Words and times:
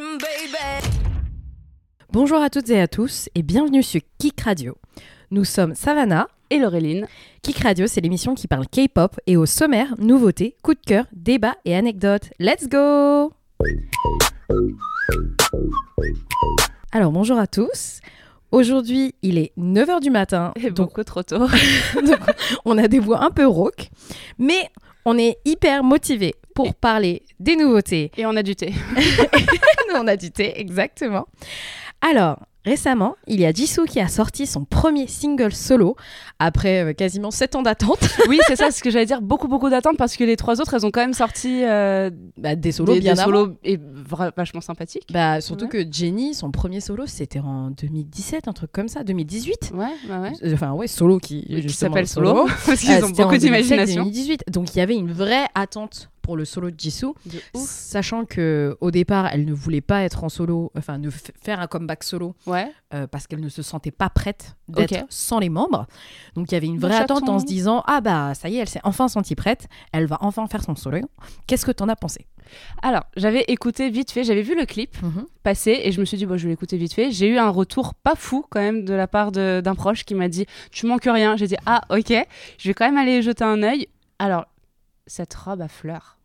baby. 0.00 0.88
Bonjour 2.10 2.40
à 2.42 2.50
toutes 2.50 2.68
et 2.70 2.80
à 2.80 2.88
tous 2.88 3.28
et 3.36 3.42
bienvenue 3.42 3.82
sur 3.82 4.00
Kik 4.18 4.40
Radio. 4.40 4.76
Nous 5.30 5.44
sommes 5.44 5.74
Savannah. 5.74 6.26
Et 6.50 6.58
Laureline. 6.58 7.06
Kik 7.42 7.58
Radio, 7.60 7.86
c'est 7.86 8.00
l'émission 8.00 8.34
qui 8.34 8.48
parle 8.48 8.66
K-pop 8.66 9.18
et 9.26 9.36
au 9.36 9.46
sommaire, 9.46 9.94
nouveautés, 9.98 10.56
coups 10.62 10.80
de 10.80 10.84
cœur, 10.84 11.06
débats 11.12 11.56
et 11.64 11.74
anecdotes. 11.74 12.30
Let's 12.38 12.68
go 12.68 13.32
Alors 16.92 17.12
bonjour 17.12 17.38
à 17.38 17.46
tous. 17.46 18.00
Aujourd'hui, 18.52 19.14
il 19.22 19.38
est 19.38 19.52
9h 19.56 20.00
du 20.00 20.10
matin. 20.10 20.52
Et 20.56 20.70
donc 20.70 20.88
beaucoup 20.88 21.04
trop 21.04 21.22
tôt. 21.22 21.46
on 22.64 22.78
a 22.78 22.88
des 22.88 22.98
voix 22.98 23.24
un 23.24 23.30
peu 23.30 23.46
rauques, 23.46 23.90
mais 24.38 24.70
on 25.04 25.16
est 25.18 25.38
hyper 25.44 25.82
motivés 25.82 26.34
pour 26.54 26.74
parler 26.74 27.22
des 27.40 27.56
nouveautés. 27.56 28.10
Et 28.16 28.26
on 28.26 28.36
a 28.36 28.42
du 28.42 28.54
thé. 28.56 28.72
Nous, 29.88 29.96
on 30.00 30.06
a 30.06 30.16
du 30.16 30.30
thé, 30.30 30.58
exactement. 30.60 31.26
Alors, 32.00 32.38
récemment, 32.66 33.16
il 33.26 33.40
y 33.40 33.46
a 33.46 33.52
Jisoo 33.52 33.84
qui 33.84 33.98
a 34.00 34.08
sorti 34.08 34.46
son 34.46 34.64
premier 34.64 35.06
single 35.06 35.52
solo 35.54 35.96
après 36.38 36.84
euh, 36.84 36.92
quasiment 36.92 37.30
7 37.30 37.56
ans 37.56 37.62
d'attente. 37.62 37.98
oui, 38.28 38.38
c'est 38.46 38.56
ça, 38.56 38.70
ce 38.70 38.82
que 38.82 38.90
j'allais 38.90 39.06
dire. 39.06 39.22
Beaucoup, 39.22 39.48
beaucoup 39.48 39.70
d'attentes 39.70 39.96
parce 39.96 40.16
que 40.16 40.24
les 40.24 40.36
trois 40.36 40.60
autres, 40.60 40.74
elles 40.74 40.84
ont 40.84 40.90
quand 40.90 41.00
même 41.00 41.14
sorti 41.14 41.62
euh, 41.64 42.10
Bah, 42.36 42.56
des 42.56 42.72
solos 42.72 42.94
des, 42.94 43.00
bien 43.00 43.14
des 43.14 43.20
avant. 43.20 43.30
solos 43.30 43.54
et 43.64 43.78
vachement 44.36 44.60
sympathiques. 44.60 45.08
Bah, 45.12 45.40
surtout 45.40 45.64
Ouais. 45.66 45.84
que 45.84 45.92
Jenny, 45.92 46.34
son 46.34 46.50
premier 46.50 46.80
solo, 46.80 47.04
c'était 47.06 47.40
en 47.40 47.70
2017, 47.70 48.48
un 48.48 48.52
truc 48.52 48.70
comme 48.72 48.88
ça, 48.88 49.02
2018. 49.04 49.72
Ouais, 49.74 49.86
bah 50.08 50.20
ouais. 50.20 50.32
Euh, 50.42 50.52
Enfin, 50.54 50.72
ouais, 50.72 50.86
solo 50.88 51.18
qui, 51.18 51.42
Qui 51.66 51.68
s'appelle 51.72 52.02
le 52.02 52.06
Solo. 52.06 52.46
parce 52.66 52.80
qu'ils 52.80 52.90
Euh, 52.90 53.06
ont 53.06 53.10
beaucoup 53.10 53.36
2017, 53.38 53.40
d'imagination. 53.40 54.02
2018. 54.02 54.44
Donc, 54.48 54.74
il 54.74 54.78
y 54.78 54.82
avait 54.82 54.96
une 54.96 55.10
vraie 55.12 55.46
attente 55.54 56.10
pour 56.24 56.36
le 56.36 56.44
solo 56.44 56.70
de 56.70 56.80
Jisoo. 56.80 57.14
De. 57.26 57.38
Sachant 57.54 58.24
que 58.24 58.76
au 58.80 58.90
départ, 58.90 59.28
elle 59.32 59.44
ne 59.44 59.52
voulait 59.52 59.80
pas 59.82 60.02
être 60.02 60.24
en 60.24 60.28
solo, 60.28 60.72
enfin, 60.76 60.98
ne 60.98 61.10
faire 61.10 61.60
un 61.60 61.66
comeback 61.66 62.02
solo 62.02 62.34
Ouais. 62.46 62.72
euh, 62.94 63.06
parce 63.06 63.26
qu'elle 63.26 63.40
ne 63.40 63.48
se 63.50 63.62
sentait 63.62 63.90
pas 63.90 64.08
prête 64.08 64.56
d'être 64.68 65.04
sans 65.10 65.38
les 65.38 65.50
membres. 65.50 65.86
Donc 66.34 66.50
il 66.50 66.54
y 66.54 66.56
avait 66.56 66.66
une 66.66 66.78
vraie 66.78 66.96
attente 66.96 67.28
en 67.28 67.38
se 67.38 67.44
disant 67.44 67.82
ah 67.86 68.00
bah 68.00 68.32
ça 68.34 68.48
y 68.48 68.56
est, 68.56 68.60
elle 68.60 68.68
s'est 68.68 68.80
enfin 68.84 69.08
sentie 69.08 69.34
prête, 69.34 69.68
elle 69.92 70.06
va 70.06 70.16
enfin 70.22 70.46
faire 70.46 70.62
son 70.64 70.74
solo. 70.74 70.98
Qu'est-ce 71.46 71.66
que 71.66 71.72
t'en 71.72 71.88
as 71.88 71.96
pensé? 71.96 72.26
Alors, 72.82 73.04
j'avais 73.16 73.42
écouté 73.48 73.88
vite 73.90 74.10
fait, 74.10 74.22
j'avais 74.24 74.42
vu 74.42 74.54
le 74.56 74.64
clip 74.66 74.96
passer 75.42 75.80
et 75.84 75.92
je 75.92 76.00
me 76.00 76.04
suis 76.04 76.16
dit, 76.16 76.26
bon, 76.26 76.36
je 76.36 76.44
vais 76.44 76.50
l'écouter 76.50 76.76
vite 76.76 76.92
fait. 76.94 77.10
J'ai 77.10 77.26
eu 77.28 77.38
un 77.38 77.48
retour 77.50 77.94
pas 77.94 78.14
fou 78.16 78.44
quand 78.50 78.60
même 78.60 78.84
de 78.84 78.94
la 78.94 79.06
part 79.08 79.32
d'un 79.32 79.74
proche 79.74 80.04
qui 80.04 80.14
m'a 80.14 80.28
dit, 80.28 80.46
tu 80.70 80.86
manques 80.86 81.04
rien. 81.04 81.36
J'ai 81.36 81.46
dit, 81.46 81.56
ah, 81.66 81.82
ok, 81.90 82.12
je 82.58 82.68
vais 82.68 82.74
quand 82.74 82.84
même 82.86 82.96
aller 82.98 83.22
jeter 83.22 83.44
un 83.44 83.62
œil. 83.62 83.88
Alors, 84.18 84.44
cette 85.06 85.34
robe 85.34 85.60
à 85.62 85.68
fleurs 85.68 86.18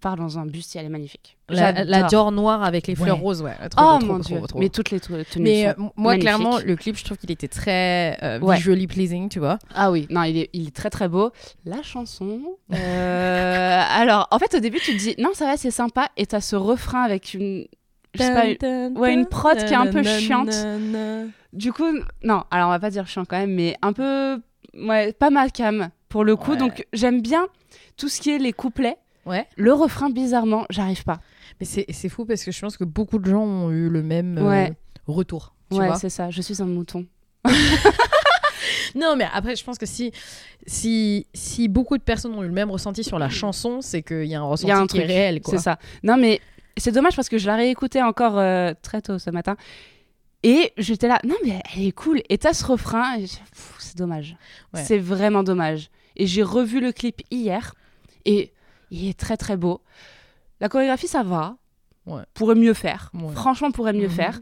part 0.00 0.14
dans 0.14 0.38
un 0.38 0.46
bustier, 0.46 0.78
elle 0.78 0.86
est 0.86 0.90
magnifique. 0.90 1.36
La, 1.48 1.56
J'adore. 1.74 1.84
la 1.88 2.02
Dior 2.04 2.30
noire 2.30 2.62
avec 2.62 2.86
les 2.86 2.94
fleurs 2.94 3.16
Ouais. 3.16 3.22
roses, 3.22 3.42
ouais. 3.42 3.56
Trop, 3.68 3.82
Oh 3.84 3.98
trop, 3.98 4.06
mon 4.06 4.14
trop, 4.20 4.28
dieu, 4.28 4.36
trop, 4.38 4.46
trop. 4.46 4.58
mais 4.60 4.68
toutes 4.68 4.92
les 4.92 5.00
tenues 5.00 5.24
Mais 5.40 5.62
sont 5.64 5.68
euh, 5.70 5.72
m- 5.72 5.76
moi, 5.96 6.12
magnifiques. 6.12 6.20
clairement, 6.20 6.58
le 6.64 6.76
clip, 6.76 6.96
je 6.96 7.04
trouve 7.04 7.16
qu'il 7.18 7.32
était 7.32 7.48
très 7.48 8.16
euh, 8.22 8.38
Ouais. 8.38 8.54
visually 8.58 8.86
pleasing, 8.86 9.28
tu 9.28 9.40
vois. 9.40 9.58
Ah 9.74 9.90
oui, 9.90 10.06
non, 10.08 10.22
il 10.22 10.36
est, 10.38 10.50
il 10.52 10.68
est 10.68 10.76
très 10.76 10.88
très 10.88 11.08
beau. 11.08 11.32
La 11.64 11.82
chanson. 11.82 12.42
euh, 12.72 13.82
alors, 13.90 14.28
en 14.30 14.38
fait, 14.38 14.54
au 14.54 14.60
début, 14.60 14.78
tu 14.78 14.92
te 14.92 14.98
dis, 14.98 15.16
non, 15.18 15.30
ça 15.34 15.46
va, 15.46 15.56
c'est 15.56 15.72
sympa. 15.72 16.06
Et 16.16 16.26
t'as 16.26 16.40
ce 16.40 16.54
refrain 16.54 17.02
avec 17.02 17.34
une. 17.34 17.66
Je 18.14 18.22
sais 18.22 18.56
pas, 18.60 19.00
ouais, 19.00 19.14
une 19.14 19.26
prod 19.26 19.56
qui 19.58 19.72
est 19.72 19.76
un 19.76 19.88
peu 19.88 20.04
chiante. 20.04 20.54
Du 21.52 21.72
coup, 21.72 21.90
non, 22.22 22.44
alors 22.52 22.68
on 22.68 22.70
va 22.70 22.78
pas 22.78 22.90
dire 22.90 23.06
chiant 23.08 23.24
quand 23.24 23.38
même, 23.38 23.52
mais 23.54 23.74
un 23.82 23.92
peu. 23.92 24.40
Ouais, 24.74 25.12
pas 25.12 25.30
ma 25.30 25.48
cam 25.50 25.88
pour 26.08 26.22
le 26.24 26.36
coup. 26.36 26.52
Ouais. 26.52 26.56
Donc, 26.56 26.86
j'aime 26.92 27.20
bien 27.20 27.48
tout 27.96 28.08
ce 28.08 28.20
qui 28.20 28.30
est 28.30 28.38
les 28.38 28.52
couplets. 28.52 28.96
Ouais. 29.26 29.46
Le 29.56 29.72
refrain, 29.72 30.10
bizarrement, 30.10 30.64
j'arrive 30.70 31.04
pas. 31.04 31.20
Mais 31.60 31.66
c'est 31.66 32.08
fou 32.08 32.24
parce 32.24 32.44
que 32.44 32.50
je 32.50 32.60
pense 32.60 32.76
que 32.76 32.84
beaucoup 32.84 33.18
de 33.18 33.30
gens 33.30 33.42
ont 33.42 33.70
eu 33.70 33.88
le 33.88 34.02
même 34.02 34.38
euh, 34.38 34.68
retour. 35.06 35.54
Tu 35.70 35.78
ouais, 35.78 35.90
c'est 35.96 36.08
ça. 36.08 36.30
Je 36.30 36.40
suis 36.40 36.62
un 36.62 36.66
mouton. 36.66 37.06
Non, 38.94 39.16
mais 39.16 39.26
après, 39.32 39.56
je 39.56 39.64
pense 39.64 39.78
que 39.78 39.86
si, 39.86 40.12
si, 40.66 41.26
si 41.34 41.68
beaucoup 41.68 41.98
de 41.98 42.02
personnes 42.02 42.34
ont 42.34 42.42
eu 42.42 42.46
le 42.46 42.52
même 42.52 42.70
ressenti 42.70 43.04
sur 43.04 43.18
la 43.18 43.28
chanson, 43.28 43.80
c'est 43.80 44.02
qu'il 44.02 44.24
y 44.24 44.34
a 44.34 44.40
un 44.40 44.44
ressenti 44.44 44.66
Il 44.66 44.70
y 44.70 44.72
a 44.72 44.78
un 44.78 44.86
qui 44.86 44.98
est 44.98 45.04
réel. 45.04 45.40
C'est 45.44 45.58
ça. 45.58 45.78
Non, 46.02 46.16
mais 46.16 46.40
c'est 46.76 46.92
dommage 46.92 47.16
parce 47.16 47.28
que 47.28 47.38
je 47.38 47.46
l'ai 47.46 47.56
réécouté 47.56 48.02
encore 48.02 48.38
euh, 48.38 48.72
très 48.82 49.02
tôt 49.02 49.18
ce 49.18 49.30
matin. 49.30 49.56
Et 50.42 50.72
j'étais 50.76 51.08
là, 51.08 51.18
non, 51.24 51.34
mais 51.44 51.60
elle 51.74 51.86
est 51.86 51.92
cool. 51.92 52.22
Et 52.28 52.38
t'as 52.38 52.52
ce 52.52 52.64
refrain, 52.64 53.16
c'est 53.78 53.96
dommage. 53.96 54.36
Ouais. 54.72 54.84
C'est 54.84 54.98
vraiment 54.98 55.42
dommage. 55.42 55.90
Et 56.18 56.26
j'ai 56.26 56.42
revu 56.42 56.80
le 56.80 56.92
clip 56.92 57.22
hier, 57.30 57.74
et 58.24 58.52
il 58.90 59.08
est 59.08 59.18
très 59.18 59.36
très 59.36 59.56
beau. 59.56 59.80
La 60.60 60.68
chorégraphie, 60.68 61.06
ça 61.08 61.22
va. 61.22 61.56
Ouais. 62.06 62.22
Pourrait 62.34 62.54
mieux 62.56 62.74
faire. 62.74 63.10
Ouais. 63.14 63.32
Franchement, 63.34 63.70
pourrait 63.70 63.92
mieux 63.92 64.08
Mhm. 64.08 64.14
faire. 64.14 64.40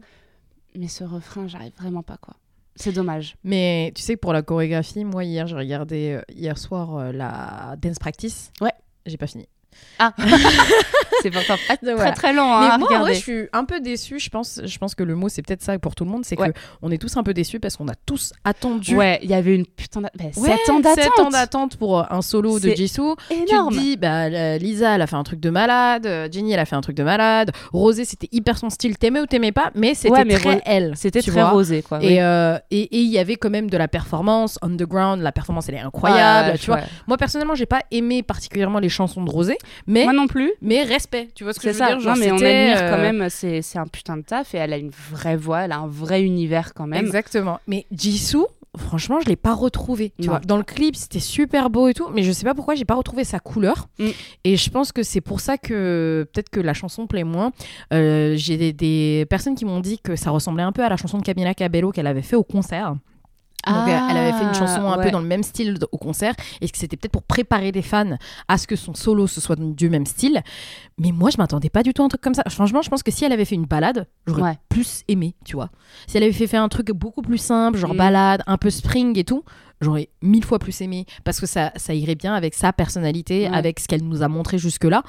Mais 0.75 0.87
ce 0.87 1.03
refrain, 1.03 1.47
j'arrive 1.47 1.73
vraiment 1.77 2.03
pas, 2.03 2.17
quoi. 2.17 2.35
C'est 2.75 2.91
dommage. 2.91 3.35
Mais 3.43 3.91
tu 3.95 4.01
sais, 4.01 4.17
pour 4.17 4.33
la 4.33 4.41
chorégraphie, 4.43 5.03
moi, 5.03 5.23
hier, 5.23 5.47
j'ai 5.47 5.55
regardé 5.55 6.11
euh, 6.11 6.21
hier 6.33 6.57
soir 6.57 6.95
euh, 6.95 7.11
la 7.11 7.75
dance 7.77 7.97
practice. 7.99 8.51
Ouais. 8.61 8.71
J'ai 9.05 9.17
pas 9.17 9.25
fini. 9.27 9.47
Ah 9.99 10.13
C'est 11.23 11.31
pourtant 11.31 11.55
pas 11.67 11.73
Donc, 11.77 11.79
très 11.83 11.93
voilà. 11.95 12.11
très 12.11 12.33
long 12.33 12.43
hein, 12.53 12.59
Mais 12.61 12.73
à 12.73 12.77
moi, 12.77 12.87
en 12.95 12.99
vrai, 12.99 13.15
je 13.15 13.19
suis 13.19 13.47
un 13.51 13.65
peu 13.65 13.79
déçue. 13.79 14.19
Je 14.19 14.29
pense, 14.29 14.61
je 14.63 14.77
pense 14.77 14.93
que 14.93 15.01
le 15.03 15.15
mot, 15.15 15.29
c'est 15.29 15.41
peut-être 15.41 15.63
ça 15.63 15.77
pour 15.79 15.95
tout 15.95 16.05
le 16.05 16.11
monde. 16.11 16.23
C'est 16.23 16.37
Ouais. 16.39 16.49
que 16.51 16.59
on 16.83 16.91
est 16.91 16.99
tous 16.99 17.17
un 17.17 17.23
peu 17.23 17.33
déçus 17.33 17.59
parce 17.59 17.75
qu'on 17.77 17.87
a 17.87 17.95
tous 18.05 18.31
attendu. 18.43 18.95
Ouais, 18.95 19.19
il 19.23 19.29
y 19.29 19.33
avait 19.33 19.55
une 19.55 19.65
putain 19.65 20.01
de... 20.01 20.07
bah, 20.15 20.25
Ouais, 20.37 20.55
7 20.65 20.69
ans 20.69 20.79
d'attente. 20.79 21.03
sept 21.03 21.19
ans 21.19 21.29
d'attente 21.29 21.77
pour 21.77 21.99
euh, 21.99 22.03
un 22.11 22.21
solo 22.21 22.59
de 22.59 22.69
Jisoo. 22.69 23.15
Énorme. 23.31 23.71
Tu 23.73 23.77
te 23.77 23.81
dis, 23.83 23.97
bah, 23.97 24.29
Lisa, 24.59 24.93
elle 24.95 25.01
a 25.01 25.07
fait 25.07 25.15
un 25.15 25.23
truc 25.23 25.39
de 25.39 25.49
malade. 25.49 26.05
euh, 26.05 26.27
Jenny, 26.31 26.51
elle 26.53 26.59
a 26.59 26.65
fait 26.65 26.75
un 26.75 26.81
truc 26.81 26.95
de 26.95 27.03
malade. 27.03 27.51
Rosé, 27.73 28.05
c'était 28.05 28.29
hyper 28.31 28.57
son 28.59 28.69
style. 28.69 28.97
T'aimais 28.99 29.19
ou 29.21 29.25
t'aimais 29.25 29.51
pas, 29.51 29.71
mais 29.73 29.95
c'était 29.95 30.11
Ouais, 30.11 30.25
très 30.37 30.53
Ro- 30.53 30.61
elle. 30.65 30.93
C'était 30.95 31.21
très 31.23 31.31
vois. 31.31 31.49
rosé, 31.49 31.81
quoi. 31.81 32.03
Et 32.03 32.21
euh, 32.21 32.57
et 32.69 32.81
et 32.83 32.99
il 32.99 33.09
y 33.09 33.17
avait 33.17 33.35
quand 33.37 33.49
même 33.49 33.69
de 33.71 33.77
la 33.77 33.87
performance 33.87 34.59
underground. 34.61 35.23
La 35.23 35.31
performance, 35.31 35.67
elle 35.69 35.75
est 35.75 35.79
incroyable. 35.79 36.59
tu 36.59 36.67
vois. 36.67 36.81
Moi, 37.07 37.17
personnellement, 37.17 37.55
j'ai 37.55 37.65
pas 37.65 37.81
aimé 37.89 38.21
particulièrement 38.21 38.77
les 38.79 38.89
chansons 38.89 39.23
de 39.23 39.31
Rosé, 39.31 39.57
mais, 39.87 40.03
Moi 40.03 40.13
non 40.13 40.27
plus. 40.27 40.51
mais 40.61 40.83
respect. 40.83 41.29
Tu 41.35 41.43
vois 41.43 41.53
ce 41.53 41.59
que 41.59 41.63
C'est 41.63 41.73
je 41.73 41.73
veux 41.73 41.79
ça. 41.79 41.87
dire 41.95 41.99
Genre, 41.99 42.15
non, 42.15 42.19
mais 42.19 42.31
on 42.31 42.35
admire 42.35 42.77
quand 42.89 42.97
euh, 42.97 43.01
même. 43.01 43.29
C'est 43.29 43.61
c'est 43.61 43.79
un 43.79 43.87
putain 43.87 44.17
de 44.17 44.21
taf 44.23 44.53
et 44.55 44.57
elle 44.57 44.73
a 44.73 44.77
une 44.77 44.91
vraie 45.11 45.35
voix, 45.37 45.61
elle 45.61 45.71
a 45.71 45.77
un 45.79 45.87
vrai 45.87 46.21
univers 46.23 46.73
quand 46.73 46.87
même. 46.87 47.03
Exactement. 47.05 47.59
Mais 47.67 47.85
Jisoo, 47.91 48.47
franchement, 48.77 49.19
je 49.19 49.27
l'ai 49.27 49.35
pas 49.35 49.53
retrouvé. 49.53 50.11
Tu 50.19 50.27
Non. 50.27 50.33
vois, 50.33 50.39
dans 50.39 50.57
le 50.57 50.63
clip, 50.63 50.95
c'était 50.95 51.19
super 51.19 51.69
beau 51.69 51.87
et 51.87 51.93
tout, 51.93 52.07
mais 52.13 52.23
je 52.23 52.31
sais 52.31 52.43
pas 52.45 52.53
pourquoi 52.53 52.75
j'ai 52.75 52.85
pas 52.85 52.95
retrouvé 52.95 53.23
sa 53.23 53.39
couleur. 53.39 53.87
Mm. 53.99 54.07
Et 54.43 54.57
je 54.57 54.69
pense 54.69 54.91
que 54.91 55.03
c'est 55.03 55.21
pour 55.21 55.39
ça 55.39 55.57
que 55.57 56.27
peut-être 56.33 56.49
que 56.49 56.59
la 56.59 56.73
chanson 56.73 57.07
plaît 57.07 57.23
moins. 57.23 57.51
Euh, 57.93 58.33
j'ai 58.37 58.57
des, 58.57 58.73
des 58.73 59.25
personnes 59.29 59.55
qui 59.55 59.65
m'ont 59.65 59.79
dit 59.79 59.99
que 59.99 60.15
ça 60.15 60.29
ressemblait 60.31 60.63
un 60.63 60.71
peu 60.71 60.83
à 60.83 60.89
la 60.89 60.97
chanson 60.97 61.17
de 61.17 61.23
Camila 61.23 61.53
Cabello 61.53 61.91
qu'elle 61.91 62.07
avait 62.07 62.21
fait 62.21 62.35
au 62.35 62.43
concert. 62.43 62.95
Donc, 63.73 63.87
elle 63.87 64.17
avait 64.17 64.33
fait 64.33 64.43
une 64.43 64.53
chanson 64.53 64.87
un 64.91 64.97
peu 64.97 65.07
Ah, 65.07 65.11
dans 65.11 65.19
le 65.19 65.25
même 65.27 65.43
style 65.43 65.77
au 65.91 65.97
concert 65.97 66.33
et 66.61 66.69
que 66.69 66.77
c'était 66.77 66.97
peut-être 66.97 67.11
pour 67.11 67.23
préparer 67.23 67.71
les 67.71 67.81
fans 67.81 68.17
à 68.47 68.57
ce 68.57 68.67
que 68.67 68.75
son 68.75 68.93
solo 68.93 69.27
ce 69.27 69.41
soit 69.41 69.57
du 69.59 69.89
même 69.89 70.05
style? 70.05 70.41
Mais 70.99 71.11
moi, 71.11 71.29
je 71.29 71.37
m'attendais 71.37 71.69
pas 71.69 71.83
du 71.83 71.93
tout 71.93 72.01
à 72.01 72.05
un 72.05 72.09
truc 72.09 72.21
comme 72.21 72.33
ça. 72.33 72.43
Franchement, 72.49 72.81
je 72.81 72.89
pense 72.89 73.03
que 73.03 73.11
si 73.11 73.25
elle 73.25 73.31
avait 73.31 73.45
fait 73.45 73.55
une 73.55 73.65
balade, 73.65 74.07
j'aurais 74.25 74.41
Ouais. 74.41 74.57
plus 74.69 75.03
aimé, 75.07 75.35
tu 75.45 75.55
vois. 75.55 75.69
Si 76.07 76.17
elle 76.17 76.23
avait 76.23 76.31
fait, 76.33 76.47
fait 76.47 76.57
un 76.57 76.69
truc 76.69 76.91
beaucoup 76.91 77.21
plus 77.21 77.37
simple, 77.37 77.77
genre 77.77 77.93
Mm. 77.93 77.97
balade, 77.97 78.41
un 78.47 78.57
peu 78.57 78.69
spring 78.69 79.17
et 79.17 79.23
tout, 79.23 79.43
j'aurais 79.81 80.09
mille 80.23 80.43
fois 80.43 80.57
plus 80.59 80.79
aimé 80.81 81.05
parce 81.23 81.39
que 81.39 81.45
ça, 81.45 81.71
ça 81.75 81.93
irait 81.93 82.15
bien 82.15 82.33
avec 82.33 82.53
sa 82.55 82.73
personnalité, 82.73 83.47
Ouais. 83.49 83.55
avec 83.55 83.79
ce 83.79 83.87
qu'elle 83.87 84.03
nous 84.03 84.23
a 84.23 84.27
montré 84.27 84.57
jusque-là. 84.57 85.03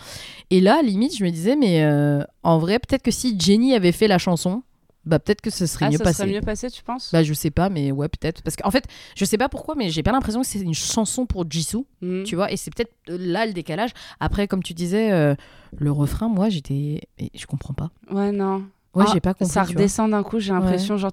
Et 0.51 0.61
là, 0.61 0.81
limite, 0.83 1.17
je 1.17 1.25
me 1.25 1.31
disais, 1.31 1.57
mais 1.57 1.83
euh, 1.85 2.23
en 2.43 2.59
vrai, 2.59 2.79
peut-être 2.79 3.03
que 3.03 3.11
si 3.11 3.39
Jenny 3.39 3.75
avait 3.75 3.93
fait 3.93 4.09
la 4.09 4.19
chanson, 4.19 4.63
bah 5.09 5.19
peut-être 5.19 5.41
que 5.41 5.51
ce 5.51 5.67
serait 5.67 5.87
Ah, 5.87 5.91
mieux 5.91 5.97
ça 5.99 6.05
passé. 6.05 6.23
serait 6.23 6.33
mieux 6.33 6.41
passé, 6.41 6.71
tu 6.71 6.83
penses? 6.85 7.11
Bah 7.13 7.23
je 7.23 7.33
sais 7.35 7.51
pas, 7.51 7.69
mais 7.71 7.91
ouais 7.93 8.09
peut-être. 8.09 8.43
Parce 8.43 8.55
qu'en 8.57 8.71
fait, 8.71 8.85
je 9.17 9.25
sais 9.25 9.39
pas 9.39 9.49
pourquoi, 9.49 9.75
mais 9.75 9.91
j'ai 9.91 10.03
pas 10.03 10.13
l'impression 10.13 10.41
que 10.43 10.47
c'est 10.47 10.61
une 10.61 10.75
chanson 10.75 11.27
pour 11.27 11.51
Jisoo, 11.51 11.87
Mhm. 12.03 12.23
tu 12.25 12.37
vois. 12.37 12.53
Et 12.53 12.57
c'est 12.57 12.73
peut-être 12.73 12.93
euh, 13.11 13.17
là 13.19 13.47
le 13.47 13.53
décalage. 13.53 13.91
Après, 14.21 14.47
comme 14.47 14.63
tu 14.63 14.75
disais, 14.75 15.11
euh, 15.13 15.35
le 15.77 15.91
refrain, 15.91 16.29
moi 16.29 16.49
j'étais... 16.49 17.01
Je 17.35 17.47
comprends 17.47 17.75
pas. 17.75 17.91
Ouais, 18.11 18.31
non. 18.33 18.65
Ouais, 18.95 19.05
Ah, 19.07 19.11
j'ai 19.13 19.21
pas 19.21 19.35
compris. 19.35 19.53
Ça 19.53 19.63
redescend 19.65 20.11
d'un 20.13 20.23
coup, 20.23 20.39
j'ai 20.41 20.53
l'impression. 20.53 20.97
Genre, 20.97 21.13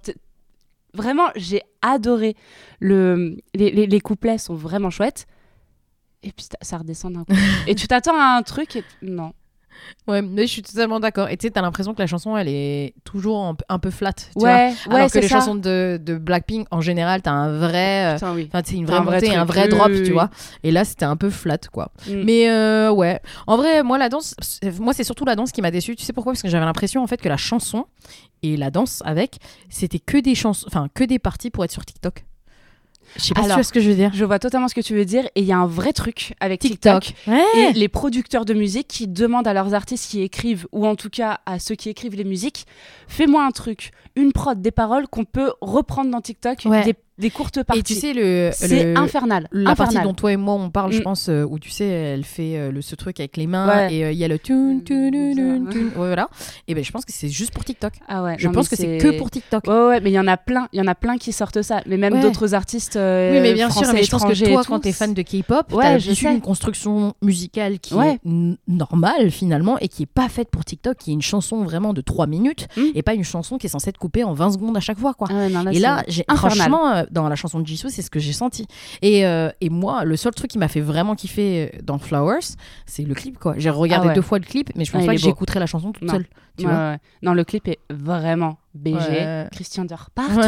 vraiment, 0.94 1.28
j'ai 1.36 1.62
adoré. 1.82 2.36
Le... 2.80 3.38
Les, 3.54 3.72
les, 3.72 3.88
les 3.88 4.00
couplets 4.02 4.38
sont 4.38 4.56
vraiment 4.56 4.90
chouettes. 4.90 5.28
Et 6.24 6.32
puis 6.32 6.46
ça- 6.46 6.58
ça 6.62 6.78
redescend 6.80 7.14
d'un 7.14 7.24
coup. 7.26 7.34
et 7.68 7.76
tu 7.76 7.88
t'attends 7.88 8.16
à 8.20 8.38
un 8.38 8.42
truc 8.44 8.76
et 8.78 8.84
non. 9.02 9.34
Ouais, 10.08 10.22
mais 10.22 10.44
je 10.48 10.52
suis 10.52 10.62
totalement 10.62 11.00
d'accord. 11.00 11.30
Et 11.30 11.38
tu 11.38 11.48
sais, 11.48 11.52
t'as 11.52 11.62
l'impression 11.62 11.94
que 11.94 12.00
la 12.02 12.08
chanson, 12.08 12.38
elle 12.38 12.48
est 12.48 12.94
toujours 13.04 13.44
un, 13.46 13.56
peu- 13.56 13.66
un 13.70 13.80
peu 13.80 13.90
flat. 13.92 14.14
Tu 14.14 14.26
vois 14.36 14.50
Ouais, 14.50 14.74
ouais, 14.90 14.96
Alors 14.96 15.12
que 15.12 15.18
les 15.20 15.28
ça. 15.28 15.40
chansons 15.40 15.56
de, 15.56 16.00
de 16.04 16.16
Blackpink, 16.18 16.68
en 16.72 16.82
général, 16.82 17.22
t'as 17.22 17.32
un 17.32 17.58
vrai... 17.58 18.06
euh, 18.06 18.14
Putain, 18.16 18.34
oui. 18.34 18.50
Une 18.74 18.86
vraie 18.86 18.98
un 18.98 19.02
montée, 19.02 19.36
un 19.36 19.46
vrai 19.46 19.68
drop, 19.68 19.88
oui, 19.90 20.04
tu 20.04 20.12
vois. 20.12 20.30
Et 20.64 20.72
là, 20.72 20.86
c'était 20.86 21.06
un 21.06 21.16
peu 21.18 21.30
flat, 21.30 21.58
quoi. 21.72 21.92
Mm. 22.08 22.24
Mais 22.24 22.50
euh, 22.50 22.92
ouais. 22.92 23.20
En 23.48 23.58
vrai, 23.58 23.84
moi, 23.84 23.98
la 23.98 24.10
danse, 24.10 24.36
moi, 24.80 24.94
c'est 24.94 25.04
surtout 25.04 25.26
la 25.26 25.36
danse 25.36 25.52
qui 25.52 25.62
m'a 25.62 25.72
déçue. 25.72 25.96
Tu 25.96 26.04
sais 26.04 26.14
pourquoi? 26.14 26.34
Parce 26.34 26.42
que 26.44 26.50
j'avais 26.50 26.66
l'impression, 26.66 27.02
en 27.04 27.08
fait, 27.08 27.18
que 27.22 27.30
la 27.30 27.38
chanson 27.38 27.86
et 28.44 28.58
la 28.58 28.70
danse 28.72 29.02
avec, 29.06 29.38
c'était 29.70 30.00
que 30.00 30.18
des 30.18 30.36
chansons, 30.36 30.66
enfin, 30.68 30.88
que 30.94 31.04
des 31.04 31.20
parties 31.20 31.50
pour 31.50 31.64
être 31.66 31.72
sur 31.72 31.84
TikTok. 31.86 32.26
Je 33.18 33.24
sais 33.24 33.34
pas 33.34 33.44
si 33.44 33.48
tu 33.48 33.54
vois 33.54 33.64
ce 33.64 33.74
que 33.74 33.80
je 33.80 33.90
veux 33.90 33.96
dire. 33.96 34.12
Je 34.14 34.26
vois 34.26 34.40
totalement 34.40 34.68
ce 34.68 34.76
que 34.76 34.82
tu 34.82 34.94
veux 34.94 35.06
dire. 35.06 35.26
Et 35.36 35.42
il 35.42 35.46
y 35.46 35.52
a 35.52 35.58
un 35.58 35.66
vrai 35.66 35.94
truc 35.94 36.34
avec 36.40 36.62
TikTok. 36.62 37.14
Et 37.56 37.74
les 37.74 37.88
producteurs 37.88 38.46
de 38.46 38.54
musique 38.54 38.88
qui 38.88 39.08
demandent 39.08 39.48
à 39.48 39.54
leurs 39.54 39.74
artistes 39.74 40.10
qui 40.10 40.22
écrivent, 40.22 40.68
ou 40.72 40.86
en 40.86 40.96
tout 40.96 41.10
cas 41.10 41.40
à 41.46 41.60
ceux 41.60 41.76
qui 41.76 41.90
écrivent 41.90 42.16
les 42.16 42.24
musiques, 42.24 42.66
fais-moi 43.08 43.46
un 43.46 43.52
truc, 43.52 43.92
une 44.16 44.32
prod, 44.32 44.62
des 44.62 44.72
paroles 44.72 45.08
qu'on 45.08 45.26
peut 45.26 45.54
reprendre 45.62 46.12
dans 46.12 46.22
TikTok, 46.22 46.68
des 46.84 46.96
des 47.18 47.30
courtes 47.30 47.64
parties. 47.64 47.80
Et 47.80 47.84
tu 47.84 47.94
sais, 47.96 48.14
le, 48.14 48.50
c'est 48.54 48.96
infernal. 48.96 49.48
La 49.52 49.76
partie 49.76 50.00
dont 50.02 50.14
toi 50.14 50.34
et 50.34 50.38
moi 50.38 50.56
on 50.56 50.70
parle, 50.70 50.92
je 50.92 51.00
mm. 51.00 51.04
pense, 51.04 51.30
euh, 51.30 51.44
où 51.44 51.60
tu 51.60 51.70
sais, 51.70 51.86
elle 51.86 52.24
fait 52.24 52.58
euh, 52.58 52.72
le, 52.72 52.82
ce 52.82 52.96
truc 52.96 53.20
avec 53.20 53.38
les 53.38 53.48
mains 53.48 53.88
et 53.88 54.04
euh, 54.04 54.12
il 54.12 54.18
y 54.18 54.24
a 54.24 54.28
le 54.28 54.40
tune, 54.40 54.84
tune, 54.84 55.12
tune, 55.12 55.68
tune, 55.70 55.92
voilà. 55.96 56.30
Et 56.68 56.76
ben 56.76 56.84
je 56.84 56.92
pense 56.92 57.06
que 57.06 57.14
c'est 57.14 57.30
juste 57.30 57.54
pour 57.54 57.64
TikTok. 57.64 57.94
Ah 58.08 58.24
ouais. 58.24 58.36
Je 58.38 58.48
pense 58.50 58.68
que 58.68 58.76
c'est 58.76 58.98
que 58.98 59.18
pour 59.18 59.32
TikTok. 59.32 59.66
Ouais, 59.68 59.88
ouais, 59.88 60.02
mais 60.02 60.12
il 60.12 60.14
y 60.14 60.20
en 60.20 60.28
a 60.28 60.38
plein, 60.38 60.68
il 60.74 60.80
y 60.80 60.82
en 60.82 60.88
a 60.88 60.96
plein 60.96 61.18
qui 61.18 61.32
sortent 61.32 61.62
ça, 61.62 61.82
mais 61.86 61.98
même 61.98 62.22
d'autres 62.22 62.54
artistes. 62.54 62.96
oui, 62.96 63.40
mais 63.40 63.54
bien 63.54 63.70
sûr, 63.70 63.92
mais 63.94 64.04
je 64.04 64.12
pense 64.12 64.26
que 64.26 64.46
toi, 64.46 64.64
quand 64.66 64.80
t'es 64.80 64.92
fan 64.92 65.14
de 65.14 65.22
K-pop, 65.22 65.74
ouais, 65.74 65.98
t'as 66.00 66.32
une 66.32 66.42
construction 66.42 67.14
musicale 67.22 67.80
qui 67.80 67.96
est 67.96 68.20
normale 68.68 69.32
finalement 69.32 69.78
et 69.80 69.88
qui 69.88 70.04
est 70.04 70.08
pas 70.08 70.30
faite 70.30 70.50
pour 70.50 70.66
TikTok, 70.66 70.98
qui 70.98 71.12
est 71.12 71.14
une 71.14 71.22
chanson 71.22 71.64
vraiment 71.64 71.94
de 71.94 72.02
3 72.02 72.28
minutes 72.28 72.68
mm. 72.78 72.82
et 72.94 73.02
pas 73.02 73.14
une 73.14 73.24
chanson 73.24 73.58
qui 73.58 73.68
est 73.68 73.70
censée 73.70 73.90
être 73.90 73.98
coupée 73.98 74.24
en 74.24 74.34
20 74.34 74.52
secondes 74.52 74.78
à 74.78 74.80
chaque 74.80 75.00
fois, 75.00 75.14
quoi. 75.14 75.28
Ah 75.32 75.72
et 75.72 75.80
là, 75.80 76.04
franchement, 76.36 77.05
dans 77.12 77.28
la 77.30 77.36
chanson 77.36 77.60
de 77.60 77.68
Jisoo 77.68 77.90
c'est 77.90 78.02
ce 78.02 78.10
que 78.10 78.20
j'ai 78.20 78.34
senti. 78.34 78.68
Et, 79.02 79.26
euh, 79.26 79.50
et, 79.62 79.70
moi, 79.70 80.04
le 80.04 80.16
seul 80.16 80.34
truc 80.34 80.52
qui 80.52 80.58
m'a 80.58 80.68
fait 80.68 80.82
vraiment 80.82 81.16
kiffer 81.16 81.72
euh, 81.74 81.80
dans 81.84 81.98
Flowers, 81.98 82.56
c'est 82.86 83.04
le 83.04 83.14
clip, 83.14 83.38
quoi. 83.40 83.56
J'ai 83.58 83.70
regardé 83.70 84.10
ah 84.12 84.14
deux 84.14 84.22
fois 84.22 84.40
le 84.40 84.46
clip, 84.46 84.72
mais 84.76 84.86
je 84.86 84.92
pense 84.92 85.06
pas 85.06 85.14
que 85.14 85.22
j'écouterai 85.22 85.60
la 85.60 85.66
chanson 85.66 85.92
toute 85.92 86.10
seule. 86.10 86.26
Tu 86.58 86.66
vois 86.66 86.98
Non, 87.22 87.34
le 87.34 87.44
clip 87.44 87.68
est 87.68 87.80
vraiment 87.90 88.58
BG. 88.74 89.48
Christian 89.52 89.86
Dior 89.86 90.10
partout. 90.16 90.40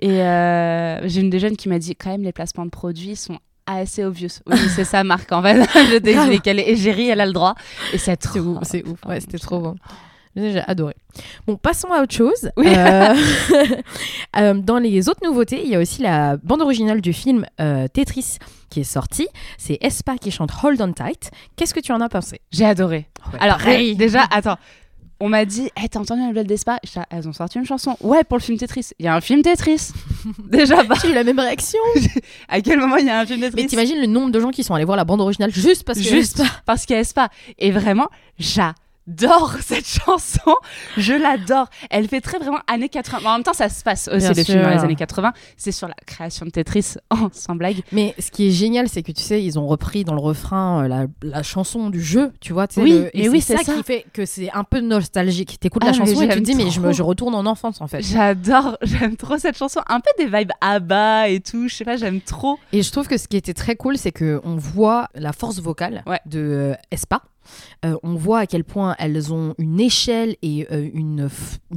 et 0.00 0.22
euh, 0.22 1.08
j'ai 1.08 1.20
une 1.20 1.30
des 1.30 1.38
jeunes 1.38 1.56
qui 1.56 1.68
m'a 1.68 1.78
dit, 1.78 1.94
quand 1.96 2.10
même, 2.10 2.22
les 2.22 2.32
placements 2.32 2.64
de 2.64 2.70
produits 2.70 3.16
sont 3.16 3.38
assez 3.66 4.04
obvious. 4.04 4.40
Oui, 4.46 4.56
c'est 4.74 4.84
ça, 4.84 5.04
Marc, 5.04 5.30
en 5.32 5.42
fait. 5.42 5.62
je 5.74 5.98
t'ai 5.98 6.14
lesquels. 6.28 6.60
Et 6.60 6.76
Géry, 6.76 7.08
elle 7.08 7.20
a 7.20 7.26
le 7.26 7.32
droit. 7.32 7.54
Et 7.92 7.98
c'est 7.98 8.16
trop. 8.16 8.38
ouf. 8.38 8.58
C'est 8.62 8.86
ouf. 8.86 9.04
Ouais, 9.04 9.20
c'était 9.20 9.38
trop 9.38 9.60
bon. 9.60 9.76
J'ai 10.36 10.62
adoré. 10.66 10.94
Bon, 11.46 11.56
passons 11.56 11.90
à 11.92 12.02
autre 12.02 12.14
chose. 12.14 12.50
Euh, 12.66 13.14
euh, 14.36 14.54
dans 14.54 14.78
les 14.78 15.08
autres 15.08 15.20
nouveautés, 15.24 15.62
il 15.62 15.70
y 15.70 15.76
a 15.76 15.80
aussi 15.80 16.02
la 16.02 16.36
bande 16.36 16.60
originale 16.60 17.00
du 17.00 17.12
film 17.12 17.46
euh, 17.60 17.86
Tetris 17.88 18.38
qui 18.68 18.80
est 18.80 18.84
sortie. 18.84 19.28
C'est 19.56 19.78
Espa 19.80 20.18
qui 20.18 20.30
chante 20.30 20.50
Hold 20.62 20.82
On 20.82 20.92
Tight. 20.92 21.30
Qu'est-ce 21.54 21.72
que 21.72 21.80
tu 21.80 21.92
en 21.92 22.00
as 22.00 22.08
pensé? 22.08 22.40
J'ai 22.50 22.66
adoré. 22.66 23.08
Alors, 23.40 23.58
déjà, 23.96 24.24
attends. 24.30 24.58
On 25.20 25.30
m'a 25.30 25.46
dit, 25.46 25.70
hey, 25.76 25.88
t'as 25.88 26.00
entendu 26.00 26.20
la 26.20 26.28
nouvelle 26.28 26.46
d'Espa? 26.46 26.78
Elles 27.10 27.26
ont 27.26 27.32
sorti 27.32 27.58
une 27.58 27.64
chanson. 27.64 27.96
Ouais, 28.00 28.22
pour 28.24 28.36
le 28.36 28.42
film 28.42 28.58
Tetris. 28.58 28.90
Il 28.98 29.06
y 29.06 29.08
a 29.08 29.14
un 29.14 29.22
film 29.22 29.40
Tetris. 29.42 29.92
Déjà, 30.44 30.82
bah. 30.82 30.96
J'ai 31.00 31.10
eu 31.10 31.14
la 31.14 31.24
même 31.24 31.38
réaction. 31.38 31.80
à 32.48 32.60
quel 32.60 32.78
moment 32.78 32.96
il 32.96 33.06
y 33.06 33.10
a 33.10 33.20
un 33.20 33.26
film 33.26 33.40
Tetris? 33.40 33.62
Mais 33.62 33.66
t'imagines 33.66 34.00
le 34.00 34.06
nombre 34.06 34.30
de 34.30 34.40
gens 34.40 34.50
qui 34.50 34.62
sont 34.62 34.74
allés 34.74 34.84
voir 34.84 34.98
la 34.98 35.04
bande 35.04 35.22
originale 35.22 35.52
juste 35.52 35.84
parce 35.84 35.98
que 35.98 36.04
Juste 36.04 36.42
parce 36.66 36.84
qu'il 36.84 36.94
y 36.94 36.98
a 36.98 37.00
Espa. 37.00 37.30
Et 37.58 37.70
vraiment, 37.70 38.08
j'adore 38.38 38.74
j'adore 39.06 39.56
cette 39.60 39.86
chanson. 39.86 40.54
Je 40.96 41.12
l'adore. 41.12 41.68
Elle 41.90 42.08
fait 42.08 42.20
très 42.20 42.38
vraiment 42.38 42.58
années 42.66 42.88
80. 42.88 43.28
en 43.28 43.32
même 43.34 43.42
temps, 43.42 43.52
ça 43.52 43.68
se 43.68 43.82
passe 43.82 44.08
aussi 44.08 44.28
le 44.28 44.44
film 44.44 44.62
dans 44.62 44.70
les 44.70 44.78
années 44.78 44.96
80. 44.96 45.32
C'est 45.56 45.72
sur 45.72 45.88
la 45.88 45.94
création 46.06 46.46
de 46.46 46.50
Tetris, 46.50 46.94
oh, 47.10 47.28
sans 47.32 47.54
blague. 47.54 47.82
Mais 47.92 48.14
ce 48.18 48.30
qui 48.30 48.48
est 48.48 48.50
génial, 48.50 48.88
c'est 48.88 49.02
que 49.02 49.12
tu 49.12 49.22
sais, 49.22 49.42
ils 49.42 49.58
ont 49.58 49.66
repris 49.66 50.04
dans 50.04 50.14
le 50.14 50.20
refrain 50.20 50.84
euh, 50.84 50.88
la, 50.88 51.06
la 51.22 51.42
chanson 51.42 51.90
du 51.90 52.02
jeu, 52.02 52.32
tu 52.40 52.52
vois. 52.52 52.66
oui, 52.76 53.04
et 53.12 53.28
oui, 53.28 53.40
c'est 53.40 53.56
ça, 53.56 53.74
qui 53.74 53.82
fait 53.82 54.06
que 54.12 54.24
c'est 54.26 54.50
un 54.52 54.64
peu 54.64 54.80
nostalgique. 54.80 55.58
T'écoutes 55.60 55.82
ah, 55.84 55.88
la 55.88 55.92
chanson 55.92 56.20
et 56.22 56.28
tu 56.28 56.36
te 56.36 56.44
dis, 56.44 56.54
mais 56.54 56.70
je, 56.70 56.80
me, 56.80 56.92
je 56.92 57.02
retourne 57.02 57.34
en 57.34 57.46
enfance 57.46 57.80
en 57.80 57.86
fait. 57.86 58.02
J'adore, 58.02 58.76
j'aime 58.82 59.16
trop 59.16 59.38
cette 59.38 59.56
chanson. 59.56 59.80
Un 59.88 60.00
peu 60.00 60.10
des 60.18 60.26
vibes 60.26 60.52
ABBA 60.60 61.28
et 61.28 61.40
tout. 61.40 61.68
Je 61.68 61.74
sais 61.74 61.84
pas, 61.84 61.96
j'aime 61.96 62.20
trop. 62.20 62.58
Et 62.72 62.82
je 62.82 62.90
trouve 62.90 63.06
que 63.06 63.16
ce 63.16 63.28
qui 63.28 63.36
était 63.36 63.54
très 63.54 63.76
cool, 63.76 63.96
c'est 63.96 64.12
qu'on 64.12 64.56
voit 64.56 65.08
la 65.14 65.32
force 65.32 65.60
vocale 65.60 66.04
de 66.26 66.40
euh, 66.40 66.74
Espa 66.90 67.22
euh, 67.84 67.96
on 68.02 68.14
voit 68.14 68.40
à 68.40 68.46
quel 68.46 68.64
point 68.64 68.94
elles 68.98 69.32
ont 69.32 69.54
une 69.58 69.80
échelle 69.80 70.36
et 70.42 70.66
euh, 70.70 70.88
une, 70.92 71.28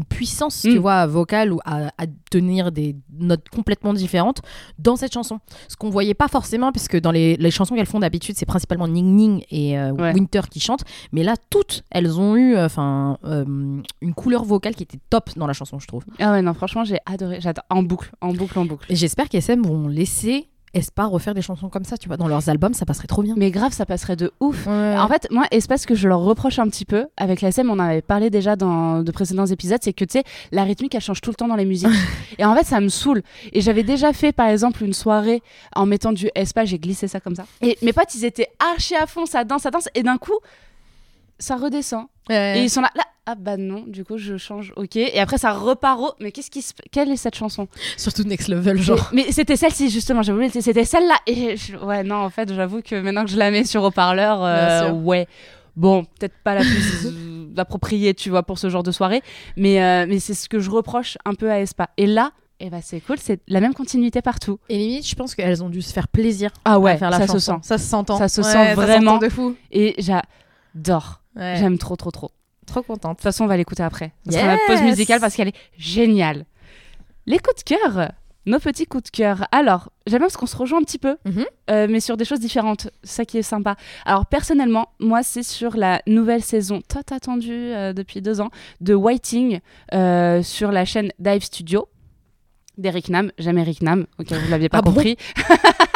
puissance, 0.10 0.62
tu 0.62 0.78
mm. 0.78 0.82
vois, 0.82 1.06
vocale 1.06 1.52
ou 1.52 1.60
à, 1.66 1.92
tenir 2.32 2.72
des 2.72 2.96
notes 3.18 3.50
complètement 3.50 3.94
différentes 3.94 4.42
dans 4.78 4.96
cette 4.96 5.14
chanson. 5.14 5.40
Ce 5.68 5.76
qu'on 5.76 5.90
voyait 5.90 6.14
pas 6.14 6.28
forcément, 6.28 6.72
puisque 6.72 7.00
dans 7.00 7.12
les, 7.12 7.52
chansons 7.52 7.76
qu'elles 7.76 7.86
font 7.86 8.00
d'habitude, 8.00 8.36
c'est 8.38 8.46
principalement 8.46 8.88
Ning 8.88 9.16
Ning 9.16 9.44
et 9.50 9.80
euh, 9.80 9.92
Winter 9.92 10.42
qui 10.50 10.60
chantent, 10.60 10.84
mais 11.12 11.24
là, 11.24 11.36
toutes, 11.50 11.84
elles 11.92 12.20
ont 12.20 12.36
eu 12.36 12.58
enfin 12.58 13.18
une 13.24 14.14
couleur 14.16 14.44
vocale 14.44 14.76
qui 14.76 14.84
était 14.84 15.00
top 15.10 15.32
dans 15.36 15.48
la 15.48 15.54
chanson, 15.54 15.80
je 15.80 15.88
trouve. 15.88 16.04
Ah 16.20 16.32
ouais, 16.32 16.42
non, 16.42 16.54
franchement, 16.54 16.84
j'ai 16.84 17.00
adoré. 17.06 17.40
J'adore. 17.42 17.64
En 17.70 17.84
boucle, 17.84 18.12
en 18.22 18.34
boucle, 18.34 18.58
en 18.60 18.66
boucle. 18.66 18.86
J'espère 18.90 19.30
qu'SM 19.30 19.62
vont 19.62 19.88
laisser 19.88 20.50
Espa 20.74 21.06
refaire 21.06 21.34
des 21.34 21.42
chansons 21.42 21.70
comme 21.70 21.84
ça, 21.84 21.98
tu 21.98 22.08
vois, 22.08 22.18
dans 22.18 22.28
leurs 22.28 22.50
albums, 22.50 22.74
ça 22.74 22.86
passerait 22.86 23.08
trop 23.08 23.24
bien. 23.24 23.36
Mais 23.38 23.52
grave, 23.52 23.74
ça 23.74 23.86
passerait 23.86 24.16
de 24.16 24.32
ouf. 24.40 24.68
En 24.68 25.08
fait, 25.08 25.28
moi, 25.32 25.46
Espace 25.52 25.86
que 25.86 25.96
je 25.96 26.08
leur 26.08 26.20
reproche 26.20 26.60
un 26.60 26.68
petit 26.68 26.86
peu, 26.86 27.08
avec 27.18 27.42
la 27.42 27.50
SM, 27.50 27.70
on 27.70 27.74
en 27.74 27.80
avait 27.80 28.02
parlé 28.02 28.30
déjà 28.30 28.56
dans 28.56 29.02
de 29.02 29.12
précédents 29.12 29.46
épisodes, 29.46 29.80
c'est 29.82 29.94
que 29.94 30.06
tu 30.06 30.20
sais, 30.20 30.24
la 30.52 30.64
rythmique, 30.64 30.96
elle 30.96 31.02
change 31.02 31.22
tout 31.22 31.30
le 31.30 31.36
temps 31.36 31.48
dans 31.48 31.56
les 31.56 31.66
musiques. 31.66 31.90
et 32.38 32.46
en 32.46 32.56
fait, 32.56 32.66
ça 32.66 32.80
me 32.80 32.90
saoule. 32.90 33.22
Et 33.54 33.62
j'avais 33.62 33.84
déjà 33.84 34.14
fait, 34.14 34.32
par 34.32 34.48
exemple, 34.48 34.84
une 34.84 34.94
soirée 34.94 35.42
en 35.76 35.86
mettant 35.86 36.14
du 36.14 36.30
Espa, 36.36 36.66
j'ai 36.66 36.80
glissé 36.80 37.08
ça 37.08 37.20
comme 37.20 37.36
ça. 37.36 37.46
Et 37.62 37.78
mes 37.82 37.94
potes, 37.94 38.14
ils 38.16 38.26
étaient 38.26 38.50
archi 38.74 38.96
à 38.96 39.06
fond, 39.08 39.26
ça 39.26 39.44
danse, 39.44 39.64
ça 39.64 39.72
danse, 39.72 39.90
et 39.96 40.04
d'un 40.04 40.18
coup, 40.18 40.38
ça 41.40 41.56
redescend. 41.56 42.06
Et 42.30 42.62
ils 42.62 42.70
sont 42.70 42.82
là, 42.82 42.92
là, 42.96 43.04
ah 43.32 43.36
bah 43.36 43.58
non, 43.58 43.84
du 43.86 44.04
coup 44.04 44.18
je 44.18 44.38
change, 44.38 44.74
ok. 44.76 44.96
Et 44.96 45.20
après 45.20 45.38
ça 45.38 45.52
repart 45.52 46.00
au. 46.00 46.12
Mais 46.20 46.32
qu'est-ce 46.32 46.50
qui 46.50 46.64
se. 46.64 46.74
Quelle 46.92 47.12
est 47.12 47.16
cette 47.16 47.36
chanson? 47.36 47.68
Surtout 47.96 48.24
Next 48.24 48.48
Level, 48.48 48.82
genre. 48.82 49.10
Mais, 49.14 49.32
c'était 49.32 49.56
celle-ci 49.56 49.90
justement, 49.92 50.24
j'avoue, 50.24 50.42
c'était 50.50 50.84
celle-là. 50.84 51.16
Et 51.28 51.56
ouais, 51.84 52.04
non, 52.04 52.16
en 52.16 52.30
fait, 52.32 52.52
j'avoue 52.52 52.82
que 52.82 53.00
maintenant 53.00 53.26
que 53.26 53.32
je 53.32 53.38
la 53.38 53.52
mets 53.52 53.66
sur 53.66 53.84
haut-parleur, 53.84 54.44
euh, 54.44 54.92
ouais. 54.92 55.28
Bon, 55.76 56.06
peut-être 56.06 56.34
pas 56.44 56.56
la 56.56 56.62
plus 56.62 57.54
appropriée, 57.58 58.16
tu 58.16 58.32
vois, 58.32 58.42
pour 58.42 58.58
ce 58.58 58.70
genre 58.70 58.84
de 58.84 58.92
soirée. 58.92 59.22
Mais, 59.56 59.82
euh, 59.82 60.06
mais 60.10 60.20
c'est 60.20 60.34
ce 60.34 60.50
que 60.50 60.60
je 60.60 60.72
reproche 60.72 61.18
un 61.24 61.36
peu 61.36 61.52
à 61.52 61.60
Espa. 61.60 61.92
Et 61.98 62.08
là, 62.08 62.32
eh 62.60 62.72
ben 62.72 62.82
c'est 62.84 63.00
cool, 63.00 63.18
c'est 63.20 63.42
la 63.48 63.62
même 63.62 63.76
continuité 63.76 64.24
partout. 64.24 64.60
Et 64.70 64.78
limite, 64.78 65.08
je 65.08 65.16
pense 65.16 65.36
qu'elles 65.36 65.64
ont 65.64 65.70
dû 65.70 65.82
se 65.82 65.94
faire 65.94 66.08
plaisir 66.08 66.50
ah 66.66 66.80
ouais, 66.80 66.94
à 66.94 66.98
faire 66.98 67.12
la 67.12 67.20
ça 67.20 67.28
chanson. 67.28 67.40
Se 67.40 67.46
sent. 67.46 67.58
Ça 67.62 67.78
se 67.78 67.88
s'entend. 67.88 68.18
Ça 68.18 68.28
se 68.28 68.42
sent 68.42 68.74
vraiment 68.74 69.20
de 69.20 69.30
fou. 69.30 69.56
Et 69.72 69.94
j'adore. 70.00 71.22
J'aime 71.40 71.78
trop, 71.78 71.96
trop, 71.96 72.12
trop. 72.12 72.32
Trop 72.66 72.84
contente. 72.84 73.12
De 73.12 73.16
toute 73.16 73.24
façon, 73.24 73.46
on 73.46 73.48
va 73.48 73.58
l'écouter 73.58 73.84
après. 73.84 74.12
Ce 74.26 74.34
sera 74.34 74.48
la 74.48 74.58
pause 74.68 74.82
musicale 74.82 75.20
parce 75.20 75.36
qu'elle 75.36 75.48
est 75.48 75.56
géniale. 75.78 76.46
Les 77.26 77.40
coups 77.40 77.64
de 77.64 77.76
cœur. 77.76 78.12
Nos 78.46 78.60
petits 78.60 78.86
coups 78.86 79.04
de 79.04 79.10
cœur. 79.10 79.46
Alors, 79.52 79.92
j'aime 80.08 80.20
bien 80.20 80.28
parce 80.28 80.38
qu'on 80.38 80.46
se 80.46 80.56
rejoint 80.56 80.80
un 80.80 80.84
petit 80.84 80.98
peu, 80.98 81.18
mhm. 81.26 81.46
euh, 81.70 81.88
mais 81.90 82.00
sur 82.00 82.18
des 82.18 82.26
choses 82.26 82.40
différentes. 82.40 82.90
Ça 83.04 83.26
qui 83.26 83.38
est 83.38 83.44
sympa. 83.44 83.76
Alors, 84.06 84.26
personnellement, 84.26 84.90
moi, 85.00 85.24
c'est 85.24 85.44
sur 85.44 85.76
la 85.78 86.02
nouvelle 86.08 86.42
saison, 86.42 86.82
tant 86.88 87.02
attendue 87.16 87.52
euh, 87.52 87.94
depuis 87.94 88.22
deux 88.22 88.42
ans, 88.42 88.50
de 88.82 88.96
Whiting 88.96 89.60
euh, 89.94 90.42
sur 90.42 90.72
la 90.72 90.86
chaîne 90.86 91.12
Dive 91.20 91.44
Studio 91.44 91.90
d'Eric 92.78 93.10
Nam. 93.10 93.32
J'aime 93.38 93.58
Eric 93.58 93.82
Nam, 93.82 94.08
ok, 94.20 94.32
vous 94.32 94.50
l'aviez 94.50 94.70
pas 94.70 94.80
ah 94.80 94.84
compris. 94.84 95.18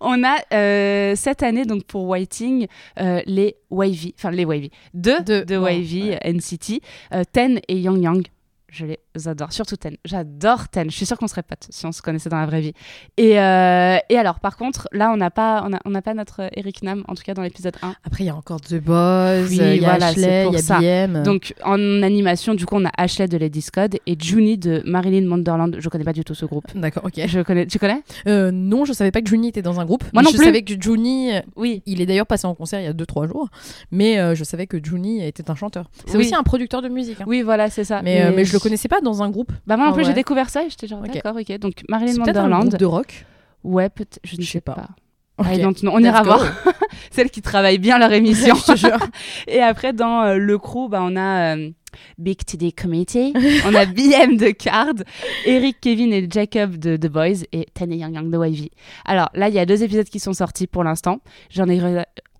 on 0.00 0.22
a 0.24 0.36
euh, 0.52 1.14
cette 1.16 1.42
année, 1.42 1.64
donc 1.64 1.84
pour 1.84 2.04
Whiting, 2.04 2.66
euh, 3.00 3.20
les 3.26 3.56
Wavy, 3.70 4.14
enfin 4.16 4.30
les 4.30 4.44
Wavy, 4.44 4.70
deux 4.94 5.20
de, 5.22 5.42
de 5.42 5.56
Wavy, 5.56 6.16
NCT, 6.24 6.80
euh, 7.12 7.22
Ten 7.30 7.60
et 7.68 7.78
Yang 7.78 8.02
Yang. 8.02 8.26
Je 8.68 8.86
les 8.86 8.98
adore, 9.26 9.52
surtout 9.52 9.76
Ten. 9.76 9.96
J'adore 10.04 10.68
Ten. 10.68 10.90
Je 10.90 10.96
suis 10.96 11.06
sûre 11.06 11.18
qu'on 11.18 11.28
serait 11.28 11.42
potes 11.42 11.66
si 11.70 11.86
on 11.86 11.92
se 11.92 12.02
connaissait 12.02 12.28
dans 12.28 12.38
la 12.38 12.46
vraie 12.46 12.60
vie. 12.60 12.72
Et, 13.16 13.38
euh, 13.38 13.98
et 14.08 14.18
alors, 14.18 14.40
par 14.40 14.56
contre, 14.56 14.88
là, 14.92 15.10
on 15.12 15.16
n'a 15.16 15.30
pas, 15.30 15.66
on 15.84 15.94
a, 15.94 16.02
pas 16.02 16.14
notre 16.14 16.48
Eric 16.56 16.82
Nam, 16.82 17.04
en 17.08 17.14
tout 17.14 17.22
cas 17.22 17.34
dans 17.34 17.42
l'épisode 17.42 17.76
1. 17.82 17.94
Après, 18.04 18.24
il 18.24 18.26
y 18.26 18.30
a 18.30 18.36
encore 18.36 18.60
The 18.60 18.74
Boys, 18.74 19.46
il 19.50 19.76
y 19.76 19.84
a 19.84 19.94
Ashley, 19.94 20.48
il 20.52 20.58
y 20.58 20.72
a 20.72 21.06
BM. 21.06 21.22
Donc, 21.22 21.54
en 21.64 22.02
animation, 22.02 22.54
du 22.54 22.66
coup, 22.66 22.76
on 22.76 22.84
a 22.84 22.90
Ashley 22.96 23.28
de 23.28 23.36
Lady 23.36 23.62
Scott 23.62 23.96
et 24.06 24.16
Junie 24.18 24.58
de 24.58 24.82
Marilyn 24.84 25.28
Wonderland. 25.30 25.76
Je 25.78 25.88
connais 25.88 26.04
pas 26.04 26.12
du 26.12 26.24
tout 26.24 26.34
ce 26.34 26.44
groupe. 26.44 26.66
D'accord, 26.74 27.04
ok. 27.04 27.26
Je 27.26 27.40
connais, 27.40 27.66
tu 27.66 27.78
connais? 27.78 28.02
Euh, 28.26 28.50
Non, 28.50 28.84
je 28.84 28.92
savais 28.92 29.10
pas 29.10 29.22
que 29.22 29.28
Junie 29.28 29.48
était 29.48 29.62
dans 29.62 29.80
un 29.80 29.84
groupe. 29.84 30.04
Moi 30.12 30.22
non 30.22 30.30
je 30.30 30.36
savais 30.36 30.62
que 30.62 30.74
Junie, 30.80 31.30
oui. 31.56 31.82
il 31.86 32.00
est 32.00 32.06
d'ailleurs 32.06 32.26
passé 32.26 32.46
en 32.46 32.54
concert 32.54 32.80
il 32.80 32.84
y 32.84 32.88
a 32.88 32.92
2-3 32.92 33.28
jours, 33.28 33.48
mais 33.90 34.18
euh, 34.18 34.34
je 34.34 34.44
savais 34.44 34.66
que 34.66 34.82
Junie 34.82 35.24
était 35.24 35.50
un 35.50 35.54
chanteur. 35.54 35.90
C'est 36.06 36.16
aussi 36.16 36.34
un 36.34 36.42
producteur 36.42 36.82
de 36.82 36.88
musique. 36.88 37.20
Hein. 37.20 37.24
Oui, 37.26 37.42
voilà, 37.42 37.70
c'est 37.70 37.84
ça. 37.84 38.02
Mais, 38.02 38.30
mais 38.32 38.44
je 38.44 38.52
le 38.52 38.58
connaissais 38.58 38.88
pas 38.88 39.00
dans 39.04 39.22
un 39.22 39.30
groupe. 39.30 39.52
Bah 39.66 39.76
moi 39.76 39.88
en 39.88 39.92
plus 39.92 40.04
j'ai 40.04 40.12
découvert 40.12 40.50
ça 40.50 40.64
et 40.64 40.70
j'étais 40.70 40.86
genre 40.86 41.00
d'accord 41.00 41.36
ok 41.36 41.58
donc 41.58 41.82
Marilyn 41.88 42.16
Wonderland. 42.16 42.76
de 42.76 42.84
rock. 42.84 43.26
Ouais 43.62 43.88
peut-être 43.88 44.18
je 44.24 44.36
ne 44.36 44.42
sais 44.42 44.60
pas. 44.60 44.88
on 45.38 45.98
ira 46.00 46.22
voir. 46.22 46.40
Celles 47.10 47.30
qui 47.30 47.42
travaillent 47.42 47.78
bien 47.78 47.98
leur 47.98 48.12
émission. 48.12 48.54
et 49.46 49.60
après 49.60 49.92
dans 49.92 50.22
euh, 50.22 50.36
le 50.36 50.58
crew 50.58 50.88
bah 50.88 51.00
on 51.02 51.16
a 51.16 51.56
euh, 51.56 51.70
Big 52.18 52.44
TD 52.44 52.72
Committee, 52.72 53.32
on 53.66 53.74
a 53.74 53.86
BM 53.86 54.36
de 54.36 54.50
Card, 54.50 54.94
Eric, 55.46 55.78
Kevin 55.80 56.12
et 56.12 56.28
Jacob 56.30 56.76
de 56.76 56.96
The 56.96 57.06
Boys 57.06 57.44
et 57.52 57.66
Tanya 57.72 57.96
Young 57.96 58.14
Young 58.14 58.30
de 58.30 58.46
YV. 58.46 58.68
Alors 59.04 59.30
là, 59.34 59.48
il 59.48 59.54
y 59.54 59.58
a 59.58 59.66
deux 59.66 59.82
épisodes 59.82 60.08
qui 60.08 60.18
sont 60.18 60.32
sortis 60.32 60.66
pour 60.66 60.84
l'instant. 60.84 61.20
J'en 61.50 61.68
ai 61.68 61.80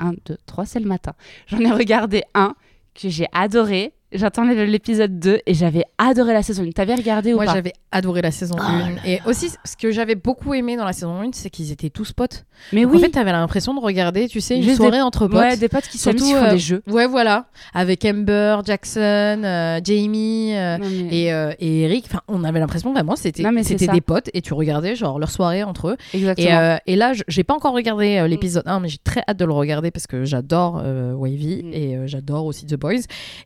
un, 0.01 0.13
deux, 0.27 0.39
trois, 0.47 0.67
c'est 0.67 0.81
le 0.81 0.87
matin. 0.87 1.13
J'en 1.47 1.61
ai 1.61 1.71
regardé 1.71 2.25
un 2.35 2.55
que 2.95 3.09
j'ai 3.09 3.27
adoré 3.33 3.93
j'attends 4.15 4.45
l'épisode 4.45 5.19
2 5.19 5.41
et 5.47 5.55
j'avais 5.55 5.85
adoré 5.99 6.33
la 6.33 6.43
saison 6.43 6.63
1. 6.63 6.71
T'avais 6.71 6.95
regardé 6.95 7.33
ou 7.33 7.37
Moi, 7.37 7.47
pas? 7.47 7.53
j'avais 7.55 7.73
adoré 7.93 8.23
la 8.23 8.31
saison 8.31 8.57
1. 8.59 9.07
Et 9.07 9.21
aussi, 9.27 9.51
ce 9.65 9.77
que 9.77 9.91
j'avais 9.91 10.15
beaucoup 10.15 10.55
aimé 10.55 10.77
dans 10.77 10.85
la 10.85 10.93
saison 10.93 11.21
1, 11.21 11.31
c'est 11.33 11.51
qu'ils 11.51 11.71
étaient 11.73 11.91
tous 11.91 12.13
potes. 12.13 12.45
Mais 12.73 12.83
Donc, 12.83 12.93
oui. 12.93 12.99
En 12.99 13.01
fait, 13.03 13.11
t'avais 13.11 13.33
l'impression 13.33 13.75
de 13.75 13.81
regarder, 13.81 14.29
tu 14.29 14.41
sais, 14.41 14.57
une 14.57 14.63
Juste 14.63 14.77
soirée 14.77 14.99
des- 14.99 15.03
entre 15.03 15.27
potes. 15.27 15.39
Ouais, 15.41 15.57
des 15.57 15.69
potes 15.69 15.89
qui 15.89 15.99
s'amusent, 15.99 16.23
qui 16.23 16.33
font 16.33 16.45
euh, 16.45 16.51
des 16.53 16.59
jeux. 16.59 16.83
Ouais, 16.89 17.07
voilà. 17.07 17.47
Avec 17.75 18.05
Amber, 18.05 18.59
Jackson, 18.65 19.01
euh, 19.45 19.81
Jamie 19.83 20.55
euh, 20.55 20.79
Non, 20.79 20.87
mais- 20.89 21.17
et, 21.25 21.33
euh, 21.33 21.53
et 21.59 21.83
Eric. 21.83 22.05
Enfin, 22.09 22.21
on 22.29 22.45
avait 22.45 22.61
l'impression 22.61 22.93
vraiment 22.93 23.17
c'était 23.17 23.43
c'est 23.43 23.63
c'était 23.65 23.87
ça. 23.87 23.93
des 23.93 24.01
potes 24.01 24.31
et 24.35 24.41
tu 24.43 24.55
regardais 24.55 24.95
genre 24.97 25.19
leur 25.19 25.31
soirée 25.31 25.63
entre 25.63 25.89
eux. 25.89 25.97
Exactement. 26.13 26.49
Et, 26.49 26.55
euh, 26.55 26.77
et 26.87 26.97
là, 26.97 27.13
je- 27.13 27.23
j'ai 27.29 27.45
pas 27.45 27.55
encore 27.55 27.75
regardé 27.75 28.17
euh, 28.19 28.29
l'épisode 28.29 28.65
1, 28.67 28.81
mais 28.81 28.89
j'ai 28.89 28.99
très 29.03 29.23
hâte 29.29 29.37
de 29.37 29.45
le 29.45 29.53
regarder 29.53 29.91
parce 29.91 30.07
que 30.07 30.25
j'adore 30.25 30.81
euh, 30.85 31.13
Wavy 31.15 31.63
Mm. 31.65 31.71
et 31.73 31.97
euh, 31.97 32.07
j'adore 32.07 32.45
aussi 32.47 32.67
The 32.67 32.77
Boys. 32.77 33.01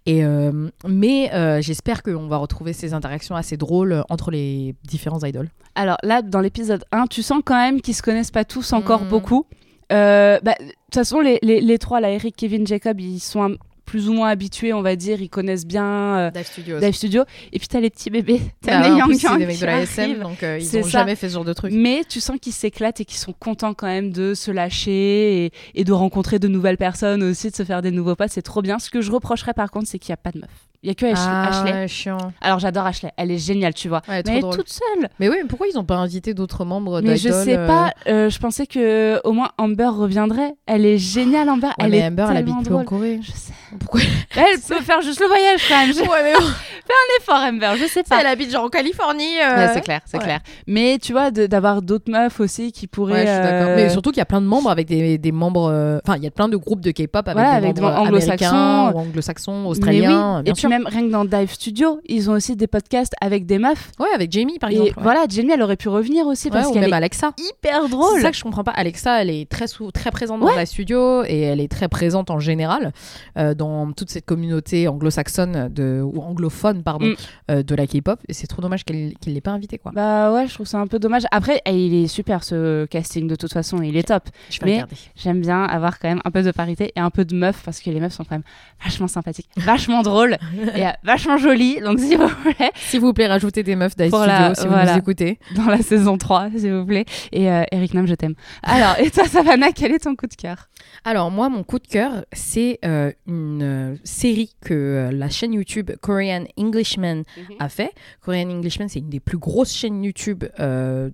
Et, 0.06 0.24
euh, 0.66 0.70
mais 0.88 1.32
euh, 1.32 1.60
j'espère 1.60 2.02
qu'on 2.02 2.26
va 2.28 2.36
retrouver 2.38 2.72
ces 2.72 2.94
interactions 2.94 3.34
assez 3.36 3.56
drôles 3.56 3.92
euh, 3.92 4.02
entre 4.10 4.30
les 4.30 4.74
différents 4.84 5.22
idoles. 5.24 5.48
Alors 5.74 5.96
là, 6.02 6.22
dans 6.22 6.40
l'épisode 6.40 6.84
1, 6.92 7.06
tu 7.06 7.22
sens 7.22 7.40
quand 7.44 7.56
même 7.56 7.80
qu'ils 7.80 7.94
se 7.94 8.02
connaissent 8.02 8.30
pas 8.30 8.44
tous 8.44 8.72
encore 8.72 9.02
Mhm. 9.02 9.08
beaucoup. 9.08 9.46
Euh, 9.92 10.38
bah, 10.42 10.54
De 10.60 10.64
toute 10.66 10.94
façon, 10.94 11.20
les, 11.20 11.38
les, 11.42 11.60
les 11.60 11.78
trois, 11.78 12.00
là, 12.00 12.10
Eric, 12.10 12.34
Kevin, 12.36 12.66
Jacob, 12.66 13.00
ils 13.00 13.20
sont 13.20 13.42
un- 13.42 13.56
plus 13.88 14.10
ou 14.10 14.12
moins 14.12 14.28
habitués, 14.28 14.74
on 14.74 14.82
va 14.82 14.96
dire. 14.96 15.22
Ils 15.22 15.30
connaissent 15.30 15.66
bien 15.66 15.86
euh, 16.18 16.30
Dive 16.30 16.46
Studios. 16.46 16.78
Dive 16.78 16.92
Studio. 16.92 17.24
Et 17.54 17.58
puis 17.58 17.68
t'as 17.68 17.80
les 17.80 17.88
petits 17.88 18.10
bébés. 18.10 18.40
T'as 18.60 18.82
les 18.82 18.94
des 18.94 19.46
mecs 19.46 19.60
de 19.60 19.64
la 19.66 19.78
qui 19.78 19.82
SM, 19.84 20.18
donc 20.20 20.42
euh, 20.42 20.58
ils 20.60 20.66
C'est 20.66 20.80
ont 20.80 20.82
ça. 20.84 20.90
jamais 20.90 21.16
fait 21.16 21.28
ce 21.30 21.34
genre 21.34 21.44
de 21.44 21.54
truc. 21.54 21.72
Mais 21.72 22.02
tu 22.06 22.20
sens 22.20 22.36
qu'ils 22.40 22.52
s'éclatent 22.52 23.00
et 23.00 23.06
qu'ils 23.06 23.16
sont 23.18 23.32
contents 23.32 23.72
quand 23.72 23.86
même 23.86 24.12
de 24.12 24.34
se 24.34 24.50
lâcher 24.50 25.46
et, 25.46 25.52
et 25.74 25.84
de 25.84 25.92
rencontrer 25.92 26.38
de 26.38 26.48
nouvelles 26.48 26.76
personnes 26.76 27.22
aussi, 27.22 27.50
de 27.50 27.56
se 27.56 27.64
faire 27.64 27.80
des 27.80 27.90
nouveaux 27.90 28.14
potes. 28.14 28.30
C'est 28.30 28.42
trop 28.42 28.60
bien. 28.60 28.78
Ce 28.78 28.90
que 28.90 29.00
je 29.00 29.10
reprocherais 29.10 29.54
par 29.54 29.70
contre, 29.70 29.88
c'est 29.88 29.98
qu'il 29.98 30.10
n'y 30.12 30.14
a 30.14 30.18
pas 30.18 30.32
de 30.32 30.40
meuf. 30.40 30.67
Il 30.84 30.88
y 30.88 30.90
a 30.92 30.94
que 30.94 31.06
Ash- 31.06 31.18
Ah, 31.20 31.48
Ashley. 31.48 31.88
chiant. 31.88 32.18
Alors 32.40 32.60
j'adore 32.60 32.86
Ashley. 32.86 33.10
Elle 33.16 33.32
est 33.32 33.38
géniale, 33.38 33.74
tu 33.74 33.88
vois. 33.88 34.00
Ouais, 34.08 34.22
mais 34.26 34.38
elle 34.38 34.44
est 34.44 34.50
toute 34.52 34.68
seule. 34.68 35.08
Mais 35.18 35.28
oui, 35.28 35.36
mais 35.42 35.48
pourquoi 35.48 35.66
ils 35.66 35.76
ont 35.76 35.84
pas 35.84 35.96
invité 35.96 36.34
d'autres 36.34 36.64
membres 36.64 37.00
Mais 37.00 37.16
je 37.16 37.30
sais 37.32 37.56
euh, 37.58 37.66
pas, 37.66 37.92
euh, 38.06 38.30
je 38.30 38.38
pensais 38.38 38.66
que 38.66 39.20
au 39.24 39.32
moins 39.32 39.48
Amber 39.58 39.86
reviendrait. 39.88 40.54
Elle 40.66 40.86
est 40.86 40.98
géniale, 40.98 41.48
Amber. 41.50 41.66
Ouais, 41.66 41.72
elle 41.80 41.90
mais 41.90 41.98
est 41.98 42.06
Amber, 42.06 42.26
elle 42.30 42.36
habite 42.36 42.62
plus 42.64 42.74
en. 42.74 42.84
Corée. 42.84 43.18
Je 43.22 43.32
sais. 43.32 43.52
Pourquoi 43.80 44.00
Elle 44.36 44.60
peut 44.60 44.80
faire 44.82 45.02
juste 45.02 45.20
le 45.20 45.26
voyage 45.26 45.60
quand 45.68 45.78
même. 45.78 45.92
Je 45.92 45.98
Ouais, 46.08 46.22
mais 46.22 46.32
bon, 46.34 46.40
fais 46.86 47.24
fort, 47.24 47.40
Amber. 47.42 47.72
Je 47.76 47.86
sais 47.86 48.04
pas. 48.04 48.20
elle 48.20 48.26
habite 48.28 48.52
genre 48.52 48.64
en 48.64 48.68
Californie. 48.68 49.40
euh, 49.42 49.56
Ouais, 49.66 49.70
c'est 49.74 49.80
clair, 49.80 50.00
c'est 50.06 50.18
clair. 50.18 50.40
Mais 50.68 50.98
tu 51.02 51.12
vois, 51.12 51.30
d'avoir 51.32 51.82
d'autres 51.82 52.10
meufs 52.10 52.38
aussi 52.38 52.70
qui 52.70 52.86
pourraient. 52.86 53.24
Euh, 53.26 53.74
Mais 53.76 53.88
surtout 53.88 54.10
qu'il 54.10 54.18
y 54.18 54.22
a 54.22 54.26
plein 54.26 54.40
de 54.40 54.46
membres 54.46 54.70
avec 54.70 54.86
des, 54.86 55.18
des 55.18 55.32
membres. 55.32 55.70
euh, 55.72 55.98
Enfin, 56.06 56.16
il 56.18 56.22
y 56.22 56.26
a 56.26 56.30
plein 56.30 56.48
de 56.48 56.56
groupes 56.56 56.80
de 56.80 56.92
K-pop 56.92 57.26
avec 57.26 57.34
Voilà, 57.36 57.58
des 57.60 57.66
avec 57.66 57.74
des 57.74 57.80
membres 57.82 57.98
anglo-saxons. 57.98 58.92
anglo-saxons, 58.94 59.66
australiens, 59.66 60.42
sûr. 60.68 60.78
même 60.78 60.86
rien 60.86 61.02
que 61.06 61.10
dans 61.12 61.24
Dive 61.24 61.52
Studio, 61.52 62.00
ils 62.06 62.30
ont 62.30 62.34
aussi 62.34 62.56
des 62.56 62.66
podcasts 62.66 63.14
avec 63.20 63.46
des 63.46 63.58
meufs. 63.58 63.90
Ouais, 63.98 64.08
avec 64.14 64.30
Jamie 64.32 64.58
par 64.58 64.70
et 64.70 64.74
exemple. 64.74 64.90
ouais. 64.96 65.02
voilà, 65.02 65.24
Jamie, 65.28 65.52
elle 65.52 65.62
aurait 65.62 65.76
pu 65.76 65.88
revenir 65.88 66.26
aussi 66.26 66.48
Ouais, 66.48 66.52
parce 66.52 66.68
ou 66.68 66.72
qu'elle 66.72 66.84
est 66.88 66.92
Alexa. 66.92 67.32
hyper 67.38 67.82
C'est 67.84 67.88
drôle. 67.90 68.20
ça 68.22 68.30
que 68.30 68.36
je 68.36 68.42
comprends 68.42 68.64
pas. 68.64 68.72
Alexa, 68.72 69.22
elle 69.22 69.30
est 69.30 69.48
très, 69.48 69.66
très 69.92 70.10
présente 70.10 70.40
dans 70.40 70.46
Ouais. 70.46 70.56
la 70.56 70.66
studio 70.66 71.24
et 71.24 71.40
elle 71.40 71.60
est 71.60 71.68
très 71.70 71.88
présente 71.88 72.30
en 72.30 72.38
général 72.38 72.92
euh, 73.36 73.54
dans 73.54 73.92
toute 73.92 74.10
cette 74.10 74.24
communauté 74.26 74.88
anglo-saxonne 74.88 75.68
de, 75.72 76.00
ou 76.02 76.20
anglophone 76.20 76.82
pardon, 76.82 77.06
Mm. 77.06 77.14
euh, 77.50 77.62
de 77.62 77.74
la 77.74 77.86
K-pop. 77.86 78.18
Et 78.28 78.32
c'est 78.32 78.46
trop 78.46 78.62
dommage 78.62 78.84
qu'elle 78.84 79.14
ne 79.26 79.32
l'ait 79.32 79.40
pas 79.40 79.50
invitée. 79.52 79.78
Quoi. 79.78 79.92
Bah 79.94 80.32
ouais, 80.32 80.46
je 80.48 80.54
trouve 80.54 80.66
ça 80.66 80.78
un 80.78 80.86
peu 80.86 80.98
dommage. 80.98 81.22
Après, 81.30 81.60
il 81.66 81.94
est 81.94 82.06
super 82.08 82.44
ce 82.44 82.84
casting 82.86 83.26
de 83.28 83.36
toute 83.36 83.52
façon, 83.52 83.80
il 83.82 83.96
est 83.96 84.08
top. 84.08 84.24
je 84.50 84.60
vais 84.60 84.66
mais-. 84.78 84.84
J'aime 85.16 85.40
bien 85.40 85.62
avoir 85.64 85.98
quand 85.98 86.08
même 86.08 86.20
un 86.24 86.30
peu 86.30 86.42
de 86.42 86.50
parité 86.50 86.92
et 86.96 87.00
un 87.00 87.10
peu 87.10 87.24
de 87.24 87.34
meufs 87.34 87.62
parce 87.64 87.80
que 87.80 87.90
les 87.90 88.00
meufs 88.00 88.12
sont 88.12 88.24
quand 88.24 88.34
même 88.36 88.42
vachement 88.82 89.08
sympathiques, 89.08 89.48
vachement 89.56 90.02
drôles 90.02 90.36
et 90.74 90.86
euh, 90.86 90.90
vachement 91.04 91.36
jolies. 91.38 91.80
Donc 91.80 91.98
si 92.00 92.16
vous 92.16 92.26
voulez, 92.28 92.70
S'il 92.76 93.00
vous 93.00 93.12
plaît, 93.12 93.26
rajoutez 93.26 93.62
des 93.62 93.76
meufs 93.76 93.96
d'Ice 93.96 94.10
Pour 94.10 94.20
Studio 94.22 94.38
la- 94.38 94.54
si 94.54 94.66
vous 94.66 94.74
nous 94.74 94.98
écoutez. 94.98 95.38
dans 95.56 95.66
la 95.66 95.78
saison 95.78 96.18
3, 96.18 96.48
s'il 96.56 96.72
vous 96.74 96.86
plaît. 96.86 97.04
Et 97.32 97.50
euh, 97.50 97.62
Eric 97.72 97.94
Nam, 97.94 98.06
je 98.06 98.14
t'aime. 98.14 98.34
Alors, 98.62 98.96
et 98.98 99.10
toi, 99.10 99.24
Savannah, 99.26 99.72
quel 99.72 99.92
est 99.92 100.00
ton 100.00 100.14
coup 100.16 100.26
de 100.26 100.34
cœur? 100.34 100.68
Alors 101.04 101.30
moi, 101.30 101.48
mon 101.48 101.62
coup 101.62 101.78
de 101.78 101.86
cœur, 101.86 102.24
c'est 102.32 102.78
euh, 102.84 103.12
une 103.26 103.98
série 104.04 104.54
que 104.60 104.74
euh, 104.74 105.10
la 105.12 105.28
chaîne 105.28 105.52
YouTube 105.52 105.90
Korean 106.00 106.44
Englishman 106.58 107.22
a 107.58 107.68
fait. 107.68 107.92
Korean 108.20 108.48
Englishman, 108.50 108.86
c'est 108.88 108.98
une 109.00 109.08
des 109.10 109.20
plus 109.20 109.38
grosses 109.38 109.74
chaînes 109.74 110.02
YouTube 110.02 110.44
euh, 110.60 111.10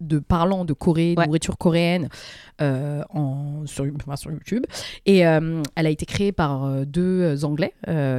de 0.00 0.18
parlant 0.18 0.64
de 0.64 0.72
Corée, 0.72 1.14
Ouais. 1.16 1.26
nourriture 1.26 1.56
coréenne 1.58 2.08
euh, 2.60 3.02
en, 3.10 3.66
sur, 3.66 3.84
enfin, 3.96 4.16
sur 4.16 4.30
YouTube. 4.30 4.64
Et 5.06 5.26
euh, 5.26 5.62
elle 5.76 5.86
a 5.86 5.90
été 5.90 6.06
créée 6.06 6.32
par 6.32 6.64
euh, 6.64 6.84
deux 6.84 7.44
Anglais 7.44 7.74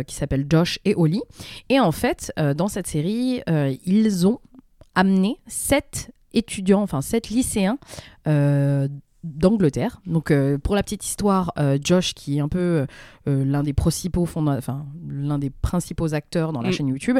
qui 0.07 0.15
s'appellent 0.15 0.47
Josh 0.49 0.79
et 0.85 0.95
Oli. 0.95 1.21
Et 1.69 1.79
en 1.79 1.91
fait, 1.91 2.31
dans 2.55 2.67
cette 2.67 2.87
série, 2.87 3.41
ils 3.85 4.27
ont 4.27 4.39
amené 4.95 5.37
sept 5.47 6.11
étudiants, 6.33 6.81
enfin 6.81 7.01
sept 7.01 7.29
lycéens 7.29 7.77
d'Angleterre. 9.25 9.99
Donc 10.05 10.29
euh, 10.31 10.57
pour 10.57 10.75
la 10.75 10.83
petite 10.83 11.03
histoire, 11.05 11.51
euh, 11.57 11.77
Josh 11.83 12.13
qui 12.13 12.37
est 12.37 12.39
un 12.41 12.47
peu 12.47 12.85
euh, 13.27 13.43
l'un 13.45 13.63
des 13.63 13.73
principaux 13.73 14.27
enfin 14.35 14.85
l'un 15.09 15.39
des 15.39 15.49
principaux 15.49 16.13
acteurs 16.13 16.53
dans 16.53 16.61
la 16.61 16.69
Mm. 16.69 16.73
chaîne 16.73 16.87
YouTube, 16.87 17.17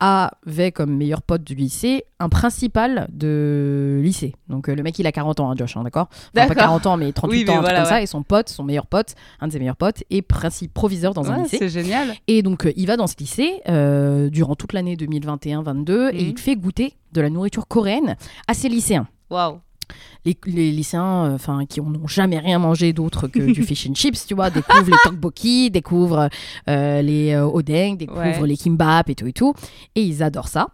avait 0.00 0.72
comme 0.72 0.94
meilleur 0.96 1.22
pote 1.22 1.42
du 1.42 1.54
lycée 1.54 2.04
un 2.20 2.28
principal 2.28 3.08
de 3.12 4.00
lycée. 4.02 4.34
Donc 4.48 4.68
le 4.68 4.82
mec 4.82 4.98
il 4.98 5.06
a 5.06 5.12
40 5.12 5.40
ans, 5.40 5.50
hein, 5.50 5.54
Josh, 5.56 5.76
hein, 5.76 5.84
d'accord? 5.84 6.08
Enfin, 6.10 6.30
Pas 6.34 6.40
D'accord. 6.48 6.56
40 6.56 6.86
ans 6.86 6.96
mais 6.96 7.12
38 7.12 7.36
Oui, 7.38 7.44
mais 7.46 7.50
ans, 7.50 7.52
un 7.54 7.56
truc 7.58 7.64
voilà, 7.66 7.78
comme 7.80 7.88
ça. 7.88 8.02
Et 8.02 8.06
son 8.06 8.22
pote, 8.22 8.48
son 8.48 8.64
meilleur 8.64 8.86
pote, 8.86 9.14
un 9.40 9.46
de 9.48 9.52
ses 9.52 9.58
meilleurs 9.58 9.76
potes, 9.76 10.02
est 10.10 10.20
princi- 10.28 10.68
proviseur 10.68 11.14
dans 11.14 11.30
un 11.30 11.42
lycée. 11.42 11.58
C'est 11.58 11.68
génial. 11.68 12.08
Et 12.26 12.42
donc, 12.42 12.70
il 12.76 12.86
va 12.86 12.96
dans 12.96 13.06
ce 13.06 13.14
lycée 13.18 13.60
durant 14.30 14.54
toute 14.54 14.72
l'année 14.72 14.96
2021-22 14.96 16.10
et 16.12 16.22
Mhm. 16.24 16.28
il 16.30 16.38
fait 16.38 16.56
goûter 16.56 16.94
de 17.12 17.20
la 17.20 17.30
nourriture 17.30 17.66
coréenne 17.66 18.16
à 18.46 18.54
ses 18.54 18.68
lycéens. 18.68 19.06
Waouh. 19.30 19.60
Les, 20.24 20.36
les 20.46 20.70
lycéens 20.72 21.26
euh, 21.26 21.34
enfin 21.34 21.64
qui 21.66 21.80
n'ont 21.80 22.06
jamais 22.06 22.38
rien 22.38 22.58
mangé 22.58 22.92
d'autre 22.92 23.28
que 23.28 23.38
du 23.38 23.62
fish 23.64 23.88
and 23.88 23.94
chips, 23.94 24.26
tu 24.26 24.34
vois, 24.34 24.50
découvrent 24.50 24.90
les 24.90 24.96
tteokbokki, 25.04 25.70
découvrent 25.72 26.28
euh, 26.68 27.02
les 27.02 27.32
euh, 27.34 27.46
odeng, 27.46 27.96
découvrent 27.96 28.18
Ouais. 28.42 28.46
les 28.46 28.56
kimbap 28.56 29.08
et 29.08 29.14
tout 29.14 29.26
et 29.26 29.32
tout. 29.32 29.54
Et 29.94 30.02
ils 30.02 30.22
adorent 30.22 30.48
ça. 30.48 30.68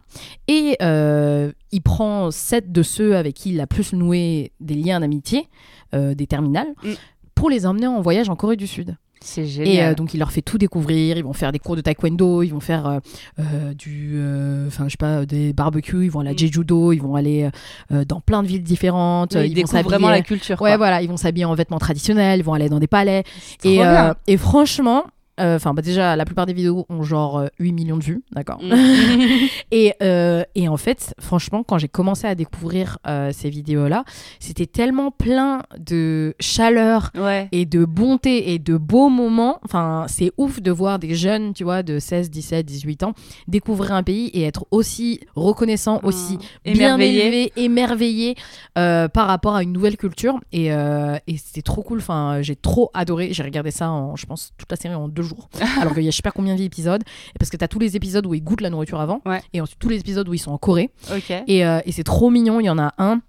Et 0.48 0.76
euh, 0.82 1.52
il 1.72 1.80
prend 1.82 2.30
sept 2.30 2.72
de 2.72 2.82
ceux 2.82 3.16
avec 3.16 3.34
qui 3.34 3.50
il 3.50 3.60
a 3.60 3.66
plus 3.66 3.92
noué 3.92 4.52
des 4.60 4.74
liens 4.74 5.00
d'amitié, 5.00 5.48
des 5.92 6.26
terminales, 6.26 6.74
Mm. 6.82 6.90
pour 7.36 7.50
les 7.50 7.66
emmener 7.66 7.86
en 7.86 8.00
voyage 8.00 8.28
en 8.28 8.36
Corée 8.36 8.56
du 8.56 8.66
Sud. 8.66 8.96
C'est 9.24 9.46
Et 9.46 9.82
euh, 9.82 9.94
donc 9.94 10.12
il 10.12 10.18
leur 10.18 10.30
fait 10.30 10.42
tout 10.42 10.58
découvrir, 10.58 11.16
ils 11.16 11.24
vont 11.24 11.32
faire 11.32 11.50
des 11.50 11.58
cours 11.58 11.76
de 11.76 11.80
taekwondo, 11.80 12.42
ils 12.42 12.50
vont 12.50 12.60
faire 12.60 12.86
euh, 12.86 12.98
euh, 13.40 13.72
du, 13.72 14.20
enfin 14.66 14.84
je 14.84 14.90
sais 14.90 14.96
pas, 14.98 15.24
des 15.24 15.54
barbecues, 15.54 16.04
ils 16.04 16.10
vont 16.10 16.20
aller 16.20 16.30
à 16.30 16.32
Mm. 16.34 16.38
Jeju-do, 16.38 16.92
ils 16.92 17.00
vont 17.00 17.14
aller 17.16 17.48
dans 17.90 18.20
plein 18.20 18.42
de 18.42 18.48
villes 18.48 18.62
différentes, 18.62 19.34
Oui, 19.34 19.50
ils 19.50 19.58
ils 19.58 19.66
vont 19.66 19.82
vraiment 19.82 20.10
la 20.10 20.20
culture. 20.20 20.60
Ouais 20.60 20.70
quoi. 20.70 20.76
voilà, 20.76 21.00
ils 21.00 21.08
vont 21.08 21.16
s'habiller 21.16 21.46
en 21.46 21.54
vêtements 21.54 21.78
traditionnels, 21.78 22.40
ils 22.40 22.44
vont 22.44 22.52
aller 22.54 22.68
dans 22.68 22.80
des 22.80 22.86
palais. 22.86 23.24
Et 23.64 24.36
franchement, 24.36 25.04
euh, 25.40 25.56
enfin 25.56 25.74
bah 25.74 25.82
déjà 25.82 26.16
la 26.16 26.24
plupart 26.24 26.46
des 26.46 26.52
vidéos 26.52 26.86
ont 26.88 27.02
genre 27.02 27.38
euh, 27.38 27.46
8 27.58 27.72
millions 27.72 27.96
de 27.96 28.04
vues, 28.04 28.22
d'accord. 28.32 28.60
Mm. 28.62 28.72
Et, 29.70 29.94
euh, 30.02 30.44
et 30.54 30.68
en 30.68 30.76
fait, 30.76 31.14
franchement, 31.18 31.64
quand 31.64 31.78
j'ai 31.78 31.88
commencé 31.88 32.26
à 32.28 32.34
découvrir 32.36 32.98
euh, 33.08 33.30
ces 33.32 33.50
vidéos-là, 33.50 34.04
c'était 34.38 34.66
tellement 34.66 35.10
plein 35.10 35.62
de 35.78 36.34
chaleur 36.38 37.10
ouais. 37.16 37.48
et 37.50 37.66
de 37.66 37.84
bonté 37.84 38.52
et 38.52 38.58
de 38.60 38.76
beaux 38.76 39.08
moments. 39.08 39.58
Enfin, 39.64 40.06
c'est 40.08 40.30
ouf 40.36 40.60
de 40.62 40.70
voir 40.70 40.98
des 41.00 41.14
jeunes, 41.16 41.54
tu 41.54 41.64
vois, 41.64 41.82
de 41.82 41.98
16, 41.98 42.30
17, 42.30 42.64
18 42.64 43.02
ans, 43.02 43.14
découvrir 43.48 43.92
un 43.92 44.02
pays 44.04 44.28
et 44.28 44.42
être 44.44 44.66
aussi 44.70 45.20
reconnaissant, 45.34 46.00
aussi 46.04 46.34
Mmh. 46.34 46.72
bien 46.72 46.94
Émerveillé. 46.94 47.26
élevé, 47.26 47.52
émerveillé 47.56 48.34
par 48.74 49.26
rapport 49.26 49.54
à 49.56 49.62
une 49.62 49.72
nouvelle 49.72 49.96
culture. 49.96 50.38
Et, 50.52 50.66
et 50.66 51.36
c'était 51.36 51.62
trop 51.62 51.82
cool. 51.82 51.98
Enfin, 51.98 52.38
j'ai 52.42 52.56
trop 52.56 52.90
adoré. 52.94 53.32
J'ai 53.32 53.42
regardé 53.42 53.70
ça, 53.70 53.90
en, 53.90 54.14
je 54.16 54.26
pense, 54.26 54.52
toute 54.56 54.70
la 54.70 54.76
série 54.76 54.94
en 54.94 55.08
deux 55.08 55.22
jours. 55.24 55.48
Alors 55.80 55.94
qu'il 55.94 56.04
y 56.04 56.08
a 56.08 56.10
je 56.10 56.16
sais 56.16 56.22
pas 56.22 56.30
combien 56.30 56.54
d'épisodes. 56.54 57.02
Parce 57.38 57.50
que 57.50 57.56
tu 57.56 57.64
as 57.64 57.68
tous 57.68 57.78
les 57.78 57.96
épisodes 57.96 58.26
où 58.26 58.34
ils 58.34 58.42
goûtent 58.42 58.60
la 58.60 58.70
nourriture 58.70 59.00
avant. 59.00 59.20
Ouais. 59.26 59.42
Et 59.52 59.60
ensuite 59.60 59.78
tous 59.78 59.88
les 59.88 59.98
épisodes 59.98 60.28
où 60.28 60.34
ils 60.34 60.38
sont 60.38 60.52
en 60.52 60.58
Corée. 60.58 60.90
Et, 61.46 61.64
euh, 61.66 61.80
et 61.84 61.92
c'est 61.92 62.04
trop 62.04 62.30
mignon. 62.30 62.60
Il 62.60 62.64
y 62.64 62.70
en 62.70 62.78
a 62.78 62.94
un 62.98 63.20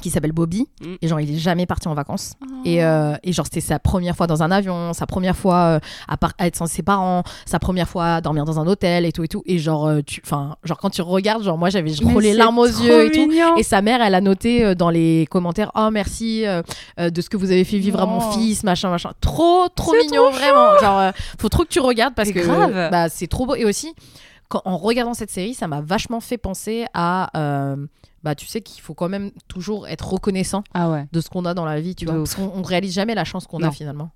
qui 0.00 0.10
s'appelle 0.10 0.32
Bobby. 0.32 0.66
Mm. 0.80 0.94
Et 1.02 1.08
genre, 1.08 1.20
il 1.20 1.34
est 1.34 1.38
jamais 1.38 1.66
parti 1.66 1.88
en 1.88 1.94
vacances. 1.94 2.34
Et, 2.64 2.84
euh, 2.84 3.14
et 3.22 3.32
genre, 3.32 3.46
c'était 3.46 3.60
sa 3.60 3.78
première 3.78 4.16
fois 4.16 4.26
dans 4.26 4.42
un 4.42 4.50
avion, 4.50 4.92
sa 4.92 5.06
première 5.06 5.36
fois 5.36 5.56
euh, 5.56 5.80
à, 6.08 6.46
être 6.46 6.56
sans 6.56 6.66
ses 6.66 6.82
parents, 6.82 7.22
sa 7.46 7.58
première 7.58 7.88
fois 7.88 8.16
à 8.16 8.20
dormir 8.20 8.44
dans 8.44 8.58
un 8.58 8.66
hôtel 8.66 9.04
et 9.04 9.12
tout 9.12 9.24
et 9.24 9.28
tout. 9.28 9.42
Et 9.46 9.58
genre, 9.58 9.86
euh, 9.86 10.00
tu, 10.02 10.20
enfin, 10.24 10.56
genre 10.64 10.78
quand 10.78 10.90
tu 10.90 11.02
regardes, 11.02 11.42
genre 11.42 11.58
moi 11.58 11.70
j'avais 11.70 11.92
trop 11.92 12.20
les 12.20 12.34
larmes 12.34 12.58
aux 12.58 12.66
yeux 12.66 13.06
et 13.06 13.10
tout. 13.10 13.30
Et 13.58 13.62
sa 13.62 13.82
mère, 13.82 14.02
elle 14.02 14.14
a 14.14 14.20
noté 14.20 14.64
euh, 14.64 14.74
dans 14.74 14.90
les 14.90 15.26
commentaires, 15.30 15.70
oh 15.74 15.90
merci 15.90 16.44
de 16.98 17.20
ce 17.20 17.28
que 17.28 17.36
vous 17.36 17.50
avez 17.50 17.64
fait 17.64 17.78
vivre 17.78 18.00
à 18.00 18.06
mon 18.06 18.20
fils, 18.32 18.64
machin, 18.64 18.90
machin. 18.90 19.12
Trop, 19.20 19.68
trop 19.74 19.92
mignon, 19.92 20.30
trop 20.30 20.38
vraiment. 20.38 20.78
Genre, 20.80 21.12
faut 21.38 21.48
trop 21.48 21.62
que 21.64 21.68
tu 21.68 21.80
regardes 21.80 22.14
parce 22.14 22.30
que 22.30 22.40
grave. 22.40 22.90
bah, 22.90 23.08
c'est 23.08 23.26
trop 23.26 23.46
beau. 23.46 23.54
Et 23.54 23.64
aussi, 23.64 23.94
quand, 24.48 24.62
en 24.64 24.76
regardant 24.76 25.14
cette 25.14 25.30
série, 25.30 25.54
ça 25.54 25.68
m'a 25.68 25.80
vachement 25.80 26.20
fait 26.20 26.38
penser 26.38 26.86
à. 26.94 27.30
Euh, 28.24 28.30
bah, 28.30 28.34
tu 28.34 28.46
sais 28.46 28.60
qu'il 28.60 28.82
faut 28.82 28.94
quand 28.94 29.08
même 29.08 29.30
toujours 29.48 29.86
être 29.88 30.08
reconnaissant 30.08 30.64
ah 30.74 31.04
de 31.12 31.20
ce 31.20 31.28
qu'on 31.28 31.44
a 31.44 31.54
dans 31.54 31.64
la 31.64 31.80
vie, 31.80 31.94
tu 31.94 32.06
vois. 32.06 32.14
Parce 32.14 32.34
qu'on 32.34 32.62
réalise 32.62 32.94
jamais 32.94 33.14
la 33.14 33.24
chance 33.24 33.46
qu'on 33.46 33.62
a 33.62 33.70
finalement. 33.70 34.10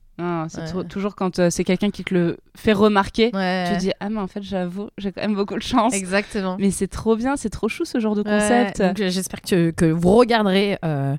c'est 0.49 0.89
toujours 0.89 1.15
quand 1.15 1.39
euh, 1.39 1.51
c'est 1.51 1.65
quelqu'un 1.65 1.91
qui 1.91 2.05
te 2.05 2.15
le 2.15 2.39
fait 2.55 2.73
remarquer, 2.73 3.27
tu 3.27 3.33
te 3.33 3.79
dis 3.79 3.93
ah 4.01 4.09
mais 4.09 4.21
en 4.21 4.27
fait 4.27 4.43
j'avoue 4.43 4.89
j'ai 4.99 5.13
quand 5.13 5.23
même 5.23 5.35
beaucoup 5.35 5.55
de 5.55 5.63
chance. 5.63 5.95
Exactement. 5.95 6.57
Mais 6.59 6.71
c'est 6.71 6.89
trop 6.89 7.17
bien, 7.17 7.37
c'est 7.37 7.51
trop 7.51 7.69
chou 7.69 7.85
ce 7.85 8.01
genre 8.01 8.15
de 8.15 8.23
concept. 8.23 8.83
j'espère 8.97 9.41
que, 9.41 9.71
que 9.71 9.87
vous 9.87 10.15
regarderez 10.15 10.79
euh, 10.85 11.17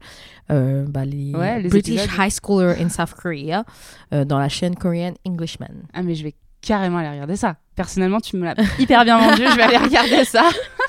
bah, 0.87 1.05
les, 1.05 1.31
British 1.69 2.05
High 2.17 2.31
Schooler 2.31 2.81
in 2.81 2.89
South 2.89 3.13
Korea 3.13 3.63
dans 4.11 4.39
la 4.39 4.49
chaîne 4.49 4.75
Korean 4.75 5.13
Englishman. 5.25 5.85
Ah 5.93 6.01
mais 6.01 6.15
je 6.15 6.23
vais 6.23 6.35
carrément 6.61 6.97
aller 6.97 7.09
regarder 7.09 7.35
ça. 7.35 7.55
Personnellement, 7.75 8.19
tu 8.19 8.35
me 8.35 8.45
l'as 8.45 8.55
hyper 8.79 9.05
bien 9.05 9.17
vendu, 9.17 9.43
je 9.49 9.55
vais 9.55 9.63
aller 9.63 9.77
regarder 9.77 10.25
ça. 10.25 10.49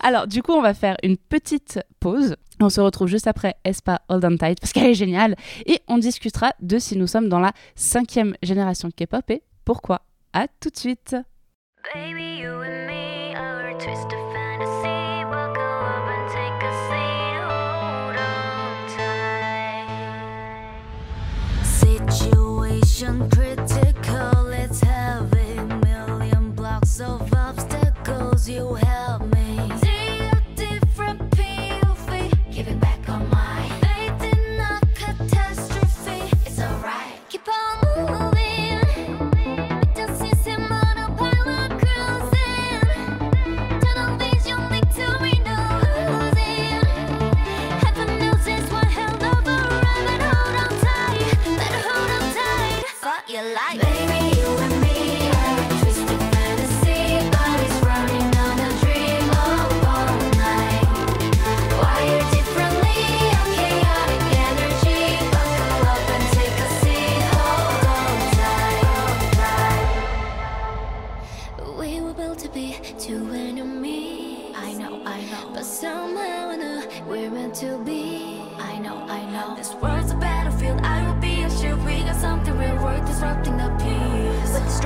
Alors, 0.00 0.26
du 0.26 0.42
coup, 0.42 0.52
on 0.52 0.62
va 0.62 0.74
faire 0.74 0.96
une 1.02 1.16
petite 1.16 1.80
pause. 2.00 2.36
On 2.60 2.68
se 2.68 2.80
retrouve 2.80 3.08
juste 3.08 3.26
après 3.26 3.56
Espa 3.64 4.00
Hold 4.08 4.24
On 4.24 4.36
Tight 4.36 4.60
parce 4.60 4.72
qu'elle 4.72 4.90
est 4.90 4.94
géniale. 4.94 5.36
Et 5.66 5.80
on 5.88 5.98
discutera 5.98 6.52
de 6.60 6.78
si 6.78 6.96
nous 6.96 7.06
sommes 7.06 7.28
dans 7.28 7.40
la 7.40 7.52
cinquième 7.74 8.34
génération 8.42 8.90
K-pop 8.90 9.30
et 9.30 9.42
pourquoi. 9.64 10.02
À 10.32 10.46
tout 10.60 10.70
de 10.70 10.76
suite. 10.76 11.16
Baby, 11.94 12.40
you 12.42 12.50
and 12.50 12.86
me 12.86 13.78
twist 13.78 14.06
of 14.06 14.32
fantasy. 14.32 14.98
Critical, 23.30 24.52
have 24.82 25.30
million 25.80 26.50
blocks 26.50 27.00
of 27.00 27.32
obstacles. 27.32 28.48
You 28.48 28.74
like. 53.40 53.87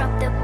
Me. 0.03 0.23
retour 0.23 0.42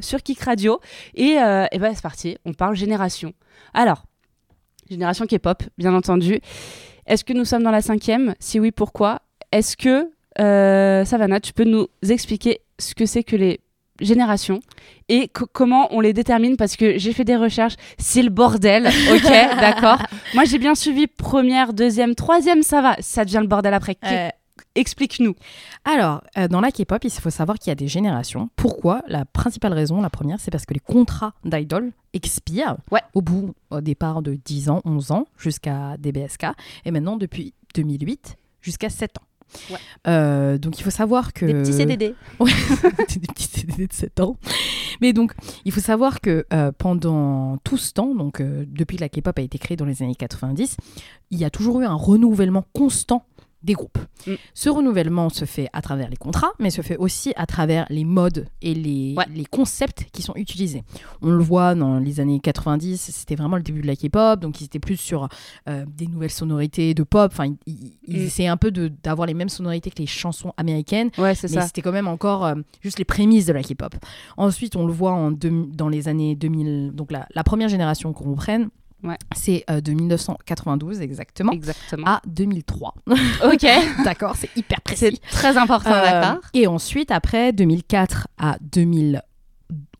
sur 0.00 0.22
Kik 0.22 0.40
Radio. 0.40 0.80
Et, 1.14 1.38
euh, 1.38 1.66
et 1.72 1.78
ben 1.78 1.94
c'est 1.94 2.02
parti, 2.02 2.36
on 2.44 2.52
parle 2.52 2.76
génération. 2.76 3.32
Alors, 3.74 4.04
génération 4.90 5.26
K-pop, 5.26 5.62
bien 5.76 5.94
entendu. 5.94 6.40
Est-ce 7.06 7.24
que 7.24 7.32
nous 7.32 7.44
sommes 7.44 7.62
dans 7.62 7.70
la 7.70 7.82
cinquième? 7.82 8.34
Si 8.38 8.60
oui, 8.60 8.70
pourquoi? 8.70 9.22
Est-ce 9.52 9.76
que, 9.76 10.10
euh, 10.40 11.04
Savannah, 11.04 11.40
tu 11.40 11.52
peux 11.52 11.64
nous 11.64 11.88
expliquer 12.08 12.60
ce 12.78 12.94
que 12.94 13.06
c'est 13.06 13.22
que 13.22 13.36
les 13.36 13.60
générations 14.00 14.60
et 15.08 15.28
comment 15.28 15.88
on 15.92 16.00
les 16.00 16.12
détermine? 16.12 16.56
Parce 16.56 16.76
que 16.76 16.98
j'ai 16.98 17.12
fait 17.12 17.24
des 17.24 17.36
recherches, 17.36 17.74
c'est 17.98 18.22
le 18.22 18.30
bordel, 18.30 18.86
ok, 18.86 19.22
d'accord? 19.60 19.98
Moi 20.34 20.44
j'ai 20.44 20.58
bien 20.58 20.74
suivi 20.74 21.06
première, 21.06 21.72
deuxième, 21.72 22.14
troisième, 22.14 22.62
ça 22.62 22.80
va, 22.82 22.96
ça 23.00 23.24
devient 23.24 23.40
le 23.40 23.48
bordel 23.48 23.74
après. 23.74 23.96
Euh, 24.04 24.28
Explique-nous. 24.78 25.34
Alors, 25.84 26.22
euh, 26.36 26.46
dans 26.46 26.60
la 26.60 26.70
K-pop, 26.70 27.02
il 27.02 27.10
faut 27.10 27.30
savoir 27.30 27.58
qu'il 27.58 27.68
y 27.68 27.72
a 27.72 27.74
des 27.74 27.88
générations. 27.88 28.48
Pourquoi 28.54 29.02
La 29.08 29.24
principale 29.24 29.72
raison, 29.72 30.00
la 30.00 30.08
première, 30.08 30.38
c'est 30.38 30.52
parce 30.52 30.66
que 30.66 30.72
les 30.72 30.78
contrats 30.78 31.34
d'idol 31.44 31.90
expirent 32.12 32.76
au 33.12 33.20
bout, 33.20 33.56
au 33.70 33.80
départ 33.80 34.22
de 34.22 34.34
10 34.34 34.70
ans, 34.70 34.80
11 34.84 35.10
ans, 35.10 35.26
jusqu'à 35.36 35.96
DBSK, 35.98 36.46
et 36.84 36.92
maintenant 36.92 37.16
depuis 37.16 37.54
2008 37.74 38.36
jusqu'à 38.62 38.88
7 38.88 39.18
ans. 39.18 39.66
Euh, 40.06 40.58
donc 40.58 40.78
il 40.78 40.84
faut 40.84 40.90
savoir 40.90 41.32
que... 41.32 41.44
Des 41.44 41.54
petits 41.54 41.72
CDD. 41.72 42.14
Ouais, 42.38 42.52
des 43.08 43.26
petits 43.26 43.48
CDD 43.48 43.88
de 43.88 43.92
7 43.92 44.20
ans. 44.20 44.36
Mais 45.00 45.12
donc 45.12 45.32
il 45.64 45.72
faut 45.72 45.80
savoir 45.80 46.20
que 46.20 46.46
euh, 46.52 46.70
pendant 46.70 47.56
tout 47.64 47.78
ce 47.78 47.92
temps, 47.92 48.14
donc 48.14 48.40
depuis 48.40 48.96
que 48.96 49.02
la 49.02 49.08
K-pop 49.08 49.36
a 49.36 49.42
été 49.42 49.58
créée 49.58 49.76
dans 49.76 49.86
les 49.86 50.04
années 50.04 50.14
90, 50.14 50.76
il 51.32 51.38
y 51.38 51.44
a 51.44 51.50
toujours 51.50 51.80
eu 51.80 51.84
un 51.84 51.94
renouvellement 51.94 52.64
constant 52.72 53.26
des 53.62 53.72
groupes. 53.72 53.98
Mm. 54.26 54.34
Ce 54.54 54.68
renouvellement 54.68 55.28
se 55.28 55.44
fait 55.44 55.68
à 55.72 55.82
travers 55.82 56.08
les 56.08 56.16
contrats, 56.16 56.52
mais 56.58 56.70
se 56.70 56.82
fait 56.82 56.96
aussi 56.96 57.32
à 57.36 57.46
travers 57.46 57.86
les 57.90 58.04
modes 58.04 58.46
et 58.62 58.74
les, 58.74 59.16
les 59.34 59.44
concepts 59.44 60.06
qui 60.12 60.22
sont 60.22 60.34
utilisés. 60.36 60.82
On 61.22 61.30
le 61.30 61.42
voit 61.42 61.74
dans 61.74 61.98
les 61.98 62.20
années 62.20 62.40
90, 62.40 63.10
c'était 63.12 63.34
vraiment 63.34 63.56
le 63.56 63.62
début 63.62 63.82
de 63.82 63.86
la 63.86 63.96
K-pop, 63.96 64.40
donc 64.40 64.60
ils 64.60 64.64
étaient 64.64 64.78
plus 64.78 64.96
sur 64.96 65.28
euh, 65.68 65.84
des 65.88 66.06
nouvelles 66.06 66.30
sonorités 66.30 66.94
de 66.94 67.02
pop. 67.02 67.30
Enfin, 67.32 67.52
ils, 67.66 67.96
mm. 68.06 68.14
essayaient 68.16 68.48
un 68.48 68.56
peu 68.56 68.70
d'avoir 68.70 69.26
les 69.26 69.34
mêmes 69.34 69.48
sonorités 69.48 69.90
que 69.90 69.98
les 69.98 70.06
chansons 70.06 70.52
américaines, 70.56 71.10
ouais, 71.18 71.34
mais 71.42 71.60
c'était 71.62 71.82
quand 71.82 71.92
même 71.92 72.08
encore 72.08 72.44
euh, 72.44 72.54
juste 72.80 72.98
les 72.98 73.04
prémices 73.04 73.46
de 73.46 73.52
la 73.52 73.62
K-pop. 73.62 73.94
Ensuite, 74.36 74.76
on 74.76 74.86
le 74.86 74.92
voit 74.92 75.12
en 75.12 75.32
dans 75.32 75.88
les 75.88 76.08
années 76.08 76.34
2000, 76.36 76.92
donc 76.94 77.10
la, 77.12 77.26
la 77.34 77.44
première 77.44 77.68
génération 77.68 78.12
qu'on 78.12 78.34
c'est 79.34 79.64
euh, 79.70 79.80
de 79.80 79.92
1992 79.92 81.00
exactement, 81.00 81.52
exactement, 81.52 82.06
à 82.06 82.20
2003. 82.26 82.94
Ok. 83.44 83.66
d'accord, 84.04 84.36
c'est 84.36 84.50
hyper 84.56 84.80
précis. 84.80 85.20
C'est 85.22 85.30
très 85.30 85.56
important, 85.56 85.92
euh, 85.92 86.02
d'accord. 86.04 86.42
Et 86.54 86.66
ensuite, 86.66 87.10
après 87.10 87.52
2004 87.52 88.28
à 88.38 88.56
2011, 88.60 89.20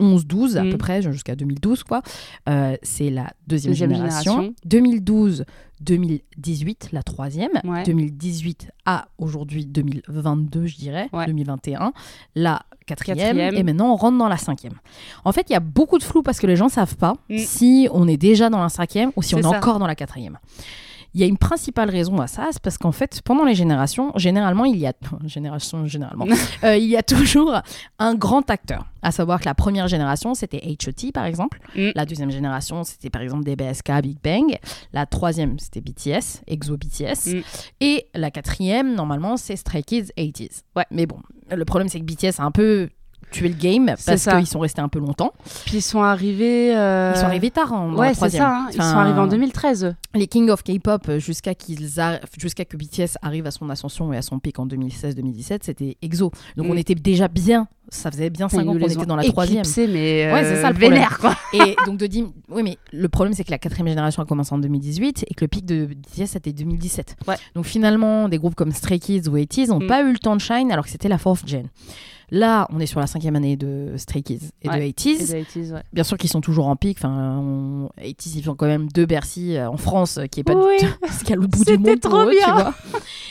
11-12 0.01 0.57
à 0.57 0.63
peu 0.63 0.75
mm. 0.75 0.79
près, 0.79 1.03
jusqu'à 1.03 1.37
2012, 1.37 1.85
quoi. 1.85 2.03
Euh, 2.49 2.77
c'est 2.83 3.11
la 3.11 3.33
deuxième, 3.47 3.75
génération. 3.75 4.55
2012, 4.65 5.45
2018, 5.81 6.91
la 6.93 7.03
troisième. 7.03 7.51
2018 7.85 8.71
à 8.87 9.09
aujourd'hui 9.19 9.67
2022, 9.67 10.67
je 10.67 10.77
dirais, 10.77 11.09
2021, 11.13 11.93
la 12.35 12.63
quatrième, 12.87 13.39
Et 13.39 13.63
maintenant, 13.63 13.93
on 13.93 13.97
rentre 13.97 14.19
dans 14.19 14.29
la 14.29 14.39
cinquième. 14.39 14.75
En 15.25 15.33
fait, 15.33 15.47
il 15.51 15.53
y 15.53 15.57
a 15.57 15.61
beaucoup 15.61 15.99
de 15.99 16.05
flou 16.05 16.23
parce 16.23 16.41
que 16.41 16.47
les 16.47 16.57
gens 16.57 16.69
savent 16.69 16.97
pas 16.97 17.15
mm. 17.29 17.39
si 17.39 17.89
on 17.93 18.09
est 18.09 18.17
déjà 18.17 18.51
dans 18.51 18.61
la 18.63 18.69
cinquième 18.69 19.13
ou 19.17 19.23
si 19.23 19.35
on 19.35 19.39
est 19.39 19.47
encore 19.47 19.79
dans 19.79 19.87
la 19.87 19.95
quatrième. 19.95 20.39
Il 21.19 21.23
y 21.23 21.25
a 21.25 21.27
une 21.27 21.37
principale 21.37 21.91
raison 21.91 22.21
à 22.21 22.29
ça, 22.29 22.47
c'est 22.53 22.63
parce 22.63 22.79
qu'en 22.79 22.93
fait, 22.93 23.23
pendant 23.23 23.45
les 23.45 23.57
générations, 23.57 24.13
généralement, 24.15 24.65
il 24.65 24.77
y 24.77 24.87
a 24.87 24.93
génération 25.27 25.85
généralement, 25.85 26.27
euh, 26.63 26.77
il 26.77 26.85
y 26.85 26.97
a 26.97 27.03
toujours 27.03 27.61
un 27.99 28.15
grand 28.15 28.49
acteur. 28.49 28.87
À 29.03 29.11
savoir 29.11 29.41
que 29.41 29.47
la 29.47 29.55
première 29.55 29.89
génération, 29.89 30.35
c'était 30.35 30.59
H.O.T. 30.59 31.11
par 31.11 31.25
exemple. 31.25 31.59
Mm. 31.75 31.89
La 31.97 32.07
deuxième 32.07 32.31
génération, 32.31 32.85
c'était 32.85 33.11
par 33.11 33.23
exemple 33.23 33.43
DBSK, 33.43 34.01
Big 34.01 34.19
Bang. 34.23 34.59
La 34.93 35.07
troisième, 35.07 35.59
c'était 35.59 35.81
BTS, 35.81 36.43
EXO 36.47 36.77
BTS. 36.77 37.35
Mm. 37.35 37.43
Et 37.81 38.07
la 38.15 38.31
quatrième, 38.31 38.95
normalement, 38.95 39.37
c'est 39.37 39.57
Stray 39.57 39.83
Kids 39.83 40.13
80s. 40.17 40.63
Ouais, 40.77 40.87
mais 40.93 41.07
bon, 41.07 41.19
le 41.51 41.65
problème, 41.65 41.89
c'est 41.89 41.99
que 41.99 42.05
BTS 42.05 42.39
a 42.39 42.45
un 42.45 42.53
peu 42.53 42.91
tuer 43.31 43.49
le 43.49 43.55
game 43.55 43.95
parce 44.05 44.25
qu'ils 44.25 44.47
sont 44.47 44.61
restés 44.61 44.81
un 44.81 44.89
peu 44.89 44.99
longtemps. 44.99 45.33
Puis 45.67 45.79
ils 45.79 45.83
sont 45.83 46.03
arrivés. 46.03 46.77
Euh, 46.77 47.13
ils 47.15 47.19
sont 47.19 47.27
arrivés 47.27 47.51
tard 47.51 47.73
en 47.73 47.95
ouais, 47.95 48.15
c'est 48.15 48.31
ça. 48.31 48.51
Hein. 48.51 48.69
Ils 48.73 48.77
sont 48.77 48.97
arrivés 48.97 49.21
en 49.21 49.27
2013. 49.27 49.95
Les 50.15 50.27
King 50.27 50.51
of 50.51 50.63
K-pop 50.63 51.09
euh, 51.09 51.19
jusqu'à 51.19 51.55
qu'ils 51.55 51.89
jusqu'à 52.39 52.65
que 52.65 52.77
BTS 52.77 53.19
arrive 53.23 53.47
à 53.47 53.51
son 53.51 53.71
ascension 53.71 54.13
et 54.13 54.17
à 54.17 54.23
son 54.23 54.39
pic 54.39 54.59
en 54.59 54.67
2016-2017, 54.67 55.59
c'était 55.63 55.97
EXO. 56.03 56.31
Donc 56.57 56.67
on 56.69 56.77
était 56.77 56.95
déjà 56.95 57.29
bien. 57.29 57.69
Ça 57.91 58.11
faisait 58.11 58.29
bien 58.29 58.51
5 58.51 58.61
ans 58.69 58.73
qu'on 58.75 58.79
était 58.79 59.07
dans 59.07 59.17
la 59.17 59.25
troisième. 59.25 59.65
mais 59.79 60.31
ouais, 60.31 60.45
c'est 60.45 60.61
ça 60.61 60.71
le 60.71 60.77
euh, 60.77 60.79
vénère, 60.79 61.19
quoi. 61.19 61.35
et 61.55 61.75
donc 61.87 61.97
de 61.97 62.07
dire, 62.07 62.27
oui, 62.51 62.63
mais 62.63 62.77
le 62.93 63.09
problème 63.09 63.33
c'est 63.33 63.45
que 63.45 63.51
la 63.51 63.57
quatrième 63.57 63.89
génération 63.89 64.23
a 64.23 64.27
commencé 64.27 64.55
en 64.55 64.59
2018 64.59 65.25
et 65.27 65.35
que 65.35 65.45
le 65.45 65.49
pic 65.49 65.65
de 65.65 65.87
BTS 65.87 66.27
c'était 66.27 66.53
2017. 66.53 67.17
Ouais. 67.27 67.37
Donc 67.55 67.65
finalement, 67.65 68.29
des 68.29 68.37
groupes 68.37 68.55
comme 68.55 68.73
Stray 68.73 69.01
Kids 69.01 69.29
ou 69.29 69.37
80 69.37 69.67
n'ont 69.69 69.81
mm. 69.81 69.87
pas 69.87 70.03
eu 70.03 70.13
le 70.13 70.19
temps 70.19 70.37
de 70.37 70.41
shine 70.41 70.71
alors 70.71 70.85
que 70.85 70.91
c'était 70.91 71.09
la 71.09 71.17
fourth 71.17 71.49
gen. 71.49 71.69
Là, 72.31 72.69
on 72.71 72.81
est 72.81 72.87
sur 72.87 73.01
la 73.01 73.07
cinquième 73.07 73.37
année 73.37 73.57
de 73.57 73.95
Stray 73.97 74.23
Kids 74.23 74.51
et 74.63 74.69
de 74.69 74.73
80s. 74.73 75.83
Bien 75.93 76.05
sûr 76.05 76.19
qu'ils 76.19 76.31
sont 76.31 76.41
toujours 76.41 76.69
en 76.69 76.77
pic. 76.77 76.99
Enfin, 76.99 77.89
80s, 77.99 78.37
ils 78.37 78.43
font 78.43 78.55
quand 78.55 78.67
même 78.67 78.89
deux 78.89 79.07
Bercy 79.07 79.57
euh, 79.57 79.71
en 79.71 79.77
France, 79.77 80.19
euh, 80.19 80.27
qui 80.27 80.41
est 80.41 80.45
pas 80.45 80.55
oui. 80.55 80.77
ce 81.11 81.25
y 81.29 81.33
a 81.33 81.37
bout 81.47 81.65
du 81.65 81.79
monde 81.79 82.01
trop 82.01 82.29
bien. 82.29 82.45
tu 82.45 82.51
vois. 82.51 82.75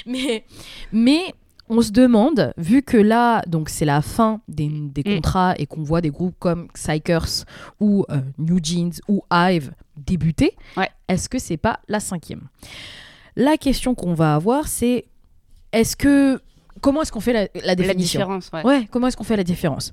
mais, 0.06 0.44
mais 0.92 1.34
on 1.70 1.82
se 1.82 1.92
demande, 1.92 2.54
vu 2.58 2.82
que 2.82 2.98
là, 2.98 3.42
donc 3.48 3.70
c'est 3.70 3.86
la 3.86 4.02
fin 4.02 4.42
des, 4.48 4.70
des 4.70 5.04
mm. 5.06 5.16
contrats 5.16 5.54
et 5.58 5.68
qu'on 5.68 5.84
voit 5.84 6.02
des 6.02 6.10
groupes 6.10 6.36
comme 6.40 6.68
Psychers 6.74 7.46
ou 7.80 8.06
euh, 8.10 8.22
New 8.38 8.60
Jeans 8.62 8.94
ou 9.08 9.22
Hive 9.32 9.74
débuter, 9.96 10.56
est-ce 11.08 11.30
que 11.30 11.40
c'est 11.40 11.58
pas 11.58 11.80
la 11.88 12.00
cinquième? 12.00 12.48
La 13.36 13.58
question 13.58 13.96
qu'on 13.96 14.14
va 14.14 14.36
avoir, 14.36 14.68
c'est 14.68 15.06
est-ce 15.72 15.96
que 15.96 16.42
comment 16.82 17.02
est-ce 17.02 17.12
qu'on 17.12 17.20
fait 17.20 17.34
la, 17.34 17.76
définition 17.76 18.20
La 18.20 18.26
différence, 18.40 18.52
ouais. 18.66 18.88
comment 18.92 19.08
est-ce 19.08 19.18
qu'on 19.18 19.24
fait 19.24 19.38
la 19.38 19.44
différence 19.44 19.92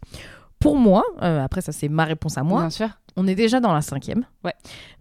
Pour 0.59 0.77
moi, 0.77 1.05
euh, 1.23 1.43
après 1.45 1.61
ça 1.61 1.73
c'est 1.73 1.89
ma 1.89 2.05
réponse 2.05 2.39
à 2.39 2.43
moi. 2.43 2.61
Bien 2.61 2.71
sûr. 2.71 2.89
On 3.17 3.29
est 3.29 3.37
déjà 3.37 3.61
dans 3.61 3.73
la 3.73 3.81
cinquième. 3.81 4.25
Ouais. 4.43 4.55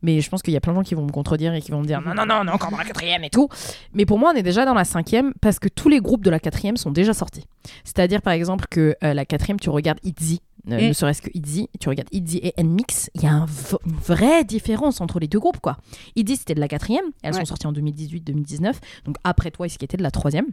Mais 0.03 0.21
je 0.21 0.29
pense 0.29 0.43
qu'il 0.43 0.53
y 0.53 0.57
a 0.57 0.61
plein 0.61 0.73
de 0.73 0.77
gens 0.77 0.83
qui 0.83 0.93
vont 0.93 1.05
me 1.05 1.11
contredire 1.11 1.53
et 1.55 1.61
qui 1.61 1.71
vont 1.71 1.81
me 1.81 1.87
dire 1.87 1.99
non, 2.01 2.13
non, 2.13 2.25
non, 2.27 2.41
on 2.43 2.47
est 2.47 2.51
encore 2.51 2.69
dans 2.69 2.77
la 2.77 2.85
quatrième 2.85 3.23
et 3.23 3.29
tout. 3.29 3.49
Mais 3.93 4.05
pour 4.05 4.19
moi, 4.19 4.31
on 4.33 4.37
est 4.37 4.43
déjà 4.43 4.65
dans 4.65 4.75
la 4.75 4.85
cinquième 4.85 5.33
parce 5.41 5.57
que 5.57 5.67
tous 5.67 5.89
les 5.89 5.99
groupes 5.99 6.23
de 6.23 6.29
la 6.29 6.39
quatrième 6.39 6.77
sont 6.77 6.91
déjà 6.91 7.13
sortis. 7.13 7.45
C'est-à-dire, 7.83 8.21
par 8.21 8.33
exemple, 8.33 8.65
que 8.69 8.95
euh, 9.03 9.13
la 9.15 9.25
quatrième, 9.25 9.59
tu 9.59 9.71
regardes 9.71 9.99
ITZY, 10.03 10.41
euh, 10.71 10.89
ne 10.89 10.93
serait-ce 10.93 11.21
que 11.21 11.29
ITZY, 11.33 11.69
tu 11.79 11.89
regardes 11.89 12.07
ITZY 12.11 12.39
et 12.43 12.63
NMIX, 12.63 13.09
il 13.15 13.23
y 13.23 13.27
a 13.27 13.31
une 13.31 13.47
vraie 13.85 14.43
différence 14.43 15.01
entre 15.01 15.19
les 15.19 15.27
deux 15.27 15.39
groupes, 15.39 15.59
quoi. 15.59 15.77
ITZY, 16.15 16.37
c'était 16.37 16.55
de 16.55 16.61
la 16.61 16.67
quatrième, 16.67 17.05
elles 17.21 17.33
sont 17.33 17.45
sorties 17.45 17.67
en 17.67 17.73
2018-2019, 17.73 18.75
donc 19.05 19.17
après 19.23 19.51
toi, 19.51 19.67
ce 19.67 19.77
qui 19.77 19.85
était 19.85 19.97
de 19.97 20.03
la 20.03 20.11
troisième. 20.11 20.45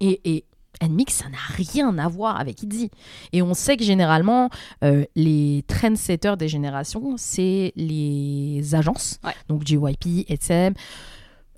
Et, 0.00 0.20
et 0.24 0.44
NMIX, 0.82 1.12
ça 1.12 1.28
n'a 1.28 1.38
rien 1.56 1.96
à 1.98 2.08
voir 2.08 2.38
avec 2.38 2.62
ITZY. 2.62 2.90
Et 3.32 3.42
on 3.42 3.54
sait 3.54 3.76
que 3.76 3.84
généralement, 3.84 4.50
euh, 4.84 5.04
les 5.16 5.64
trendsetters 5.66 6.36
des 6.36 6.48
générations, 6.48 7.16
c'est 7.16 7.72
les 7.76 8.74
agences, 8.74 9.20
donc 9.48 9.66
JYP, 9.66 10.28
SM. 10.28 10.74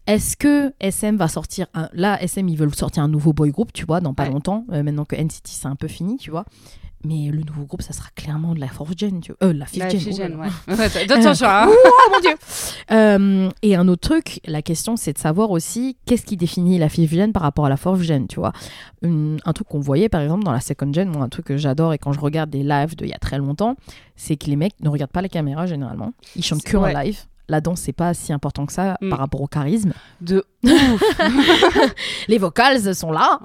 Est-ce 0.06 0.36
que 0.36 0.72
SM 0.80 1.16
va 1.16 1.28
sortir 1.28 1.66
un... 1.74 1.88
Là, 1.92 2.20
SM, 2.22 2.48
ils 2.48 2.56
veulent 2.56 2.74
sortir 2.74 3.02
un 3.02 3.08
nouveau 3.08 3.32
boy 3.32 3.50
group, 3.50 3.72
tu 3.72 3.84
vois, 3.84 4.00
dans 4.00 4.14
pas 4.14 4.28
longtemps, 4.28 4.64
euh, 4.72 4.82
maintenant 4.82 5.04
que 5.04 5.14
NCT, 5.14 5.46
c'est 5.48 5.68
un 5.68 5.76
peu 5.76 5.88
fini, 5.88 6.16
tu 6.16 6.30
vois. 6.30 6.46
Mais 7.04 7.30
le 7.30 7.42
nouveau 7.42 7.64
groupe, 7.64 7.80
ça 7.82 7.92
sera 7.92 8.08
clairement 8.14 8.54
de 8.54 8.60
la 8.60 8.68
fourth 8.68 8.98
gen, 8.98 9.20
tu 9.20 9.32
vois. 9.32 9.48
Euh, 9.48 9.52
la 9.54 9.64
fifth 9.64 10.14
gen. 10.14 10.36
ouais. 10.36 10.48
Attention, 11.10 11.48
hein. 11.48 11.68
oh 11.86 12.10
mon 12.12 12.20
dieu. 12.20 12.34
Euh, 12.90 13.48
et 13.62 13.74
un 13.74 13.88
autre 13.88 14.08
truc, 14.08 14.40
la 14.46 14.60
question, 14.60 14.96
c'est 14.96 15.14
de 15.14 15.18
savoir 15.18 15.50
aussi 15.50 15.96
qu'est-ce 16.04 16.26
qui 16.26 16.36
définit 16.36 16.78
la 16.78 16.88
fifth 16.88 17.14
gen 17.14 17.32
par 17.32 17.42
rapport 17.42 17.66
à 17.66 17.68
la 17.70 17.78
fourth 17.78 18.02
gen, 18.02 18.26
tu 18.26 18.38
vois. 18.38 18.52
un 19.02 19.52
truc 19.54 19.68
qu'on 19.68 19.80
voyait, 19.80 20.08
par 20.10 20.20
exemple, 20.20 20.44
dans 20.44 20.52
la 20.52 20.60
second 20.60 20.92
gen, 20.92 21.08
moi, 21.08 21.22
un 21.22 21.28
truc 21.28 21.46
que 21.46 21.56
j'adore 21.56 21.94
et 21.94 21.98
quand 21.98 22.12
je 22.12 22.20
regarde 22.20 22.50
des 22.50 22.62
lives 22.62 22.96
d'il 22.96 23.08
y 23.08 23.14
a 23.14 23.18
très 23.18 23.38
longtemps, 23.38 23.76
c'est 24.16 24.36
que 24.36 24.46
les 24.46 24.56
mecs 24.56 24.78
ne 24.80 24.88
regardent 24.90 25.12
pas 25.12 25.22
la 25.22 25.28
caméra 25.28 25.66
généralement. 25.66 26.12
Ils 26.36 26.44
chantent 26.44 26.62
que 26.62 26.76
en 26.76 26.86
live 26.86 27.24
la 27.50 27.60
danse, 27.60 27.80
c'est 27.80 27.92
pas 27.92 28.14
si 28.14 28.32
important 28.32 28.64
que 28.64 28.72
ça 28.72 28.96
mm. 29.00 29.10
par 29.10 29.18
rapport 29.18 29.42
au 29.42 29.46
charisme. 29.46 29.92
De 30.20 30.44
Les 32.28 32.38
vocals 32.38 32.94
sont 32.94 33.12
là. 33.12 33.40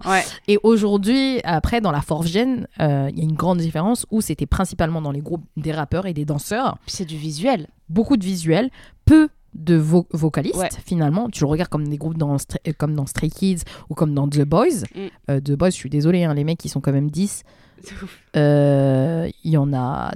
Et 0.47 0.59
aujourd'hui, 0.63 1.41
après, 1.43 1.81
dans 1.81 1.91
la 1.91 2.01
fourth 2.01 2.27
gen, 2.27 2.67
euh, 2.79 3.09
il 3.11 3.17
y 3.17 3.21
a 3.21 3.23
une 3.23 3.35
grande 3.35 3.57
différence 3.57 4.05
où 4.11 4.21
c'était 4.21 4.45
principalement 4.45 5.01
dans 5.01 5.11
les 5.11 5.21
groupes 5.21 5.43
des 5.57 5.71
rappeurs 5.71 6.05
et 6.05 6.13
des 6.13 6.25
danseurs. 6.25 6.77
c'est 6.85 7.05
du 7.05 7.17
visuel. 7.17 7.67
Beaucoup 7.89 8.17
de 8.17 8.23
visuel, 8.23 8.69
peu 9.05 9.29
de 9.53 9.75
vocalistes 9.75 10.81
finalement 10.85 11.29
tu 11.29 11.45
le 11.45 11.47
regardes 11.47 11.69
comme 11.69 11.87
des 11.87 11.95
groupes 11.95 12.17
dans, 12.17 12.35
euh, 12.35 12.73
comme 12.77 12.93
dans 12.93 13.05
Stray 13.05 13.29
Kids 13.29 13.61
ou 13.89 13.93
comme 13.93 14.13
dans 14.13 14.27
The 14.27 14.41
Boys 14.41 14.83
mm. 14.93 14.99
euh, 15.29 15.39
The 15.39 15.53
Boys 15.53 15.69
je 15.69 15.75
suis 15.75 15.89
désolée 15.89 16.25
hein, 16.25 16.33
les 16.33 16.43
mecs 16.43 16.57
qui 16.57 16.67
sont 16.67 16.81
quand 16.81 16.91
même 16.91 17.09
10 17.09 17.43
il 18.35 19.31
y 19.45 19.55
en 19.55 19.73
a 19.73 20.11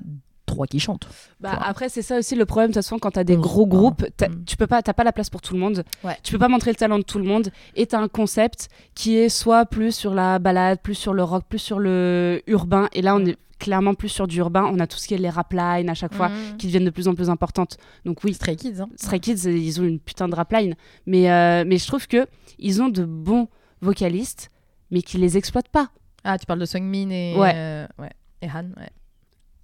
trois 0.49 0.67
qui 0.67 0.79
chantent. 0.79 1.07
Bah, 1.39 1.57
après, 1.61 1.89
c'est 1.89 2.01
ça 2.01 2.17
aussi 2.17 2.35
le 2.35 2.45
problème, 2.45 2.71
de 2.71 2.73
toute 2.73 2.83
façon, 2.83 2.99
quand 2.99 3.11
tu 3.11 3.19
as 3.19 3.23
des 3.23 3.37
mmh. 3.37 3.41
gros 3.41 3.67
groupes, 3.67 4.03
mmh. 4.03 4.43
tu 4.45 4.57
peux 4.57 4.67
pas, 4.67 4.81
t'as 4.81 4.93
pas 4.93 5.03
la 5.03 5.11
place 5.13 5.29
pour 5.29 5.41
tout 5.41 5.53
le 5.53 5.59
monde. 5.59 5.83
Ouais. 6.03 6.17
Tu 6.23 6.33
peux 6.33 6.39
pas 6.39 6.49
montrer 6.49 6.71
le 6.71 6.75
talent 6.75 6.97
de 6.97 7.03
tout 7.03 7.19
le 7.19 7.25
monde. 7.25 7.49
Et 7.75 7.85
tu 7.87 7.95
as 7.95 7.99
un 7.99 8.07
concept 8.07 8.69
qui 8.95 9.17
est 9.17 9.29
soit 9.29 9.65
plus 9.65 9.95
sur 9.95 10.13
la 10.13 10.39
balade, 10.39 10.79
plus 10.81 10.95
sur 10.95 11.13
le 11.13 11.23
rock, 11.23 11.45
plus 11.47 11.59
sur 11.59 11.79
le 11.79 12.41
urbain. 12.47 12.89
Et 12.93 13.01
là, 13.01 13.15
on 13.15 13.25
est 13.25 13.37
clairement 13.59 13.93
plus 13.93 14.09
sur 14.09 14.27
du 14.27 14.37
urbain. 14.37 14.69
On 14.71 14.79
a 14.79 14.87
tout 14.87 14.97
ce 14.97 15.07
qui 15.07 15.13
est 15.13 15.17
les 15.17 15.29
rap 15.29 15.53
lines 15.53 15.89
à 15.89 15.93
chaque 15.93 16.13
fois 16.13 16.31
qui 16.57 16.67
deviennent 16.67 16.85
de 16.85 16.89
plus 16.89 17.07
en 17.07 17.15
plus 17.15 17.29
importantes. 17.29 17.77
Donc 18.05 18.23
oui, 18.23 18.33
Stray 18.33 18.55
Kids. 18.55 18.81
Hein. 18.81 18.89
Stray 18.95 19.19
Kids, 19.19 19.45
ils 19.45 19.81
ont 19.81 19.83
une 19.83 19.99
putain 19.99 20.27
de 20.27 20.35
rap 20.35 20.51
line. 20.51 20.75
Mais, 21.05 21.31
euh, 21.31 21.63
mais 21.67 21.77
je 21.77 21.85
trouve 21.85 22.07
que 22.07 22.25
ils 22.57 22.81
ont 22.81 22.89
de 22.89 23.03
bons 23.03 23.47
vocalistes, 23.81 24.49
mais 24.91 25.01
qui 25.01 25.17
les 25.17 25.37
exploitent 25.37 25.69
pas. 25.69 25.89
Ah, 26.23 26.37
tu 26.37 26.45
parles 26.45 26.59
de 26.59 26.65
Sungmin 26.65 27.09
et, 27.11 27.35
ouais. 27.37 27.53
Euh, 27.55 27.87
ouais. 27.97 28.11
et 28.41 28.47
Han, 28.47 28.65
ouais. 28.77 28.89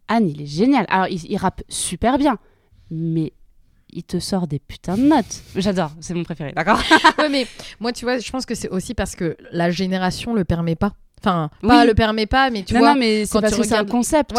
Anne, 0.07 0.29
il 0.29 0.41
est 0.41 0.47
génial. 0.47 0.85
Alors, 0.89 1.07
il, 1.07 1.37
rappe 1.37 1.61
super 1.69 2.17
bien, 2.17 2.37
mais 2.91 3.33
il 3.91 4.03
te 4.03 4.19
sort 4.19 4.47
des 4.47 4.59
putains 4.59 4.97
de 4.97 5.03
notes. 5.03 5.41
J'adore, 5.55 5.91
c'est 5.99 6.13
mon 6.13 6.23
préféré, 6.23 6.51
d'accord 6.53 6.79
Ouais, 7.17 7.29
mais 7.29 7.47
moi, 7.79 7.91
tu 7.91 8.05
vois, 8.05 8.19
je 8.19 8.29
pense 8.31 8.45
que 8.45 8.55
c'est 8.55 8.69
aussi 8.69 8.93
parce 8.93 9.15
que 9.15 9.37
la 9.51 9.71
génération 9.71 10.33
le 10.33 10.43
permet 10.43 10.75
pas. 10.75 10.93
Enfin, 11.21 11.49
pas 11.61 11.85
le 11.85 11.95
permet 11.95 12.27
pas, 12.27 12.51
mais 12.51 12.63
tu 12.63 12.77
vois. 12.77 12.93
Non, 12.93 12.99
mais 12.99 13.25
c'est 13.25 13.41
parce 13.41 13.55
que 13.55 13.63
c'est 13.63 13.75
un 13.75 13.85
concept. 13.85 14.33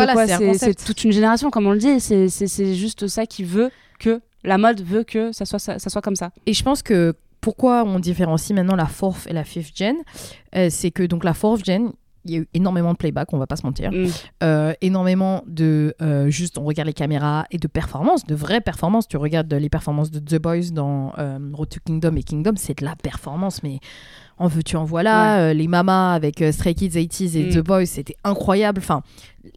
c'est 0.58 0.84
toute 0.84 1.02
une 1.04 1.12
génération, 1.12 1.50
comme 1.50 1.66
on 1.66 1.72
le 1.72 1.78
dit. 1.78 2.00
C'est 2.00 2.74
juste 2.74 3.08
ça 3.08 3.26
qui 3.26 3.44
veut 3.44 3.70
que 3.98 4.20
la 4.44 4.58
mode 4.58 4.82
veut 4.82 5.02
que 5.02 5.32
ça 5.32 5.44
soit, 5.44 5.58
ça, 5.58 5.78
soit 5.78 6.02
comme 6.02 6.16
ça. 6.16 6.30
Et 6.46 6.52
je 6.52 6.62
pense 6.62 6.82
que 6.82 7.14
pourquoi 7.40 7.84
on 7.84 7.98
différencie 7.98 8.54
maintenant 8.54 8.76
la 8.76 8.86
fourth 8.86 9.26
et 9.26 9.32
la 9.32 9.44
fifth 9.44 9.76
gen, 9.76 9.96
euh, 10.54 10.68
c'est 10.70 10.90
que 10.90 11.02
donc 11.02 11.24
la 11.24 11.34
fourth 11.34 11.64
gen, 11.64 11.92
il 12.26 12.34
y 12.34 12.36
a 12.36 12.40
eu 12.40 12.48
énormément 12.54 12.92
de 12.92 12.96
playback, 12.96 13.32
on 13.32 13.38
va 13.38 13.46
pas 13.46 13.56
se 13.56 13.64
mentir. 13.64 13.90
Mm. 13.92 14.06
Euh, 14.42 14.72
énormément 14.80 15.42
de 15.46 15.94
euh, 16.02 16.28
juste, 16.28 16.58
on 16.58 16.64
regarde 16.64 16.86
les 16.86 16.92
caméras 16.92 17.46
et 17.50 17.58
de 17.58 17.68
performances, 17.68 18.24
de 18.24 18.34
vraies 18.34 18.60
performances. 18.60 19.08
Tu 19.08 19.16
regardes 19.16 19.52
les 19.52 19.68
performances 19.68 20.10
de 20.10 20.18
The 20.18 20.40
Boys 20.40 20.70
dans 20.72 21.12
euh, 21.18 21.38
Road 21.52 21.68
to 21.68 21.80
Kingdom 21.84 22.16
et 22.16 22.22
Kingdom, 22.22 22.54
c'est 22.56 22.78
de 22.78 22.84
la 22.84 22.96
performance, 22.96 23.62
mais 23.62 23.78
en 24.38 24.48
veux-tu 24.48 24.76
en 24.76 24.84
voilà. 24.84 25.54
les 25.54 25.66
mamas 25.66 26.12
avec 26.12 26.44
Stray 26.52 26.74
Kids 26.74 26.90
80s 26.90 27.36
et 27.36 27.44
mm. 27.44 27.54
The 27.54 27.64
Boys, 27.64 27.86
c'était 27.86 28.16
incroyable. 28.22 28.80
Enfin, 28.80 29.02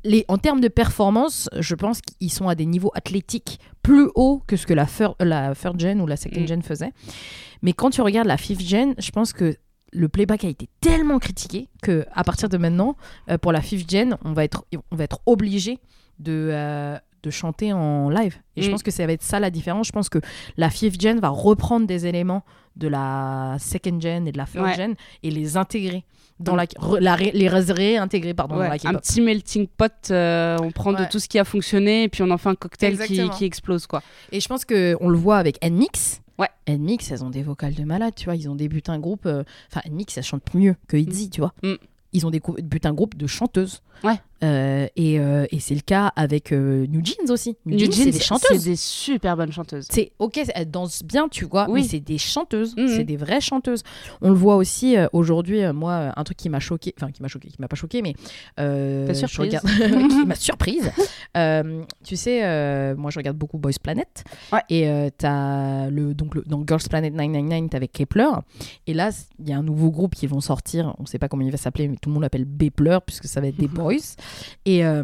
les, 0.04 0.24
en 0.28 0.38
termes 0.38 0.62
de 0.62 0.70
performance, 0.70 1.50
je 1.60 1.76
pense 1.76 2.00
qu'ils 2.02 2.32
sont 2.32 2.48
à 2.48 2.56
des 2.56 2.66
niveaux 2.66 2.92
athlétiques 2.96 3.60
plus 3.84 4.10
hauts 4.16 4.42
que 4.48 4.56
ce 4.56 4.66
que 4.66 4.74
la, 4.74 4.88
la 5.20 5.56
third 5.56 5.80
gen 5.80 6.02
ou 6.02 6.08
la 6.08 6.16
second 6.16 6.42
mm. 6.42 6.48
gen 6.48 6.62
faisait. 6.62 6.92
Mais 7.62 7.74
quand 7.74 7.90
tu 7.90 8.02
regardes 8.02 8.28
la 8.28 8.38
fifth 8.38 8.62
gen, 8.62 8.94
je 8.98 9.12
pense 9.12 9.34
que 9.34 9.56
le 9.92 10.08
playback 10.10 10.44
a 10.46 10.48
été 10.50 10.68
tellement 10.82 11.20
critiqué 11.20 11.68
que 11.82 12.06
à 12.14 12.24
partir 12.24 12.50
de 12.50 12.58
maintenant, 12.58 12.96
euh, 13.30 13.38
pour 13.38 13.52
la 13.52 13.62
fifth 13.62 13.90
gen, 13.90 14.18
on 14.24 14.34
va 14.34 14.44
être, 14.44 14.66
on 14.92 14.96
va 14.96 15.04
être 15.04 15.20
obligé 15.26 15.80
de, 16.20 16.50
euh, 16.52 16.98
de 17.24 17.30
chanter 17.32 17.74
en 17.74 18.10
live. 18.10 18.38
Et 18.56 18.62
je 18.62 18.68
Mm. 18.68 18.72
pense 18.72 18.84
que 18.84 18.92
ça 18.92 19.06
va 19.06 19.14
être 19.14 19.24
ça 19.24 19.40
la 19.40 19.50
différence. 19.50 19.88
Je 19.88 19.92
pense 19.92 20.10
que 20.10 20.20
la 20.58 20.70
fifth 20.70 21.02
gen 21.02 21.20
va 21.20 21.30
reprendre 21.30 21.86
des 21.88 22.06
éléments 22.06 22.44
de 22.76 22.88
la 22.88 23.58
second 23.60 24.00
gen 24.00 24.28
et 24.28 24.32
de 24.32 24.38
la 24.38 24.46
third 24.46 24.64
Ouais. 24.64 24.74
gen 24.76 24.96
et 25.24 25.32
les 25.32 25.58
intégrer 25.58 26.06
dans 26.40 26.54
Mm. 26.54 26.58
la, 26.58 26.66
re- 26.66 27.00
la 27.00 27.16
les 27.18 27.48
réintégrer 27.50 28.34
pardon 28.34 28.56
Ouais, 28.58 28.70
dans 28.70 28.90
la 28.92 28.98
un 28.98 29.00
petit 29.00 29.20
melting 29.20 29.68
pot, 29.68 29.92
euh, 30.12 30.58
on 30.62 30.72
prend 30.72 30.94
Ouais. 30.94 31.06
de 31.06 31.10
tout 31.12 31.20
ce 31.20 31.28
qui 31.28 31.38
a 31.40 31.44
fonctionné 31.44 32.04
et 32.04 32.10
puis 32.10 32.24
on 32.24 32.30
en 32.32 32.38
fait 32.38 32.48
un 32.50 32.56
cocktail 32.56 32.98
qui, 32.98 33.44
explose 33.44 33.86
quoi. 33.88 34.02
Et 34.32 34.40
je 34.40 34.48
pense 34.48 34.64
que 34.64 34.96
on 35.02 35.10
le 35.10 35.18
voit 35.18 35.38
avec 35.38 35.58
Nmix. 35.62 36.22
Ouais. 36.40 36.50
Nmix, 36.68 37.12
elles 37.12 37.24
ont 37.24 37.30
des 37.30 37.44
vocales 37.44 37.76
de 37.76 37.84
malade, 37.84 38.14
tu 38.16 38.26
vois. 38.26 38.36
Ils 38.36 38.50
ont 38.50 38.56
des 38.56 38.70
butins 38.70 38.98
groupes. 39.00 39.26
euh, 39.26 39.44
Enfin, 39.72 39.82
Nmix, 39.90 40.18
elles 40.18 40.24
chantent 40.24 40.54
mieux 40.56 40.76
que 40.88 40.98
Itzy, 40.98 41.30
tu 41.30 41.42
vois. 41.42 41.54
Mm. 41.64 41.74
Ils 42.14 42.26
ont 42.26 42.32
des 42.32 42.40
cou- 42.40 42.56
butins 42.64 42.94
groupes 42.94 43.16
de 43.18 43.28
chanteuses. 43.28 43.82
Ouais. 44.04 44.20
Euh, 44.44 44.88
et 44.96 45.20
euh, 45.20 45.46
et 45.52 45.60
c'est 45.60 45.76
le 45.76 45.82
cas 45.82 46.14
avec 46.16 46.54
euh, 46.54 46.86
New 46.88 47.04
Jeans 47.04 47.30
aussi. 47.30 47.58
New, 47.66 47.78
Jeans, 47.78 47.92
c'est 47.92 48.06
des 48.06 48.12
C'est 48.14 48.24
chanteuses. 48.24 48.64
des 48.64 48.76
super 48.78 49.36
bonnes 49.36 49.52
chanteuses. 49.52 49.86
C'est 49.90 50.14
ok, 50.20 50.40
elles 50.56 50.72
dansent 50.72 51.04
bien, 51.04 51.28
tu 51.28 51.46
vois, 51.46 51.68
Oui. 51.70 51.82
mais 51.82 51.88
c'est 51.88 52.00
des 52.00 52.18
chanteuses, 52.18 52.74
Mhm. 52.78 52.88
c'est 52.88 53.04
des 53.04 53.18
vraies 53.18 53.42
chanteuses. 53.42 53.84
On 54.22 54.30
le 54.30 54.36
voit 54.36 54.56
aussi 54.56 54.96
aujourd'hui, 55.14 55.62
moi, 55.74 56.14
un 56.16 56.24
truc 56.24 56.38
qui 56.38 56.48
m'a 56.50 56.60
choqué, 56.62 56.94
enfin 56.98 57.12
qui 57.12 57.22
m'a 57.22 57.28
choqué, 57.28 57.50
qui 57.50 57.58
m'a 57.60 57.68
pas 57.68 57.76
choqué, 57.76 58.02
mais 58.02 58.14
je 58.58 59.12
surprise. 59.14 59.38
regarde- 59.60 59.68
qui 60.10 60.26
m'a 60.26 60.36
surprise. 60.36 60.90
Tu 62.06 62.16
sais, 62.16 62.96
moi 62.96 63.12
je 63.12 63.20
regarde 63.20 63.38
beaucoup 63.38 63.58
Boys 63.58 63.72
Planet, 63.82 64.24
Ouais. 64.54 64.62
et 64.70 65.10
t'as 65.18 65.90
le 65.90 66.14
donc 66.14 66.36
le, 66.36 66.44
dans 66.46 66.64
Girls 66.66 66.82
Planet 66.90 67.14
999, 67.14 67.70
t'avais 67.70 67.88
Kepler, 67.88 68.30
et 68.88 68.94
là 68.94 69.10
il 69.40 69.50
y 69.50 69.54
a 69.54 69.58
un 69.58 69.64
nouveau 69.64 69.92
groupe 69.92 70.16
qui 70.16 70.28
vont 70.28 70.42
sortir, 70.42 70.96
on 71.00 71.06
sait 71.06 71.20
pas 71.20 71.28
comment 71.28 71.44
il 71.44 71.52
va 71.52 71.58
s'appeler, 71.58 71.88
mais 71.88 71.98
tout 71.98 72.10
le 72.10 72.14
monde 72.14 72.24
l'appelle 72.24 72.46
Bepler 72.46 73.00
puisque 73.06 73.26
ça 73.26 73.42
va 73.42 73.48
être 73.48 73.58
des 73.58 73.68
boys, 73.68 73.96
et 74.66 74.86
euh, 74.86 75.04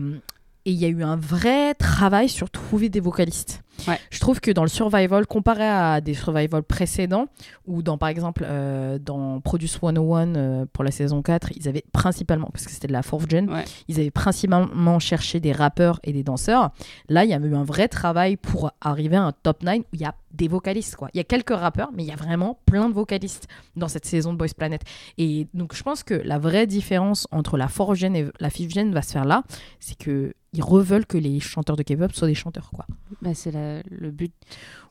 et 0.66 0.72
il 0.72 0.78
y 0.78 0.86
a 0.86 0.88
eu 0.88 1.04
un 1.04 1.16
vrai 1.16 1.76
travail 1.76 2.28
sur 2.28 2.50
trouver 2.50 2.90
des 2.90 3.00
vocalistes. 3.00 3.62
Ouais. 3.88 4.00
Je 4.10 4.20
trouve 4.20 4.40
que 4.40 4.52
dans 4.52 4.64
le 4.64 4.70
survival, 4.70 5.28
comparé 5.28 5.68
à 5.68 6.02
des 6.02 6.14
survival 6.14 6.64
précédents, 6.64 7.28
ou 7.68 7.82
dans 7.84 7.98
par 7.98 8.10
exemple 8.10 8.44
euh, 8.48 8.98
dans 9.00 9.40
Produce 9.42 9.78
101 9.80 10.36
euh, 10.36 10.66
pour 10.72 10.84
la 10.84 10.92
saison 10.92 11.22
4, 11.22 11.50
ils 11.56 11.68
avaient 11.68 11.84
principalement, 11.92 12.50
parce 12.52 12.66
que 12.66 12.72
c'était 12.72 12.88
de 12.88 12.94
la 12.94 13.04
fourth 13.04 13.30
gen, 13.30 13.50
Ouais. 13.50 13.66
ils 13.88 14.00
avaient 14.00 14.12
principalement 14.12 15.00
cherché 15.00 15.40
des 15.40 15.52
rappeurs 15.52 16.00
et 16.04 16.14
des 16.14 16.24
danseurs. 16.24 16.72
Là, 17.10 17.24
il 17.26 17.30
y 17.30 17.34
a 17.34 17.38
eu 17.40 17.56
un 17.56 17.64
vrai 17.64 17.88
travail 17.88 18.38
pour 18.38 18.72
arriver 18.82 19.16
à 19.18 19.24
un 19.24 19.32
top 19.32 19.64
9 19.64 19.80
où 19.80 19.84
il 19.94 20.02
y 20.02 20.06
a 20.06 20.16
des 20.34 20.48
vocalistes. 20.50 20.96
Quoi. 20.98 21.10
Il 21.14 21.18
y 21.18 21.22
a 21.22 21.24
quelques 21.24 21.52
rappeurs, 21.56 21.92
mais 21.96 22.04
il 22.04 22.08
y 22.08 22.12
a 22.12 22.16
vraiment 22.18 22.60
plein 22.66 22.90
de 22.90 22.94
vocalistes 22.94 23.48
dans 23.78 23.88
cette 23.88 24.06
saison 24.06 24.34
de 24.34 24.38
Boys 24.38 24.48
Planet. 24.58 24.82
Et 25.18 25.48
donc, 25.54 25.74
je 25.76 25.82
pense 25.82 26.04
que 26.04 26.14
la 26.14 26.38
vraie 26.40 26.68
différence 26.68 27.26
entre 27.32 27.56
la 27.58 27.68
fourth 27.70 27.96
gen 27.96 28.16
et 28.16 28.26
la 28.40 28.50
fifth 28.50 28.74
gen 28.74 28.94
va 28.94 29.02
se 29.02 29.12
faire 29.14 29.24
là, 29.26 29.44
c'est 29.80 29.98
que 29.98 30.34
ils 30.54 30.64
reveulent 30.64 31.06
que 31.06 31.18
les 31.18 31.42
chanteurs 31.42 31.76
de 31.76 31.84
K-pop 31.84 32.14
soient 32.14 32.28
des 32.30 32.34
chanteurs. 32.36 32.70
Quoi. 32.74 32.86
Bah, 33.22 33.32
c'est 33.34 33.52
la- 33.52 33.65
le 33.90 34.12
but. 34.12 34.32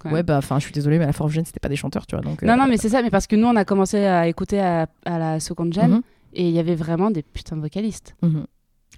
Ouais, 0.05 0.23
bah, 0.23 0.37
enfin, 0.39 0.59
je 0.59 0.65
suis 0.65 0.73
désolée, 0.73 0.99
mais 0.99 1.07
la 1.07 1.13
fourth 1.13 1.31
gen, 1.33 1.45
c'était 1.45 1.61
pas 1.61 1.69
des 1.71 1.77
chanteurs, 1.77 2.07
tu 2.07 2.15
vois. 2.15 2.23
Donc, 2.25 2.43
Non, 2.43 2.53
euh, 2.53 2.57
non, 2.57 2.67
mais 2.69 2.77
c'est 2.77 2.91
ça, 2.91 3.01
mais 3.03 3.11
parce 3.11 3.27
que 3.27 3.37
nous, 3.37 3.47
on 3.47 3.57
a 3.57 3.65
commencé 3.65 4.05
à 4.05 4.29
écouter 4.29 4.61
à, 4.61 4.87
à 5.07 5.19
la 5.19 5.41
seconde 5.41 5.73
gen 5.73 5.91
mhm, 5.91 6.03
et 6.35 6.47
il 6.49 6.55
y 6.55 6.59
avait 6.59 6.75
vraiment 6.75 7.11
des 7.11 7.23
putains 7.23 7.57
de 7.57 7.63
vocalistes. 7.63 8.15
mhm. 8.23 8.45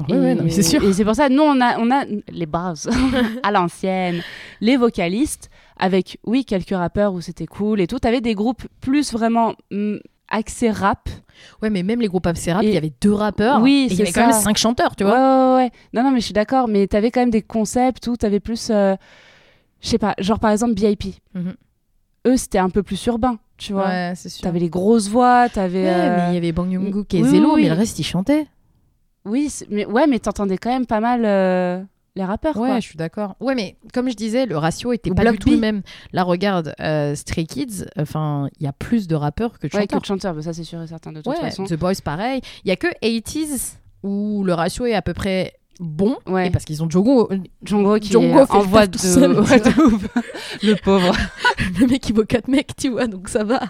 Et, 0.09 0.12
Ouais, 0.12 0.19
ouais, 0.19 0.35
non, 0.35 0.43
mais 0.45 0.51
c'est 0.51 0.62
sûr. 0.62 0.83
Et 0.85 0.93
c'est 0.93 1.05
pour 1.07 1.15
ça, 1.15 1.31
nous, 1.31 1.43
on 1.43 1.59
a, 1.61 1.79
on 1.79 1.91
a 1.91 2.05
les 2.31 2.45
bases 2.45 2.87
à 3.43 3.51
l'ancienne, 3.51 4.21
les 4.61 4.77
vocalistes, 4.77 5.49
avec, 5.79 6.19
oui, 6.27 6.45
quelques 6.45 6.77
rappeurs 6.77 7.15
où 7.15 7.23
c'était 7.23 7.47
cool 7.47 7.81
et 7.81 7.87
tout. 7.87 7.99
T'avais 7.99 8.21
des 8.21 8.35
groupes 8.35 8.67
plus 8.83 9.12
vraiment 9.15 9.55
hum, 9.73 9.99
axés 10.29 10.71
rap. 10.71 11.09
Ouais, 11.62 11.71
mais 11.71 11.83
même 11.83 12.01
les 12.03 12.09
groupes 12.09 12.27
ABC 12.27 12.53
rap, 12.53 12.62
Et- 12.62 12.67
il 12.69 12.75
y 12.75 12.77
avait 12.77 12.93
deux 13.01 13.12
rappeurs. 13.15 13.62
Oui, 13.62 13.87
il 13.91 13.97
y 13.97 14.03
avait 14.03 14.12
quand 14.12 14.27
même 14.27 14.33
cinq 14.39 14.59
chanteurs, 14.59 14.97
tu 14.97 15.05
ouais, 15.05 15.11
vois. 15.11 15.57
ouais, 15.57 15.62
ouais. 15.65 15.71
Non, 15.95 16.03
non, 16.03 16.11
mais 16.11 16.21
je 16.21 16.27
suis 16.27 16.35
d'accord, 16.35 16.69
mais 16.69 16.87
t'avais 16.89 17.11
quand 17.11 17.21
même 17.21 17.31
des 17.31 17.41
concepts 17.43 18.07
où 18.09 18.17
t'avais 18.19 18.41
plus, 18.41 18.69
euh, 18.71 18.97
je 19.81 19.89
sais 19.89 19.99
pas, 19.99 20.15
genre 20.19 20.39
par 20.39 20.51
exemple 20.51 20.75
BIP. 20.75 21.17
Mhm. 21.35 21.55
Eux, 22.29 22.37
c'était 22.37 22.59
un 22.59 22.71
peu 22.71 22.83
plus 22.83 23.05
urbain, 23.07 23.39
tu 23.57 23.73
vois. 23.73 23.87
Ouais, 23.87 24.12
c'est 24.17 24.29
sûr. 24.29 24.43
T'avais 24.43 24.59
les 24.59 24.69
grosses 24.71 25.09
voix, 25.09 25.49
t'avais. 25.49 25.85
Ouais, 25.85 25.91
euh, 25.91 26.17
mais 26.17 26.31
il 26.33 26.35
y 26.35 26.37
avait 26.39 26.53
Bang 26.53 26.73
et 26.73 26.77
oui, 26.79 27.25
Zelo, 27.25 27.55
oui, 27.55 27.62
mais 27.62 27.69
le 27.69 27.75
reste, 27.75 27.99
ils 27.99 28.05
chantaient. 28.05 28.47
Oui, 29.25 29.53
mais 29.71 29.87
ouais, 29.87 30.07
mais 30.07 30.19
t'entendais 30.19 30.57
quand 30.59 30.71
même 30.71 30.87
pas 30.87 31.01
mal 31.01 31.25
euh, 31.25 31.83
les 32.17 32.25
rappeurs, 32.25 32.57
Ouais, 32.57 32.69
quoi. 32.69 32.81
je 32.81 32.87
suis 32.89 32.97
d'accord. 32.97 33.35
Ouais, 33.41 33.55
mais 33.55 33.77
comme 33.93 34.09
je 34.09 34.15
disais, 34.17 34.47
le 34.47 34.57
ratio 34.57 34.93
était 34.93 35.11
Ou 35.11 35.15
pas 35.15 35.31
du 35.31 35.39
tout 35.39 35.51
le 35.51 35.57
même. 35.59 35.83
Là, 36.12 36.23
regarde, 36.25 36.75
euh, 36.81 37.15
Stray 37.15 37.47
Kids, 37.47 37.85
enfin, 37.99 38.49
il 38.59 38.65
y 38.65 38.69
a 38.69 38.73
plus 38.73 39.07
de 39.09 39.15
rappeurs 39.15 39.59
que 39.59 39.67
de 39.69 39.73
Ouais, 39.75 39.83
chanteurs. 39.83 39.99
que 39.99 40.03
de 40.03 40.07
chanteurs, 40.07 40.35
bah, 40.35 40.43
ça 40.43 40.53
c'est 40.53 40.65
sûr 40.65 40.81
et 40.83 40.87
certain 40.87 41.12
de 41.12 41.21
toute 41.21 41.27
Ouais, 41.33 41.41
façon. 41.41 41.65
The 41.65 41.75
Boys, 41.75 41.97
pareil. 42.05 42.41
Il 42.65 42.69
y 42.69 42.71
a 42.73 42.77
que 42.77 42.89
80s 43.03 43.75
où 44.03 44.43
le 44.45 44.55
ratio 44.55 44.87
est 44.87 44.95
à 44.95 45.03
peu 45.03 45.12
près 45.15 45.53
bon. 45.81 46.17
Ouais. 46.27 46.49
Et 46.49 46.51
parce 46.51 46.65
qu'ils 46.65 46.83
ont 46.83 46.91
Django, 46.91 47.31
Jongho 47.62 47.99
qui 47.99 48.12
Jongho 48.12 48.41
est 48.41 48.47
fait 48.47 48.53
en 48.53 48.65
taf 48.65 48.89
de... 48.89 48.93
tout 48.93 48.99
seul, 48.99 49.41
ouais, 49.41 49.61
tu 49.62 49.73
de 49.73 49.83
ouf. 49.83 50.09
le 50.62 50.75
pauvre. 50.83 51.15
le 51.81 51.87
mec, 51.87 52.09
il 52.09 52.15
vaut 52.15 52.25
4 52.25 52.49
mecs, 52.49 52.77
tu 52.77 52.91
vois, 52.91 53.07
donc 53.07 53.29
ça 53.29 53.45
va. 53.45 53.61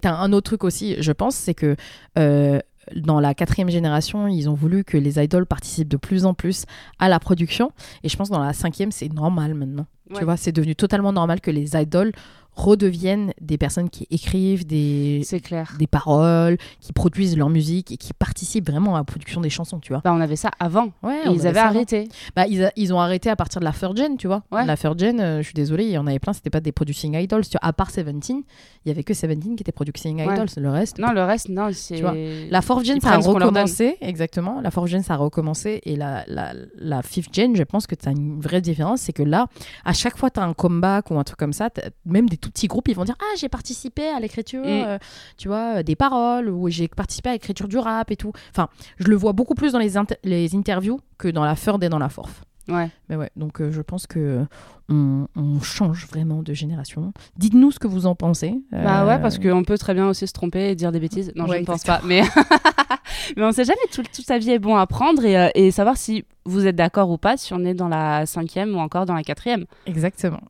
T'as 0.00 0.14
un 0.14 0.32
autre 0.32 0.50
truc 0.50 0.64
aussi, 0.64 0.96
je 1.00 1.12
pense, 1.12 1.36
c'est 1.36 1.54
que 1.54 1.76
euh, 2.18 2.58
dans 2.96 3.20
la 3.20 3.34
quatrième 3.34 3.70
génération, 3.70 4.26
ils 4.26 4.48
ont 4.48 4.54
voulu 4.54 4.84
que 4.84 4.96
les 4.96 5.22
idoles 5.22 5.46
participent 5.46 5.88
de 5.88 5.96
plus 5.96 6.26
en 6.26 6.34
plus 6.34 6.64
à 6.98 7.08
la 7.08 7.20
production. 7.20 7.70
Et 8.02 8.08
je 8.08 8.16
pense 8.16 8.28
que 8.28 8.34
dans 8.34 8.42
la 8.42 8.52
cinquième, 8.52 8.90
c'est 8.90 9.12
normal 9.12 9.54
maintenant. 9.54 9.86
Ouais. 10.10 10.18
Tu 10.18 10.24
vois, 10.24 10.36
c'est 10.36 10.52
devenu 10.52 10.74
totalement 10.74 11.12
normal 11.12 11.40
que 11.40 11.50
les 11.50 11.76
idoles 11.76 12.12
redeviennent 12.54 13.32
des 13.40 13.58
personnes 13.58 13.88
qui 13.90 14.06
écrivent 14.10 14.66
des, 14.66 15.22
clair. 15.42 15.74
des 15.78 15.86
paroles, 15.86 16.56
qui 16.80 16.92
produisent 16.92 17.36
leur 17.36 17.48
musique 17.48 17.92
et 17.92 17.96
qui 17.96 18.12
participent 18.12 18.68
vraiment 18.70 18.94
à 18.94 18.98
la 18.98 19.04
production 19.04 19.40
des 19.40 19.50
chansons, 19.50 19.80
tu 19.80 19.92
vois. 19.92 20.02
Bah, 20.04 20.12
on 20.14 20.20
avait 20.20 20.36
ça 20.36 20.50
avant. 20.60 20.90
Ouais, 21.02 21.20
Et 21.24 21.28
on 21.28 21.34
ils 21.34 21.46
avaient 21.46 21.58
arrêté. 21.60 22.08
Bah, 22.36 22.46
ils, 22.46 22.64
a- 22.64 22.72
ils 22.76 22.92
ont 22.92 23.00
arrêté 23.00 23.30
à 23.30 23.36
partir 23.36 23.60
de 23.60 23.64
la 23.64 23.72
third 23.72 23.96
gen, 23.96 24.16
tu 24.16 24.26
vois. 24.26 24.42
Ouais. 24.52 24.64
La 24.66 24.76
third 24.76 24.98
gen, 24.98 25.20
euh, 25.20 25.38
je 25.38 25.42
suis 25.44 25.54
désolée, 25.54 25.84
il 25.84 25.90
y 25.90 25.98
en 25.98 26.06
avait 26.06 26.18
plein, 26.18 26.32
c'était 26.32 26.50
pas 26.50 26.60
des 26.60 26.72
producing 26.72 27.14
idols. 27.16 27.42
Tu 27.44 27.52
vois, 27.52 27.60
à 27.68 27.72
part 27.72 27.90
Seventeen, 27.90 28.42
il 28.84 28.88
y 28.88 28.90
avait 28.92 29.02
que 29.04 29.14
Seventeen 29.14 29.56
qui 29.56 29.62
était 29.62 29.72
producing 29.72 30.18
Ouais. 30.26 30.34
idols. 30.34 30.48
Le 30.56 30.70
reste. 30.70 30.98
Non, 30.98 31.12
le 31.12 31.22
reste, 31.24 31.48
non, 31.48 31.70
c'est. 31.72 31.96
Tu 31.96 32.02
vois, 32.02 32.14
La 32.50 32.60
fourth 32.62 32.84
gen, 32.84 32.96
Ils 32.98 33.02
ça 33.02 33.12
a 33.12 33.18
recommencé, 33.18 33.96
exactement. 34.00 34.60
La 34.60 34.70
fourth 34.70 34.88
gen, 34.88 35.02
ça 35.02 35.14
a 35.14 35.16
recommencé. 35.16 35.80
Et 35.84 35.96
la, 35.96 36.24
la, 36.28 36.52
la 36.76 37.02
fifth 37.02 37.34
gen, 37.34 37.56
je 37.56 37.62
pense 37.62 37.86
que 37.86 37.94
tu 37.94 38.08
as 38.08 38.12
une 38.12 38.40
vraie 38.40 38.60
différence. 38.60 39.00
C'est 39.02 39.12
que 39.12 39.22
là, 39.22 39.46
à 39.84 39.92
chaque 39.92 40.16
fois, 40.18 40.30
tu 40.30 40.38
as 40.40 40.44
un 40.44 40.52
comeback 40.54 41.10
ou 41.10 41.18
un 41.18 41.24
truc 41.24 41.38
comme 41.38 41.52
ça, 41.52 41.70
même 42.04 42.28
des 42.28 42.36
tout 42.42 42.50
petits 42.50 42.66
groupes, 42.66 42.88
ils 42.88 42.94
vont 42.94 43.04
dire 43.04 43.16
Ah, 43.20 43.34
j'ai 43.38 43.48
participé 43.48 44.06
à 44.08 44.20
l'écriture, 44.20 44.62
Mm. 44.64 44.68
euh, 44.86 44.98
tu 45.38 45.48
vois, 45.48 45.76
euh, 45.78 45.82
des 45.82 45.96
paroles, 45.96 46.50
ou 46.50 46.68
j'ai 46.68 46.88
participé 46.88 47.30
à 47.30 47.32
l'écriture 47.32 47.68
du 47.68 47.78
rap 47.78 48.10
et 48.10 48.16
tout. 48.16 48.32
Enfin, 48.50 48.68
je 48.98 49.06
le 49.08 49.16
vois 49.16 49.32
beaucoup 49.32 49.54
plus 49.54 49.72
dans 49.72 49.78
les, 49.78 49.96
inter- 49.96 50.16
les 50.24 50.54
interviews 50.54 51.00
que 51.16 51.28
dans 51.28 51.44
la 51.44 51.54
third 51.56 51.82
et 51.82 51.88
dans 51.88 51.98
la 51.98 52.10
fourth. 52.10 52.42
Ouais. 52.68 52.90
Mais 53.08 53.16
ouais, 53.16 53.30
donc 53.34 53.60
euh, 53.60 53.72
je 53.72 53.80
pense 53.82 54.06
que 54.06 54.44
on, 54.88 55.26
on 55.34 55.60
change 55.60 56.06
vraiment 56.06 56.42
de 56.44 56.54
génération. 56.54 57.12
Dites-nous 57.36 57.72
ce 57.72 57.80
que 57.80 57.88
vous 57.88 58.06
en 58.06 58.14
pensez. 58.14 58.54
Bah 58.70 59.04
ouais, 59.04 59.18
parce 59.20 59.38
qu'on 59.40 59.64
peut 59.64 59.76
très 59.78 59.94
bien 59.94 60.06
aussi 60.06 60.28
se 60.28 60.32
tromper 60.32 60.70
et 60.70 60.76
dire 60.76 60.92
des 60.92 61.00
bêtises. 61.00 61.32
Non, 61.34 61.46
Ouais, 61.46 61.56
je 61.56 61.60
ne 61.62 61.66
pense 61.66 61.82
pas. 61.82 62.00
Mais, 62.04 62.22
mais 63.36 63.42
on 63.44 63.52
sait 63.52 63.64
jamais. 63.64 63.78
Tout- 63.92 64.02
toute 64.02 64.24
sa 64.24 64.38
vie 64.38 64.50
est 64.50 64.58
bon 64.60 64.76
à 64.76 64.86
prendre 64.86 65.24
et, 65.24 65.50
et 65.56 65.70
savoir 65.72 65.96
si 65.96 66.24
vous 66.44 66.66
êtes 66.66 66.76
d'accord 66.76 67.10
ou 67.10 67.18
pas, 67.18 67.36
si 67.36 67.52
on 67.52 67.64
est 67.64 67.74
dans 67.74 67.88
la 67.88 68.26
cinquième 68.26 68.74
ou 68.76 68.78
encore 68.78 69.06
dans 69.06 69.14
la 69.14 69.22
quatrième. 69.24 69.64
Exactement. 69.86 70.40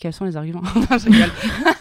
Quels 0.00 0.12
sont 0.12 0.24
les 0.24 0.36
arguments 0.36 0.62
Non, 0.74 0.98
je 0.98 1.04
rigole. 1.10 1.30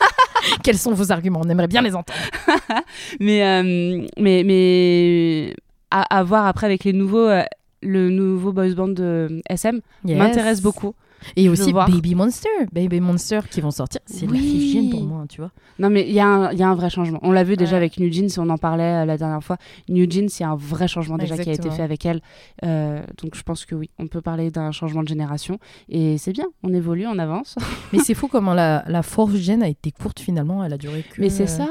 Quels 0.64 0.78
sont 0.78 0.94
vos 0.94 1.12
arguments? 1.12 1.42
On 1.44 1.50
aimerait 1.50 1.68
bien 1.68 1.82
les 1.82 1.96
entendre. 1.96 2.20
mais, 3.20 3.44
euh, 3.46 4.06
mais, 4.18 4.44
mais 4.44 5.56
à, 5.90 6.18
à 6.18 6.24
voir 6.24 6.46
après 6.46 6.66
avec 6.66 6.84
les 6.84 6.94
nouveaux, 6.94 7.28
euh, 7.28 7.44
le 7.82 8.10
nouveau 8.10 8.52
boys 8.52 8.74
band 8.76 8.90
de 8.90 9.42
SM 9.50 9.80
Yes. 10.06 10.18
m'intéresse 10.18 10.62
beaucoup. 10.62 10.94
Et 11.36 11.46
Je 11.46 11.50
aussi. 11.50 11.74
Baby 11.74 12.16
Monster. 12.16 12.50
Baby 12.72 13.00
Monster 13.00 13.40
qui 13.50 13.62
vont 13.62 13.72
sortir. 13.72 14.02
C'est 14.06 14.26
la 14.26 14.32
Oui. 14.32 14.40
fifth 14.40 14.74
gen 14.74 14.90
pour 14.90 15.04
moi, 15.04 15.26
tu 15.30 15.42
vois. 15.42 15.52
Non, 15.80 15.90
mais 15.90 16.08
il 16.08 16.14
y, 16.14 16.20
a 16.20 16.28
un- 16.28 16.52
y 16.54 16.62
a 16.64 16.68
un 16.70 16.76
vrai 16.76 16.90
changement. 16.90 17.20
On 17.22 17.32
l'a 17.32 17.44
vu 17.44 17.56
déjà 17.56 17.78
avec 17.78 18.00
New 18.00 18.12
Jeans, 18.12 18.28
on 18.38 18.50
en 18.50 18.58
parlait 18.58 19.04
euh, 19.04 19.06
la 19.06 19.18
dernière 19.18 19.44
fois. 19.44 19.58
New 19.88 20.10
Jeans, 20.10 20.28
il 20.28 20.42
y 20.42 20.44
a 20.44 20.50
un 20.50 20.56
vrai 20.56 20.88
changement 20.88 21.18
déjà 21.18 21.38
qui 21.38 21.50
a 21.50 21.54
été 21.54 21.70
fait 21.70 21.82
avec 21.84 22.06
elle. 22.06 22.22
Euh, 22.64 23.02
donc 23.22 23.36
je 23.36 23.44
pense 23.44 23.66
que 23.66 23.76
oui, 23.76 23.90
on 24.00 24.08
peut 24.08 24.22
parler 24.22 24.52
d'un 24.52 24.72
changement 24.72 25.04
de 25.04 25.08
génération. 25.08 25.60
Et 25.90 26.18
c'est 26.18 26.32
bien, 26.34 26.46
on 26.64 26.74
évolue, 26.74 27.08
on 27.08 27.18
avance. 27.20 27.56
Mais 27.94 28.00
c'est 28.00 28.14
fou 28.14 28.28
comment 28.28 28.54
la, 28.54 28.84
la 28.88 29.04
fourth 29.04 29.36
gen 29.36 29.64
a 29.64 29.68
été 29.70 29.92
courte 29.92 30.20
finalement. 30.20 30.64
Elle 30.64 30.74
a 30.74 30.78
duré 30.78 31.04
que. 31.04 31.20
Mais 31.22 31.30
c'est 31.30 31.44
euh, 31.44 31.48
ça. 31.48 31.68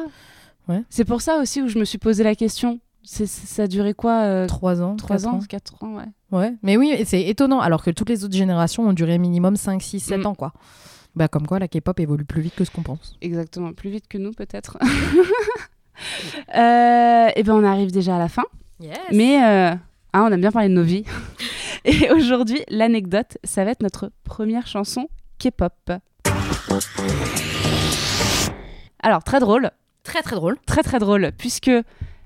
ouais. 0.68 0.82
C'est 0.90 1.04
pour 1.04 1.20
ça 1.20 1.38
aussi 1.40 1.62
où 1.62 1.68
je 1.68 1.78
me 1.78 1.84
suis 1.84 1.98
posé 1.98 2.22
la 2.24 2.34
question. 2.34 2.80
C'est, 3.02 3.26
ça 3.26 3.62
a 3.62 3.66
duré 3.66 3.94
quoi 3.94 4.22
euh, 4.24 4.46
Trois 4.46 4.82
ans. 4.82 4.96
Trois 4.96 5.16
quatre 5.16 5.28
ans, 5.28 5.40
quatre 5.48 5.84
ans, 5.84 5.96
ouais. 5.96 6.04
Ouais. 6.31 6.55
Mais 6.62 6.77
oui, 6.77 6.91
et 6.91 7.05
c'est 7.05 7.23
étonnant. 7.23 7.61
Alors 7.61 7.83
que 7.83 7.91
toutes 7.91 8.09
les 8.11 8.25
autres 8.25 8.37
générations 8.37 8.87
ont 8.88 8.93
duré 8.93 9.19
minimum 9.19 9.57
5, 9.57 9.81
6, 9.83 10.01
7 10.01 10.19
Mm. 10.21 10.27
ans, 10.27 10.35
quoi. 10.35 10.53
Bah, 11.17 11.27
comme 11.29 11.47
quoi 11.47 11.59
la 11.59 11.69
K-pop 11.69 11.99
évolue 12.01 12.25
plus 12.25 12.43
vite 12.43 12.55
que 12.55 12.64
ce 12.64 12.71
qu'on 12.71 12.83
pense. 12.83 13.17
Exactement, 13.23 13.73
plus 13.73 13.91
vite 13.91 14.07
que 14.09 14.19
nous 14.19 14.33
peut-être. 14.33 14.79
Euh, 16.57 17.29
et 17.35 17.43
ben 17.43 17.55
on 17.55 17.64
arrive 17.64 17.91
déjà 17.91 18.14
à 18.14 18.19
la 18.21 18.29
fin. 18.29 18.45
Mais 19.12 19.43
euh, 19.43 19.71
hein, 19.73 19.81
on 20.14 20.31
aime 20.31 20.41
bien 20.41 20.53
parler 20.53 20.69
de 20.69 20.75
nos 20.75 20.85
vies. 20.85 21.03
Et 21.85 22.09
aujourd'hui, 22.12 22.61
l'anecdote, 22.69 23.37
ça 23.43 23.64
va 23.64 23.73
être 23.73 23.83
notre 23.83 24.12
première 24.23 24.69
chanson 24.69 25.09
K-pop. 25.41 25.73
Alors, 29.03 29.25
très 29.25 29.41
drôle, 29.41 29.71
Très 30.05 30.23
très 30.23 30.37
drôle. 30.37 30.57
très 30.67 30.83
très 30.85 30.99
drôle, 31.01 31.33
puisque 31.37 31.71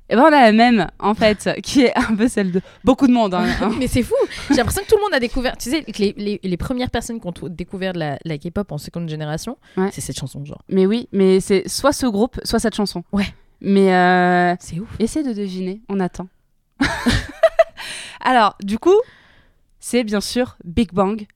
Et 0.09 0.17
ben 0.17 0.23
on 0.23 0.27
a 0.27 0.31
la 0.31 0.53
même 0.53 0.89
en 0.99 1.15
fait, 1.15 1.49
qui 1.63 1.83
est 1.83 1.97
un 1.97 2.15
peu 2.15 2.29
celle 2.29 2.53
de 2.53 2.61
beaucoup 2.85 3.07
de 3.07 3.13
monde. 3.13 3.35
Hein, 3.35 3.47
hein. 3.61 3.73
mais 3.79 3.87
c'est 3.87 4.03
fou. 4.03 4.15
J'ai 4.51 4.57
l'impression 4.57 4.83
que 4.83 4.89
tout 4.89 4.97
le 4.97 5.03
monde 5.03 5.15
a 5.15 5.21
découvert. 5.21 5.57
Tu 5.57 5.71
sais, 5.71 5.85
les, 5.99 6.15
les, 6.17 6.41
les 6.43 6.57
premières 6.57 6.91
personnes 6.91 7.21
qui 7.21 7.27
ont 7.27 7.49
découvert 7.49 7.93
la, 7.95 8.19
la 8.25 8.39
K-pop 8.39 8.71
en 8.73 8.79
seconde 8.79 9.09
génération, 9.09 9.57
c'est 9.91 10.01
cette 10.01 10.19
chanson 10.19 10.45
genre. 10.45 10.63
Mais 10.69 10.87
oui, 10.87 11.09
mais 11.13 11.41
c'est 11.41 11.69
soit 11.69 11.93
ce 11.93 12.07
groupe, 12.07 12.41
soit 12.45 12.59
cette 12.59 12.75
chanson. 12.75 13.05
Ouais. 13.13 13.27
Mais 13.61 13.95
euh... 13.95 14.57
c'est 14.59 14.81
ouf. 14.81 14.89
Essaie 14.99 15.23
de 15.23 15.33
deviner. 15.33 15.83
On 15.89 16.01
attend. 16.01 16.29
Alors, 18.21 18.57
du 18.61 18.79
coup, 18.79 18.99
c'est 19.79 20.03
bien 20.05 20.21
sûr 20.21 20.57
Big 20.65 20.93
Bang, 20.93 21.27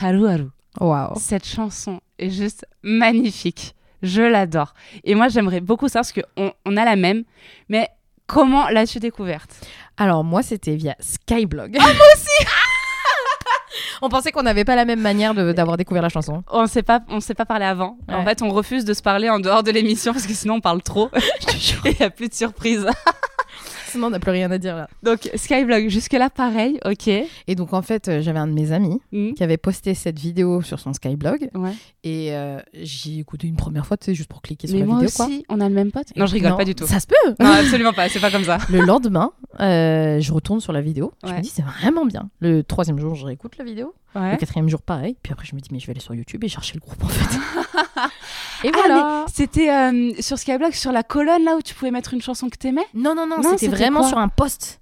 Haru 0.00 0.28
Haru. 0.28 0.48
Wow. 0.78 1.14
Cette 1.16 1.46
chanson 1.46 2.00
est 2.18 2.30
juste 2.30 2.66
magnifique. 2.82 3.74
Je 4.02 4.22
l'adore. 4.22 4.74
Et 5.04 5.14
moi, 5.14 5.28
j'aimerais 5.28 5.60
beaucoup 5.60 5.88
ça 5.88 6.00
parce 6.00 6.12
qu'on 6.12 6.52
on 6.64 6.76
a 6.76 6.84
la 6.84 6.96
même. 6.96 7.24
Mais 7.68 7.88
comment 8.30 8.68
l'as-tu 8.68 9.00
découverte? 9.00 9.50
Alors, 9.96 10.22
moi, 10.22 10.42
c'était 10.42 10.76
via 10.76 10.94
Skyblog. 11.00 11.76
Ah, 11.80 11.82
moi 11.82 12.06
aussi 12.14 12.46
On 14.02 14.08
pensait 14.08 14.30
qu'on 14.30 14.42
n'avait 14.42 14.64
pas 14.64 14.76
la 14.76 14.84
même 14.84 15.00
manière 15.00 15.34
d'avoir 15.34 15.76
découvert 15.76 16.02
la 16.02 16.08
chanson. 16.08 16.42
On 16.50 16.62
ne 16.62 16.66
s'est 16.66 16.82
pas, 16.82 17.00
on 17.08 17.20
s'est 17.20 17.34
pas 17.34 17.44
parlé 17.44 17.64
avant. 17.64 17.98
En 18.08 18.24
fait, 18.24 18.40
on 18.42 18.50
refuse 18.50 18.84
de 18.84 18.94
se 18.94 19.02
parler 19.02 19.28
en 19.28 19.40
dehors 19.40 19.62
de 19.62 19.70
l'émission 19.70 20.12
parce 20.12 20.26
que 20.26 20.32
sinon 20.32 20.54
on 20.54 20.60
parle 20.60 20.82
trop. 20.82 21.10
Et 21.84 21.90
il 21.90 21.96
n'y 21.98 22.06
a 22.06 22.10
plus 22.10 22.28
de 22.28 22.34
surprise. 22.34 22.86
Sinon, 23.90 24.06
on 24.08 24.10
n'a 24.10 24.20
plus 24.20 24.30
rien 24.30 24.50
à 24.50 24.58
dire 24.58 24.76
là. 24.76 24.88
Donc, 25.02 25.30
Skyblog, 25.34 25.88
jusque-là, 25.88 26.30
pareil, 26.30 26.78
ok. 26.84 27.08
Et 27.08 27.54
donc, 27.54 27.72
en 27.72 27.82
fait, 27.82 28.08
euh, 28.08 28.22
j'avais 28.22 28.38
un 28.38 28.46
de 28.46 28.52
mes 28.52 28.72
amis 28.72 29.00
hmm. 29.12 29.32
qui 29.32 29.42
avait 29.42 29.56
posté 29.56 29.94
cette 29.94 30.18
vidéo 30.18 30.62
sur 30.62 30.78
son 30.78 30.92
Skyblog. 30.92 31.50
Ouais. 31.54 31.72
Et 32.04 32.32
euh, 32.32 32.60
j'ai 32.74 33.18
écouté 33.18 33.46
une 33.46 33.56
première 33.56 33.86
fois, 33.86 33.96
tu 33.96 34.06
sais, 34.06 34.14
juste 34.14 34.28
pour 34.28 34.42
cliquer 34.42 34.68
sur 34.68 34.76
la 34.76 34.84
vidéo. 34.84 34.96
Mais 34.96 35.02
moi 35.02 35.28
aussi, 35.28 35.44
on 35.48 35.60
a 35.60 35.68
le 35.68 35.74
même 35.74 35.90
pote. 35.90 36.06
Non, 36.16 36.26
je 36.26 36.32
rigole 36.32 36.56
pas 36.56 36.64
du 36.64 36.74
tout. 36.74 36.86
Ça 36.86 37.00
se 37.00 37.06
peut 37.06 37.34
Non, 37.40 37.50
absolument 37.50 37.92
pas, 37.92 38.08
c'est 38.08 38.20
pas 38.20 38.30
comme 38.30 38.44
ça. 38.44 38.58
Le 38.70 38.80
lendemain, 38.80 39.32
euh, 39.58 40.20
je 40.20 40.32
retourne 40.32 40.60
sur 40.60 40.72
la 40.72 40.80
vidéo. 40.80 41.12
Je 41.24 41.32
me 41.32 41.40
dis, 41.40 41.48
c'est 41.48 41.64
vraiment 41.64 42.06
bien. 42.06 42.30
Le 42.40 42.62
troisième 42.62 42.98
jour, 42.98 43.14
je 43.14 43.26
réécoute 43.26 43.56
la 43.58 43.64
vidéo. 43.64 43.94
Le 44.14 44.36
quatrième 44.36 44.68
jour, 44.68 44.82
pareil. 44.82 45.16
Puis 45.22 45.32
après, 45.32 45.46
je 45.46 45.54
me 45.54 45.60
dis, 45.60 45.68
mais 45.72 45.78
je 45.78 45.86
vais 45.86 45.92
aller 45.92 46.00
sur 46.00 46.14
YouTube 46.14 46.42
et 46.44 46.48
chercher 46.48 46.74
le 46.74 46.80
groupe 46.80 47.02
en 47.04 47.08
fait. 47.08 47.38
et 48.64 48.70
voilà. 48.70 49.02
Ah, 49.04 49.26
c'était 49.32 49.70
euh, 49.70 50.12
sur 50.20 50.38
Skyblog, 50.38 50.72
sur 50.72 50.92
la 50.92 51.02
colonne 51.02 51.44
là 51.44 51.56
où 51.56 51.62
tu 51.62 51.74
pouvais 51.74 51.90
mettre 51.90 52.14
une 52.14 52.22
chanson 52.22 52.48
que 52.48 52.56
t'aimais? 52.56 52.86
Non, 52.94 53.14
non, 53.14 53.26
non, 53.26 53.42
c'était 53.42 53.68
vraiment 53.68 54.02
sur 54.02 54.18
un 54.18 54.28
post. 54.28 54.80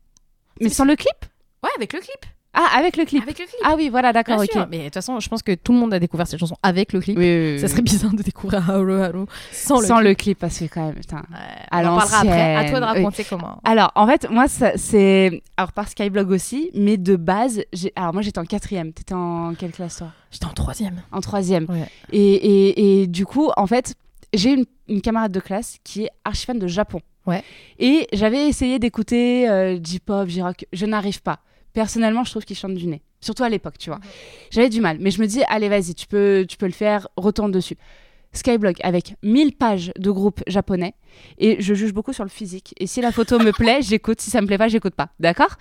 Mais 0.60 0.68
sans 0.68 0.84
le 0.84 0.96
clip? 0.96 1.24
Ouais, 1.62 1.70
avec 1.76 1.92
le 1.92 2.00
clip. 2.00 2.26
Ah, 2.54 2.66
avec 2.78 2.96
le 2.96 3.04
clip. 3.04 3.22
Avec 3.22 3.38
le 3.38 3.44
clip. 3.44 3.60
Ah 3.64 3.74
oui, 3.76 3.88
voilà, 3.88 4.12
d'accord, 4.12 4.40
ok. 4.40 4.68
Mais 4.70 4.78
de 4.78 4.84
toute 4.84 4.94
façon, 4.94 5.20
je 5.20 5.28
pense 5.28 5.42
que 5.42 5.54
tout 5.54 5.72
le 5.72 5.78
monde 5.78 5.92
a 5.92 5.98
découvert 5.98 6.26
cette 6.26 6.40
chanson 6.40 6.56
avec 6.62 6.92
le 6.92 7.00
clip. 7.00 7.18
Oui, 7.18 7.58
ça 7.60 7.68
serait 7.68 7.82
bizarre 7.82 8.12
de 8.12 8.22
découvrir 8.22 8.68
Haru 8.68 9.00
Haru 9.00 9.26
sans, 9.52 9.80
sans 9.80 10.00
le, 10.00 10.14
clip. 10.14 10.38
parce 10.38 10.58
que 10.58 10.64
quand 10.64 10.86
même, 10.86 10.94
putain. 10.94 11.22
à 11.70 11.82
on 11.82 11.86
en 11.86 11.98
parlera 11.98 12.18
après. 12.18 12.56
À 12.56 12.70
toi 12.70 12.80
de 12.80 12.84
raconter 12.84 13.24
comment. 13.24 13.60
Alors, 13.64 13.92
en 13.94 14.06
fait, 14.06 14.28
moi, 14.30 14.46
c'est. 14.48 15.42
Alors, 15.56 15.72
par 15.72 15.88
Skyblog 15.88 16.30
aussi, 16.30 16.70
mais 16.74 16.96
de 16.96 17.16
base, 17.16 17.62
alors 17.96 18.12
moi, 18.12 18.22
j'étais 18.22 18.38
en 18.38 18.44
quatrième. 18.44 18.92
T'étais 18.92 19.14
en 19.14 19.54
quelle 19.54 19.72
classe, 19.72 19.98
toi? 19.98 20.08
J'étais 20.30 20.46
en 20.46 20.54
troisième. 20.54 21.02
En 21.12 21.20
troisième. 21.20 21.66
Et, 22.12 22.18
et, 22.34 23.02
et, 23.02 23.06
du 23.06 23.26
coup, 23.26 23.50
en 23.56 23.66
fait, 23.66 23.94
j'ai 24.32 24.54
une, 24.54 24.64
une 24.88 25.00
camarade 25.00 25.32
de 25.32 25.40
classe 25.40 25.76
qui 25.84 26.04
est 26.04 26.10
archi 26.24 26.46
fan 26.46 26.58
de 26.58 26.66
Japon. 26.66 27.00
Ouais. 27.26 27.44
Et 27.78 28.06
j'avais 28.12 28.48
essayé 28.48 28.78
d'écouter 28.78 29.48
euh, 29.48 29.78
J-pop, 29.82 30.28
J-rock. 30.28 30.64
Je 30.72 30.86
n'arrive 30.86 31.20
pas. 31.22 31.40
Personnellement, 31.78 32.24
je 32.24 32.30
trouve 32.32 32.44
qu'il 32.44 32.56
chante 32.56 32.74
du 32.74 32.88
nez. 32.88 33.02
Surtout 33.20 33.44
à 33.44 33.48
l'époque, 33.48 33.78
tu 33.78 33.88
vois. 33.88 34.00
J'avais 34.50 34.68
du 34.68 34.80
mal. 34.80 34.96
Mais 34.98 35.12
je 35.12 35.20
me 35.20 35.28
dis, 35.28 35.44
allez, 35.46 35.68
vas-y, 35.68 35.94
tu 35.94 36.08
peux, 36.08 36.44
tu 36.48 36.56
peux 36.56 36.66
le 36.66 36.72
faire, 36.72 37.06
retourne 37.16 37.52
dessus. 37.52 37.76
Skyblog 38.32 38.78
avec 38.82 39.14
1000 39.22 39.52
pages 39.52 39.92
de 39.96 40.10
groupes 40.10 40.42
japonais 40.48 40.94
et 41.38 41.62
je 41.62 41.74
juge 41.74 41.92
beaucoup 41.92 42.12
sur 42.12 42.24
le 42.24 42.30
physique. 42.30 42.74
Et 42.80 42.88
si 42.88 43.00
la 43.00 43.12
photo 43.12 43.38
me 43.38 43.52
plaît, 43.56 43.78
j'écoute. 43.80 44.20
Si 44.20 44.28
ça 44.28 44.40
me 44.40 44.48
plaît 44.48 44.58
pas, 44.58 44.66
j'écoute 44.66 44.96
pas. 44.96 45.10
D'accord? 45.20 45.54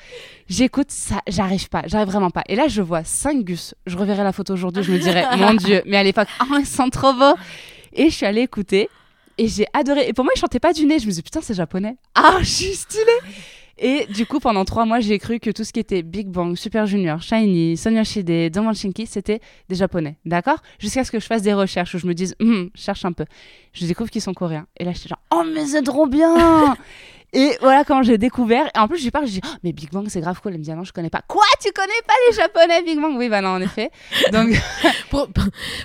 J'écoute, 0.49 0.89
ça, 0.89 1.21
j'arrive 1.27 1.69
pas, 1.69 1.84
j'arrive 1.86 2.08
vraiment 2.08 2.32
pas. 2.32 2.41
Et 2.49 2.56
là, 2.56 2.67
je 2.67 2.82
vois 2.82 3.03
5 3.03 3.43
gus. 3.43 3.75
Je 3.86 3.95
reverrai 3.95 4.23
la 4.23 4.32
photo 4.32 4.53
aujourd'hui, 4.53 4.82
je 4.82 4.91
me 4.91 4.97
dirais, 4.97 5.23
mon 5.38 5.53
Dieu, 5.53 5.84
mais 5.86 5.97
à 5.97 6.03
l'époque, 6.03 6.30
oh, 6.41 6.56
ils 6.60 6.65
sont 6.65 6.89
trop 6.89 7.13
beaux. 7.13 7.36
Et 7.93 8.10
je 8.10 8.15
suis 8.15 8.25
allée 8.25 8.41
écouter 8.41 8.89
et 9.38 9.47
j'ai 9.47 9.67
adoré. 9.71 10.08
Et 10.08 10.13
pour 10.13 10.25
moi, 10.25 10.34
ils 10.36 10.39
chantaient 10.39 10.60
pas 10.60 10.73
du 10.73 10.88
nez. 10.88 10.97
Je 10.97 11.06
me 11.06 11.12
suis 11.12 11.21
dit, 11.21 11.21
putain, 11.21 11.41
c'est 11.43 11.53
japonais. 11.53 11.95
Ah, 12.15 12.38
je 12.39 12.49
suis 12.49 12.73
stylée 12.73 13.03
et 13.80 14.08
du 14.08 14.26
coup, 14.26 14.40
pendant 14.40 14.66
trois 14.66 14.86
mois, 14.86 15.00
j'ai 15.00 15.20
cru 15.20 15.40
que 15.40 15.50
tout 15.52 15.63
ce 15.63 15.72
qui 15.72 15.80
était 15.80 16.02
Big 16.02 16.28
Bang, 16.28 16.56
Super 16.56 16.86
Junior, 16.86 17.22
Shiny, 17.22 17.78
Sonia 17.78 18.04
Shide, 18.04 18.52
Doman 18.52 18.74
Shinki, 18.74 19.06
c'était 19.06 19.40
des 19.70 19.76
japonais. 19.76 20.18
D'accord? 20.26 20.58
Jusqu'à 20.80 21.04
ce 21.04 21.12
que 21.12 21.20
je 21.20 21.26
fasse 21.26 21.42
des 21.42 21.54
recherches 21.54 21.94
où 21.96 22.00
je 22.00 22.08
me 22.08 22.13
dise, 22.13 22.36
hum, 22.42 22.70
cherche 22.76 23.06
un 23.06 23.12
peu. 23.12 23.26
Je 23.74 23.86
découvre 23.86 24.10
qu'ils 24.10 24.22
sont 24.22 24.34
coréens. 24.34 24.66
Et 24.78 24.86
là, 24.86 24.94
j'étais 24.94 25.10
genre, 25.10 25.22
oh, 25.34 25.44
mais 25.54 25.66
c'est 25.66 25.84
trop 25.84 26.08
bien 26.08 26.76
Et 27.34 27.58
voilà 27.60 27.84
quand 27.84 28.04
j'ai 28.04 28.18
découvert. 28.18 28.68
Et 28.76 28.80
en 28.80 28.88
plus, 28.88 29.00
je 29.00 29.04
lui 29.04 29.12
parle, 29.12 29.28
je 29.28 29.34
dis, 29.34 29.42
oh, 29.46 29.58
mais 29.63 29.74
Big 29.74 29.92
Bang, 29.92 30.06
c'est 30.08 30.22
grave 30.22 30.40
cool. 30.42 30.54
Elle 30.54 30.60
me 30.60 30.63
dit, 30.63 30.72
ah 30.72 30.76
non, 30.76 30.84
je 30.84 30.94
connais 30.94 31.10
pas. 31.10 31.22
Quoi? 31.28 31.44
Tu 31.62 31.72
connais 31.72 32.02
pas 32.08 32.13
les 32.30 32.36
japonais, 32.36 32.82
Big 32.84 33.00
Bang? 33.00 33.16
Oui, 33.18 33.30
bah 33.30 33.42
non, 33.42 33.50
en 33.50 33.62
effet. 33.62 33.92
Donc, 34.32 34.50
pour, 35.10 35.28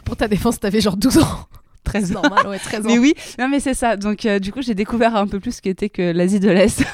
pour 0.04 0.16
ta 0.16 0.28
défense, 0.28 0.60
t'avais 0.60 0.80
genre 0.80 0.96
12 0.96 1.18
ans. 1.18 1.46
13 1.84 2.16
ans. 2.16 2.22
Normal, 2.22 2.46
ouais, 2.46 2.58
13 2.58 2.80
ans. 2.80 2.88
Mais 2.88 2.98
oui, 2.98 3.14
non, 3.38 3.48
mais 3.48 3.58
c'est 3.58 3.74
ça. 3.74 3.96
Donc, 3.96 4.24
euh, 4.24 4.38
du 4.38 4.52
coup, 4.52 4.62
j'ai 4.62 4.74
découvert 4.74 5.16
un 5.16 5.26
peu 5.26 5.40
plus 5.40 5.56
ce 5.56 5.62
qu'était 5.62 5.88
que 5.88 6.12
l'Asie 6.12 6.38
de 6.38 6.48
l'Est. 6.48 6.84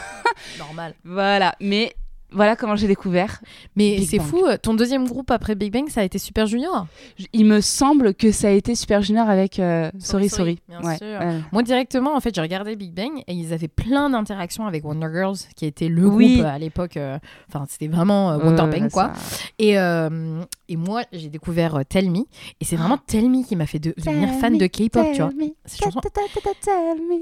Normal. 0.58 0.94
Voilà. 1.04 1.54
Mais 1.60 1.94
voilà 2.30 2.56
comment 2.56 2.76
j'ai 2.76 2.86
découvert. 2.86 3.40
Mais 3.76 4.02
c'est 4.02 4.18
fou, 4.18 4.44
ton 4.62 4.74
deuxième 4.74 5.06
groupe 5.08 5.30
après 5.30 5.54
Big 5.54 5.72
Bang, 5.72 5.88
ça 5.88 6.00
a 6.02 6.04
été 6.04 6.18
Super 6.18 6.46
Junior 6.46 6.86
Il 7.32 7.46
me 7.46 7.60
semble 7.60 8.14
que 8.14 8.32
ça 8.32 8.48
a 8.48 8.50
été 8.50 8.74
Super 8.74 9.02
Junior 9.02 9.28
avec 9.28 9.58
euh, 9.58 9.90
Sorry 9.98 10.28
Sorry. 10.28 10.58
Moi 11.52 11.62
directement, 11.62 12.14
en 12.14 12.20
fait, 12.20 12.34
j'ai 12.34 12.40
regardé 12.40 12.76
Big 12.76 12.92
Bang 12.92 13.22
et 13.26 13.34
ils 13.34 13.52
avaient 13.52 13.68
plein 13.68 14.10
d'interactions 14.10 14.66
avec 14.66 14.84
Wonder 14.84 15.08
Girls, 15.12 15.36
qui 15.56 15.66
était 15.66 15.88
le 15.88 16.08
groupe 16.08 16.44
à 16.44 16.58
l'époque. 16.58 16.96
Euh, 16.96 17.18
enfin, 17.48 17.64
c'était 17.68 17.88
vraiment 17.88 18.32
euh, 18.32 18.38
Wonder 18.38 18.78
Bang, 18.78 18.90
quoi. 18.90 19.12
Et, 19.58 19.72
et 19.72 20.76
moi, 20.76 21.02
j'ai 21.12 21.28
découvert 21.28 21.80
Tell 21.88 22.10
Me. 22.10 22.20
Et 22.60 22.64
c'est 22.64 22.76
vraiment 22.76 22.98
Tell 22.98 23.28
Me 23.28 23.44
qui 23.44 23.56
m'a 23.56 23.66
fait 23.66 23.78
devenir 23.78 24.28
fan 24.40 24.58
de 24.58 24.66
K-pop, 24.66 25.06
tu 25.14 25.22
vois. 25.22 25.30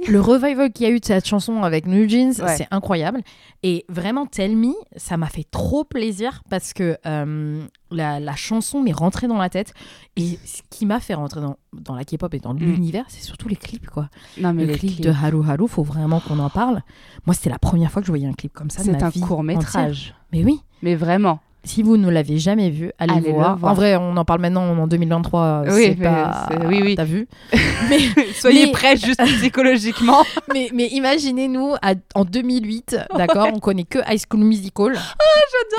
Le 0.09 0.21
revival 0.21 0.73
qu'il 0.73 0.87
y 0.87 0.91
a 0.91 0.93
eu 0.93 1.01
de 1.01 1.05
cette 1.05 1.27
chanson 1.27 1.63
avec 1.63 1.87
New 1.87 2.09
Jeans, 2.09 2.33
c'est 2.33 2.69
incroyable. 2.71 3.21
Et 3.63 3.85
vraiment, 3.89 4.27
Tell 4.27 4.57
Me, 4.57 4.73
ça 4.97 5.17
m'a 5.17 5.29
fait 5.29 5.45
trop 5.45 5.85
plaisir 5.85 6.43
parce 6.51 6.73
que 6.73 6.97
euh, 7.07 7.65
la, 7.91 8.37
chanson 8.37 8.83
m'est 8.83 8.93
rentrée 8.93 9.29
dans 9.29 9.39
la 9.39 9.49
tête. 9.49 9.75
Et 10.17 10.39
ce 10.45 10.63
qui 10.71 10.87
m'a 10.87 11.01
fait 11.01 11.15
rentrer 11.15 11.41
dans, 11.41 11.57
dans 11.73 11.95
la 11.95 12.05
K-pop 12.05 12.33
et 12.35 12.39
dans 12.39 12.55
mm. 12.55 12.59
l'univers, 12.59 13.05
c'est 13.09 13.23
surtout 13.23 13.49
les 13.49 13.57
clips, 13.57 13.89
quoi. 13.89 14.09
Non, 14.39 14.53
mais 14.53 14.65
le 14.65 14.75
clip 14.75 15.01
de 15.01 15.11
Haru 15.11 15.49
Haru, 15.49 15.69
faut 15.69 15.83
vraiment 15.83 16.21
qu'on 16.21 16.39
en 16.39 16.51
parle. 16.51 16.83
Moi, 17.27 17.35
c'était 17.35 17.51
la 17.51 17.59
première 17.59 17.91
fois 17.91 18.03
que 18.03 18.07
je 18.07 18.13
voyais 18.13 18.27
un 18.27 18.33
clip 18.33 18.53
comme 18.53 18.71
ça. 18.71 18.83
C'est 18.83 19.03
un 19.03 19.11
court 19.11 19.43
métrage. 19.43 20.15
Mais 20.33 20.45
oui. 20.45 20.61
Mais 20.83 20.95
vraiment. 20.95 21.41
Si 21.67 21.83
vous 21.83 21.97
ne 21.97 22.09
l'avez 22.09 22.39
jamais 22.39 22.71
vu, 22.71 22.93
allez, 22.99 23.33
voir. 23.33 23.59
En 23.63 23.75
vrai, 23.75 23.97
on 23.97 24.17
en 24.17 24.25
parle 24.25 24.41
maintenant 24.41 24.63
en 24.63 24.87
2023. 24.87 25.65
Oui, 25.73 25.97
pas. 25.97 26.49
Oui, 26.65 26.81
oui. 26.83 26.95
T'as 26.95 27.05
vu 27.05 27.27
mais, 27.91 27.99
Soyez 28.35 28.71
prêts 28.71 28.97
juste 28.97 29.21
psychologiquement. 29.39 30.25
mais, 30.53 30.71
mais 30.73 30.87
imaginez-nous 30.87 31.75
en 32.15 32.25
2008, 32.25 32.97
d'accord 33.17 33.49
On 33.53 33.59
connaît 33.59 33.85
que 33.85 33.99
High 34.09 34.21
School 34.31 34.45
Musical. 34.45 34.97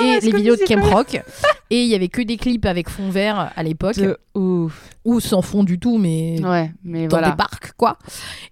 Oh, 0.00 0.04
et 0.04 0.20
les 0.20 0.32
vidéos 0.32 0.56
de 0.56 0.62
Camp 0.66 0.82
Rock. 0.82 1.20
et 1.70 1.82
il 1.82 1.88
y 1.88 1.94
avait 1.94 2.08
que 2.08 2.22
des 2.22 2.36
clips 2.36 2.64
avec 2.66 2.88
fond 2.88 3.10
vert 3.10 3.52
à 3.54 3.62
l'époque. 3.62 3.96
Ouf. 4.34 4.90
Ou 5.04 5.20
sans 5.20 5.42
fond 5.42 5.64
du 5.64 5.78
tout, 5.78 5.98
mais, 5.98 6.36
ouais, 6.42 6.70
mais 6.84 7.06
dans 7.06 7.16
voilà. 7.16 7.30
des 7.30 7.36
parcs, 7.36 7.72
quoi. 7.76 7.98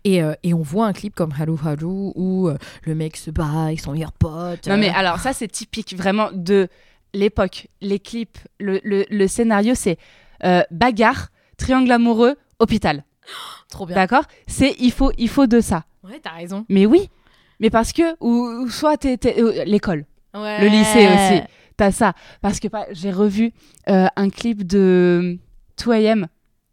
Et, 0.05 0.23
euh, 0.23 0.35
et, 0.43 0.55
on 0.55 0.63
voit 0.63 0.87
un 0.87 0.93
clip 0.93 1.15
comme 1.15 1.33
Hello 1.39 1.59
Hello 1.65 2.13
où 2.15 2.49
euh, 2.49 2.57
le 2.85 2.95
mec 2.95 3.17
se 3.17 3.31
bat 3.31 3.67
avec 3.67 3.81
son 3.81 3.95
pote. 4.19 4.67
Non, 4.67 4.77
mais 4.77 4.91
euh. 4.91 4.97
alors 4.97 5.19
ça, 5.19 5.33
c'est 5.33 5.49
typique 5.49 5.95
vraiment 5.97 6.31
de 6.33 6.69
l'époque, 7.17 7.69
les 7.81 7.99
clips, 7.99 8.39
le, 8.61 8.81
le, 8.85 9.27
scénario, 9.27 9.75
c'est 9.75 9.99
euh, 10.45 10.63
bagarre, 10.71 11.29
triangle 11.57 11.91
amoureux, 11.91 12.37
hôpital. 12.59 13.05
trop 13.69 13.87
bien. 13.87 13.97
D'accord? 13.97 14.25
C'est 14.47 14.77
il 14.79 14.93
faut, 14.93 15.13
il 15.19 15.29
faut 15.29 15.47
de 15.47 15.61
ça. 15.61 15.85
Ouais, 16.05 16.21
t'as 16.23 16.33
raison. 16.33 16.65
Mais 16.69 16.87
oui, 16.87 17.11
mais 17.59 17.71
parce 17.71 17.93
que, 17.93 18.17
ou, 18.21 18.69
soit 18.69 18.97
t'es, 18.99 19.19
euh, 19.39 19.65
l'école, 19.65 20.05
le 20.35 20.69
lycée 20.69 21.09
aussi, 21.09 21.43
t'as 21.77 21.91
ça. 21.91 22.13
Parce 22.43 22.61
que 22.61 22.69
j'ai 22.93 23.11
revu 23.11 23.53
euh, 23.89 24.07
un 24.15 24.31
clip 24.31 24.67
de 24.67 25.39
2AM. 25.79 26.27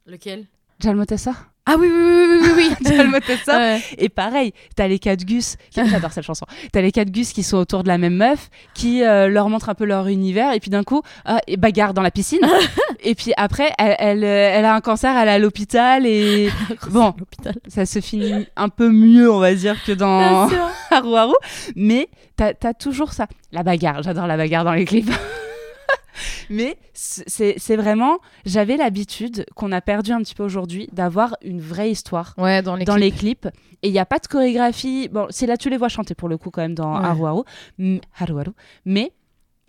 Lequel? 0.06 0.46
Jalmotessa? 0.80 1.34
Ah 1.66 1.76
oui, 1.80 1.88
oui, 1.90 2.04
oui, 2.04 2.40
oui, 2.42 2.52
oui. 2.56 3.20
oui. 3.30 3.36
ça. 3.46 3.78
Et 3.98 4.10
pareil, 4.10 4.54
t'as 4.76 4.88
les 4.88 5.00
quatre 5.00 5.24
gus, 5.24 5.56
j'adore 5.76 6.12
cette 6.12 6.26
chanson, 6.26 6.46
t'as 6.74 6.82
les 6.82 6.92
quatre 6.92 7.10
gus 7.10 7.32
qui 7.32 7.42
sont 7.42 7.58
autour 7.58 7.84
de 7.84 7.88
la 7.88 7.98
même 7.98 8.16
meuf, 8.16 8.50
qui 8.74 9.04
euh, 9.04 9.30
leur 9.30 9.48
montrent 9.48 9.70
un 9.70 9.74
peu 9.74 9.86
leur 9.86 10.08
univers, 10.08 10.52
et 10.54 10.60
puis 10.60 10.70
d'un 10.70 10.84
coup, 10.84 11.02
ah, 11.26 11.40
et 11.48 11.56
bagarre 11.56 11.94
dans 11.94 12.02
la 12.02 12.12
piscine. 12.12 12.42
et 13.04 13.16
puis 13.16 13.32
après, 13.38 13.72
elle, 13.78 13.96
elle, 14.00 14.24
elle, 14.24 14.66
a 14.66 14.76
un 14.76 14.82
cancer, 14.82 15.16
elle 15.16 15.30
est 15.30 15.32
à 15.32 15.40
l'hôpital, 15.40 16.06
et 16.06 16.50
bon, 16.90 17.14
ça 17.68 17.86
se 17.86 18.02
finit 18.02 18.46
un 18.58 18.68
peu 18.68 18.90
mieux, 18.90 19.32
on 19.32 19.40
va 19.40 19.54
dire, 19.54 19.82
que 19.86 19.94
dans 19.94 20.50
Haru 20.92 21.16
Haru. 21.16 21.36
Mais 21.78 22.10
t'as 22.36 22.52
as 22.64 22.74
toujours 22.74 23.14
ça. 23.14 23.28
La 23.54 23.64
bagarre, 23.64 24.04
j'adore 24.04 24.28
la 24.28 24.36
bagarre 24.36 24.66
dans 24.66 24.74
les 24.74 24.86
clips. 24.86 25.12
Mais 26.50 26.78
c'est 26.94 27.76
vraiment, 27.76 28.20
j'avais 28.46 28.78
l'habitude 28.78 29.46
qu'on 29.56 29.72
a 29.72 29.82
perdu 29.82 30.12
un 30.12 30.20
petit 30.22 30.36
peu 30.36 30.44
aujourd'hui 30.44 30.88
d'avoir 30.92 31.36
une 31.44 31.60
vraie 31.62 31.92
histoire 31.92 32.34
ouais, 32.38 32.62
dans, 32.62 32.76
les, 32.76 32.86
dans 32.86 32.96
clips. 32.96 33.04
les 33.04 33.12
clips. 33.18 33.48
Et 33.82 33.88
il 33.90 33.92
n'y 33.92 34.00
a 34.00 34.06
pas 34.06 34.20
de 34.20 34.28
chorégraphie. 34.28 35.10
Bon, 35.10 35.28
c'est 35.30 35.46
là 35.48 35.58
tu 35.58 35.70
les 35.70 35.78
vois 35.78 35.90
chanter 35.90 36.16
pour 36.16 36.30
le 36.30 36.38
coup 36.38 36.52
quand 36.52 36.62
même 36.62 36.76
dans 36.76 36.98
Ouais. 37.00 37.06
Haru 37.06 37.26
Haru. 37.28 37.44
M- 37.80 38.00
Haru 38.20 38.40
Haru. 38.40 38.52
Mais 38.86 39.12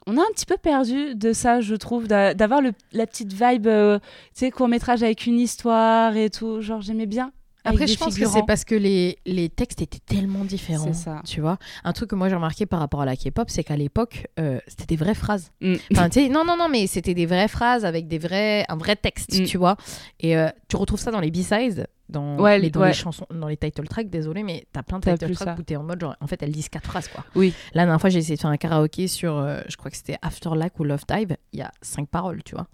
on 0.06 0.16
a 0.18 0.20
un 0.20 0.30
petit 0.34 0.46
peu 0.46 0.56
perdu 0.56 1.14
de 1.14 1.32
ça, 1.32 1.60
je 1.62 1.74
trouve, 1.74 2.06
d'a- 2.06 2.34
d'avoir 2.34 2.60
la 2.92 3.06
petite 3.06 3.32
vibe, 3.32 3.66
euh, 3.66 3.98
tu 3.98 4.04
sais, 4.34 4.50
court 4.50 4.68
métrage 4.68 5.02
avec 5.02 5.26
une 5.26 5.40
histoire 5.40 6.14
et 6.16 6.28
tout. 6.30 6.60
Genre, 6.60 6.82
j'aimais 6.82 7.06
bien. 7.06 7.32
Après, 7.64 7.86
je 7.86 7.96
pense 7.96 8.18
que 8.18 8.26
c'est 8.26 8.44
parce 8.46 8.64
que 8.64 8.74
les, 8.74 9.18
les 9.24 9.48
textes 9.48 9.80
étaient 9.80 9.98
tellement 9.98 10.44
différents. 10.44 10.92
C'est 10.92 11.04
ça. 11.04 11.22
Tu 11.24 11.40
vois, 11.40 11.58
un 11.82 11.92
truc 11.92 12.10
que 12.10 12.14
moi 12.14 12.28
j'ai 12.28 12.34
remarqué 12.34 12.66
par 12.66 12.78
rapport 12.80 13.00
à 13.00 13.06
la 13.06 13.16
K-pop, 13.16 13.48
c'est 13.48 13.64
qu'à 13.64 13.76
l'époque, 13.76 14.26
euh, 14.38 14.58
c'était 14.66 14.86
des 14.86 14.96
vraies 14.96 15.14
phrases. 15.14 15.50
Mm. 15.60 15.74
Enfin, 15.92 16.08
non, 16.30 16.44
non, 16.44 16.56
non, 16.58 16.68
mais 16.68 16.86
c'était 16.86 17.14
des 17.14 17.26
vraies 17.26 17.48
phrases 17.48 17.84
avec 17.84 18.06
des 18.06 18.18
vrais, 18.18 18.64
un 18.68 18.76
vrai 18.76 18.96
texte, 18.96 19.40
Mm. 19.40 19.44
tu 19.44 19.56
vois. 19.58 19.76
Et 20.20 20.36
euh, 20.36 20.48
tu 20.68 20.76
retrouves 20.76 21.00
ça 21.00 21.10
dans 21.10 21.20
les 21.20 21.30
B-sides, 21.30 21.86
dans, 22.10 22.38
Ouais, 22.38 22.58
les, 22.58 22.70
dans 22.70 22.80
ouais. 22.80 22.88
les 22.88 22.92
chansons, 22.94 23.26
dans 23.30 23.48
les 23.48 23.56
title 23.56 23.88
tracks, 23.88 24.10
désolé, 24.10 24.42
mais 24.42 24.66
t'as 24.72 24.82
plein 24.82 24.98
de 24.98 25.10
title 25.10 25.34
tracks 25.34 25.58
où 25.58 25.62
t'es 25.62 25.76
en 25.76 25.82
mode, 25.84 26.00
genre, 26.00 26.16
en 26.20 26.26
fait, 26.26 26.42
elles 26.42 26.52
disent 26.52 26.68
quatre 26.68 26.86
phrases, 26.86 27.08
quoi. 27.08 27.24
Oui. 27.34 27.54
La 27.72 27.84
dernière 27.84 28.00
fois, 28.00 28.10
j'ai 28.10 28.18
essayé 28.18 28.36
de 28.36 28.40
faire 28.42 28.50
un 28.50 28.56
karaoké 28.58 29.08
sur, 29.08 29.36
euh, 29.38 29.60
je 29.68 29.76
crois 29.76 29.90
que 29.90 29.96
c'était 29.96 30.18
After 30.20 30.50
Lack 30.54 30.78
ou 30.80 30.84
Love 30.84 31.04
Dive, 31.08 31.36
il 31.54 31.60
y 31.60 31.62
a 31.62 31.70
cinq 31.80 32.08
paroles, 32.08 32.42
tu 32.44 32.54
vois. 32.54 32.66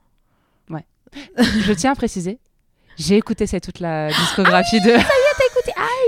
je 1.37 1.73
tiens 1.73 1.93
à 1.93 1.95
préciser, 1.97 2.39
j'ai 3.01 3.17
écouté 3.17 3.47
c'est 3.47 3.61
toute 3.61 3.81
la 3.81 4.09
discographie 4.09 4.81
de. 4.81 4.95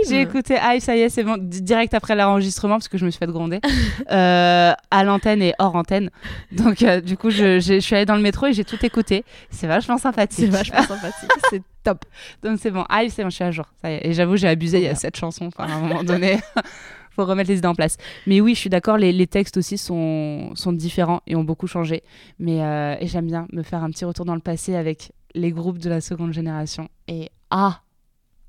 J'ai 0.08 0.20
écouté 0.20 0.56
Hive, 0.60 0.82
ça 0.82 0.96
y 0.96 1.00
est, 1.00 1.08
c'est 1.08 1.22
bon, 1.22 1.36
di- 1.38 1.62
direct 1.62 1.94
après 1.94 2.14
l'enregistrement 2.14 2.74
parce 2.74 2.88
que 2.88 2.98
je 2.98 3.04
me 3.04 3.10
suis 3.10 3.18
fait 3.18 3.26
gronder 3.26 3.60
euh, 4.10 4.72
à 4.90 5.04
l'antenne 5.04 5.42
et 5.42 5.54
hors 5.58 5.76
antenne. 5.76 6.10
Donc 6.50 6.82
euh, 6.82 7.00
du 7.00 7.16
coup, 7.16 7.30
je, 7.30 7.78
suis 7.80 7.94
allée 7.94 8.04
dans 8.04 8.16
le 8.16 8.22
métro 8.22 8.46
et 8.46 8.52
j'ai 8.52 8.64
tout 8.64 8.84
écouté. 8.84 9.24
C'est 9.50 9.66
vachement 9.66 9.98
sympathique. 9.98 10.46
C'est 10.46 10.50
vachement 10.50 10.82
sympathique, 10.88 11.30
c'est 11.50 11.62
top. 11.84 12.04
Donc 12.42 12.58
c'est 12.60 12.70
bon, 12.70 12.84
Hive, 12.90 13.12
c'est 13.14 13.22
bon, 13.22 13.30
je 13.30 13.36
suis 13.36 13.44
à 13.44 13.50
jour. 13.50 13.66
Ça 13.80 13.90
y 13.90 13.94
est. 13.94 14.08
Et 14.08 14.12
j'avoue, 14.12 14.36
j'ai 14.36 14.48
abusé. 14.48 14.78
Il 14.78 14.84
y 14.84 14.88
a 14.88 14.94
cette 14.94 15.16
chanson. 15.16 15.50
À 15.56 15.64
un 15.64 15.78
moment 15.78 16.02
donné, 16.02 16.40
faut 17.10 17.24
remettre 17.24 17.50
les 17.50 17.58
idées 17.58 17.68
en 17.68 17.74
place. 17.74 17.96
Mais 18.26 18.40
oui, 18.40 18.54
je 18.54 18.60
suis 18.60 18.70
d'accord. 18.70 18.96
Les, 18.96 19.12
les 19.12 19.26
textes 19.26 19.56
aussi 19.56 19.78
sont, 19.78 20.50
sont 20.54 20.72
différents 20.72 21.20
et 21.26 21.36
ont 21.36 21.44
beaucoup 21.44 21.66
changé. 21.66 22.02
Mais 22.38 22.62
euh, 22.62 22.96
et 23.00 23.06
j'aime 23.06 23.26
bien 23.26 23.46
me 23.52 23.62
faire 23.62 23.84
un 23.84 23.90
petit 23.90 24.04
retour 24.04 24.24
dans 24.24 24.34
le 24.34 24.40
passé 24.40 24.74
avec 24.74 25.12
les 25.34 25.50
groupes 25.52 25.78
de 25.78 25.88
la 25.88 26.00
seconde 26.00 26.32
génération. 26.32 26.88
Et 27.08 27.30
ah, 27.50 27.80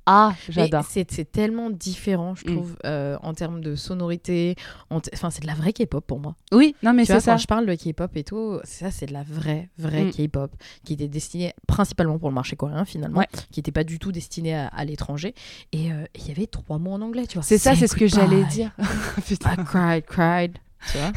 ah, 0.06 0.34
j'adore. 0.50 0.84
C'est 0.84 1.10
c'est 1.12 1.32
tellement 1.32 1.70
différent, 1.70 2.36
je 2.36 2.44
Mm. 2.44 2.56
trouve, 2.56 2.76
euh, 2.86 3.18
en 3.22 3.34
termes 3.34 3.62
de 3.62 3.76
sonorité. 3.76 4.56
Enfin, 4.90 5.30
c'est 5.30 5.42
de 5.42 5.48
la 5.48 5.54
vraie 5.54 5.72
K-pop 5.72 6.06
pour 6.06 6.20
moi. 6.20 6.36
Oui, 6.52 6.76
non 6.84 6.92
mais 6.94 7.06
c'est 7.06 7.22
ça. 7.22 7.32
quand 7.34 7.38
je 7.38 7.48
parle 7.48 7.66
de 7.66 7.74
K-pop 7.74 8.12
et 8.18 8.26
tout, 8.26 8.60
ça, 8.66 8.92
c'est 8.92 9.06
de 9.06 9.14
la 9.14 9.24
vraie, 9.24 9.70
vraie 9.78 10.04
Mm. 10.06 10.12
K-pop 10.12 10.52
qui 10.84 10.94
était 10.94 11.08
destinée 11.08 11.54
principalement 11.68 12.20
pour 12.20 12.28
le 12.28 12.36
marché 12.36 12.58
coréen, 12.58 12.84
finalement, 12.84 13.20
Ouais. 13.20 13.28
qui 13.52 13.60
n'était 13.60 13.72
pas 13.72 13.86
du 13.86 13.98
tout 13.98 14.12
destinée 14.12 14.54
à, 14.56 14.68
à 14.68 14.84
l'étranger. 14.84 15.34
Et 15.72 15.92
euh, 15.94 16.04
il 16.16 16.28
y 16.28 16.32
avait 16.32 16.48
trois 16.48 16.80
mots 16.80 16.92
en 16.92 17.02
anglais, 17.02 17.26
tu 17.26 17.36
vois. 17.38 17.44
C'est 17.44 17.58
ça, 17.58 17.74
c'est 17.74 17.88
ce 17.88 17.96
que 17.96 18.08
j'allais 18.08 18.44
dire. 18.46 18.72
Putain. 19.26 19.54
I 19.54 19.64
cried, 19.64 20.06
cried. 20.06 20.58
Tu 20.92 20.98
vois 20.98 21.14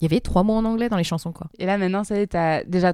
Il 0.00 0.04
y 0.04 0.06
avait 0.06 0.20
trois 0.20 0.44
mots 0.44 0.54
en 0.54 0.64
anglais 0.64 0.88
dans 0.88 0.96
les 0.96 1.02
chansons, 1.02 1.32
quoi. 1.32 1.48
Et 1.58 1.66
là 1.66 1.78
maintenant, 1.78 2.04
ça 2.04 2.16
y 2.16 2.20
est, 2.20 2.28
t'as 2.28 2.62
déjà 2.62 2.92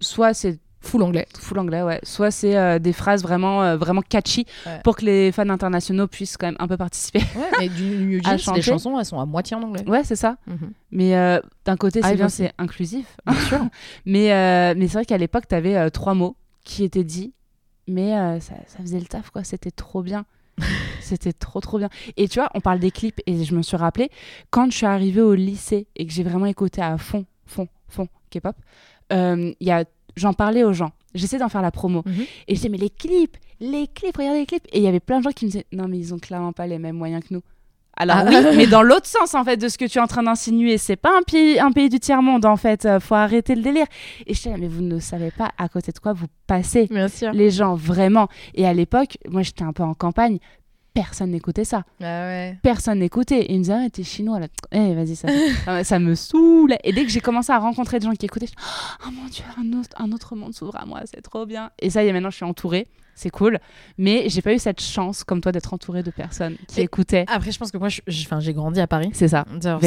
soit 0.00 0.32
c'est 0.32 0.60
Full 0.84 1.02
anglais. 1.02 1.26
full 1.38 1.58
anglais, 1.58 1.82
ouais, 1.82 1.98
soit 2.02 2.30
c'est 2.30 2.56
euh, 2.56 2.78
des 2.78 2.92
phrases 2.92 3.22
vraiment 3.22 3.62
euh, 3.62 3.76
vraiment 3.76 4.02
catchy 4.02 4.46
Ouais. 4.66 4.80
pour 4.84 4.96
que 4.96 5.04
les 5.04 5.32
fans 5.32 5.48
internationaux 5.48 6.06
puissent 6.06 6.36
quand 6.36 6.46
même 6.46 6.56
un 6.58 6.68
peu 6.68 6.76
participer. 6.76 7.20
Ouais, 7.36 7.50
mais 7.58 7.68
du 7.68 7.82
New 7.84 8.22
Jeans, 8.22 8.36
les 8.54 8.62
chansons, 8.62 8.98
elles 8.98 9.04
sont 9.04 9.18
à 9.18 9.26
moitié 9.26 9.56
en 9.56 9.62
anglais. 9.62 9.82
ouais, 9.88 10.04
c'est 10.04 10.16
ça. 10.16 10.36
Mhm. 10.46 10.72
Mais 10.92 11.16
euh, 11.16 11.40
d'un 11.64 11.76
côté, 11.76 12.00
c'est 12.02 12.10
Hive 12.10 12.16
bien, 12.16 12.28
c'est 12.28 12.52
inclusif. 12.58 13.16
Bien 13.26 13.34
sûr. 13.48 13.60
Mais, 14.06 14.74
mais 14.74 14.86
c'est 14.88 14.94
vrai 14.94 15.04
qu'à 15.04 15.18
l'époque, 15.18 15.44
tu 15.48 15.54
avais 15.54 15.90
trois 15.90 16.14
mots 16.14 16.36
qui 16.64 16.84
étaient 16.84 17.04
dits, 17.04 17.32
mais 17.88 18.10
ça, 18.40 18.54
ça 18.66 18.78
faisait 18.80 19.00
le 19.00 19.06
taf, 19.06 19.30
quoi. 19.30 19.42
C'était 19.44 19.70
trop 19.70 20.02
bien. 20.02 20.24
C'était 21.00 21.32
trop, 21.32 21.60
trop 21.60 21.78
bien. 21.78 21.88
Et 22.16 22.28
tu 22.28 22.38
vois, 22.38 22.48
on 22.54 22.60
parle 22.60 22.78
des 22.78 22.90
clips, 22.90 23.20
et 23.26 23.42
je 23.44 23.54
me 23.54 23.62
suis 23.62 23.76
rappelé, 23.76 24.10
quand 24.50 24.70
je 24.70 24.76
suis 24.76 24.86
arrivée 24.86 25.20
au 25.20 25.34
lycée 25.34 25.86
et 25.96 26.06
que 26.06 26.12
j'ai 26.12 26.22
vraiment 26.22 26.46
écouté 26.46 26.80
à 26.80 26.96
fond, 26.98 27.26
fond, 27.46 27.68
fond 27.88 28.06
K-pop, 28.30 28.54
il 29.10 29.54
y 29.60 29.70
a- 29.70 29.84
j'en 30.16 30.32
parlais 30.32 30.64
aux 30.64 30.72
gens. 30.72 30.90
J'essaie 31.14 31.38
d'en 31.38 31.48
faire 31.48 31.62
la 31.62 31.70
promo. 31.70 32.02
Mhm. 32.06 32.22
Et 32.48 32.54
je 32.54 32.54
disais, 32.54 32.68
mais 32.68 32.78
les 32.78 32.90
clips, 32.90 33.36
les 33.60 33.86
clips, 33.86 34.16
regardez 34.16 34.40
les 34.40 34.46
clips. 34.46 34.66
Et 34.72 34.78
il 34.78 34.82
y 34.84 34.88
avait 34.88 35.00
plein 35.00 35.18
de 35.18 35.24
gens 35.24 35.30
qui 35.30 35.44
me 35.46 35.50
disaient, 35.50 35.66
non, 35.72 35.86
mais 35.88 35.98
ils 35.98 36.12
ont 36.14 36.18
clairement 36.18 36.52
pas 36.52 36.66
les 36.66 36.78
mêmes 36.78 36.96
moyens 36.96 37.22
que 37.24 37.32
nous. 37.34 37.42
Alors 37.96 38.16
Ah. 38.18 38.24
oui, 38.28 38.34
mais 38.56 38.66
dans 38.66 38.82
l'autre 38.82 39.06
sens 39.06 39.34
en 39.36 39.44
fait 39.44 39.56
de 39.56 39.68
ce 39.68 39.78
que 39.78 39.84
tu 39.84 39.98
es 39.98 40.00
en 40.00 40.08
train 40.08 40.24
d'insinuer, 40.24 40.78
c'est 40.78 40.96
pas 40.96 41.16
un 41.16 41.22
pays, 41.22 41.60
un 41.60 41.70
pays 41.70 41.88
du 41.88 42.00
tiers 42.00 42.22
monde 42.22 42.44
en 42.44 42.56
fait. 42.56 42.86
Euh, 42.86 42.98
faut 42.98 43.14
arrêter 43.14 43.54
le 43.54 43.62
délire. 43.62 43.86
Et 44.26 44.34
je 44.34 44.42
disais, 44.42 44.56
mais 44.58 44.66
vous 44.66 44.82
ne 44.82 44.98
savez 44.98 45.30
pas 45.30 45.52
à 45.58 45.68
côté 45.68 45.92
de 45.92 45.98
quoi 46.00 46.12
vous 46.12 46.26
passez, 46.48 46.88
Bien 46.90 47.06
sûr. 47.06 47.30
les 47.32 47.50
gens 47.52 47.76
vraiment. 47.76 48.26
Et 48.54 48.66
à 48.66 48.74
l'époque, 48.74 49.16
moi 49.28 49.42
j'étais 49.42 49.62
un 49.62 49.72
peu 49.72 49.84
en 49.84 49.94
campagne, 49.94 50.38
personne 50.94 51.30
n'écoutait 51.32 51.64
ça, 51.64 51.84
Ah 52.00 52.04
ouais. 52.04 52.58
personne 52.62 53.00
n'écoutait. 53.00 53.40
Et 53.42 53.52
ils 53.52 53.58
me 53.58 53.62
disaient, 53.64 53.74
ah, 53.86 53.90
t'es 53.90 54.04
chinois 54.04 54.38
là, 54.40 54.46
eh 54.72 54.94
vas-y 54.94 55.16
ça, 55.16 55.28
ça, 55.84 55.98
me 55.98 56.14
saoule. 56.14 56.74
Et 56.84 56.92
dès 56.92 57.04
que 57.04 57.10
j'ai 57.10 57.20
commencé 57.20 57.52
à 57.52 57.58
rencontrer 57.58 57.98
des 57.98 58.06
gens 58.06 58.12
qui 58.12 58.26
écoutaient, 58.26 58.46
je 58.46 58.52
dis, 58.52 58.56
oh 59.06 59.10
mon 59.10 59.26
dieu, 59.28 59.44
un 59.58 59.78
autre, 59.78 59.88
un 59.96 60.12
autre 60.12 60.36
monde 60.36 60.54
s'ouvre 60.54 60.76
à 60.76 60.86
moi, 60.86 61.00
c'est 61.04 61.20
trop 61.20 61.44
bien. 61.46 61.70
Et 61.80 61.90
ça 61.90 62.04
y 62.04 62.06
est, 62.08 62.12
maintenant 62.12 62.30
je 62.30 62.36
suis 62.36 62.44
entourée. 62.44 62.86
C'est 63.16 63.30
cool, 63.30 63.60
mais 63.96 64.28
j'ai 64.28 64.42
pas 64.42 64.52
eu 64.52 64.58
cette 64.58 64.80
chance 64.80 65.22
comme 65.22 65.40
toi 65.40 65.52
d'être 65.52 65.72
entourée 65.72 66.02
de 66.02 66.10
personnes 66.10 66.56
qui 66.66 66.80
Et- 66.80 66.84
écoutaient. 66.84 67.24
Après, 67.28 67.52
je 67.52 67.58
pense 67.60 67.70
que 67.70 67.78
moi, 67.78 67.86
j'ai 68.08 68.52
grandi 68.54 68.80
à 68.80 68.88
Paris. 68.88 69.10
C'est 69.12 69.28
ça. 69.28 69.44
Ça- 69.60 69.78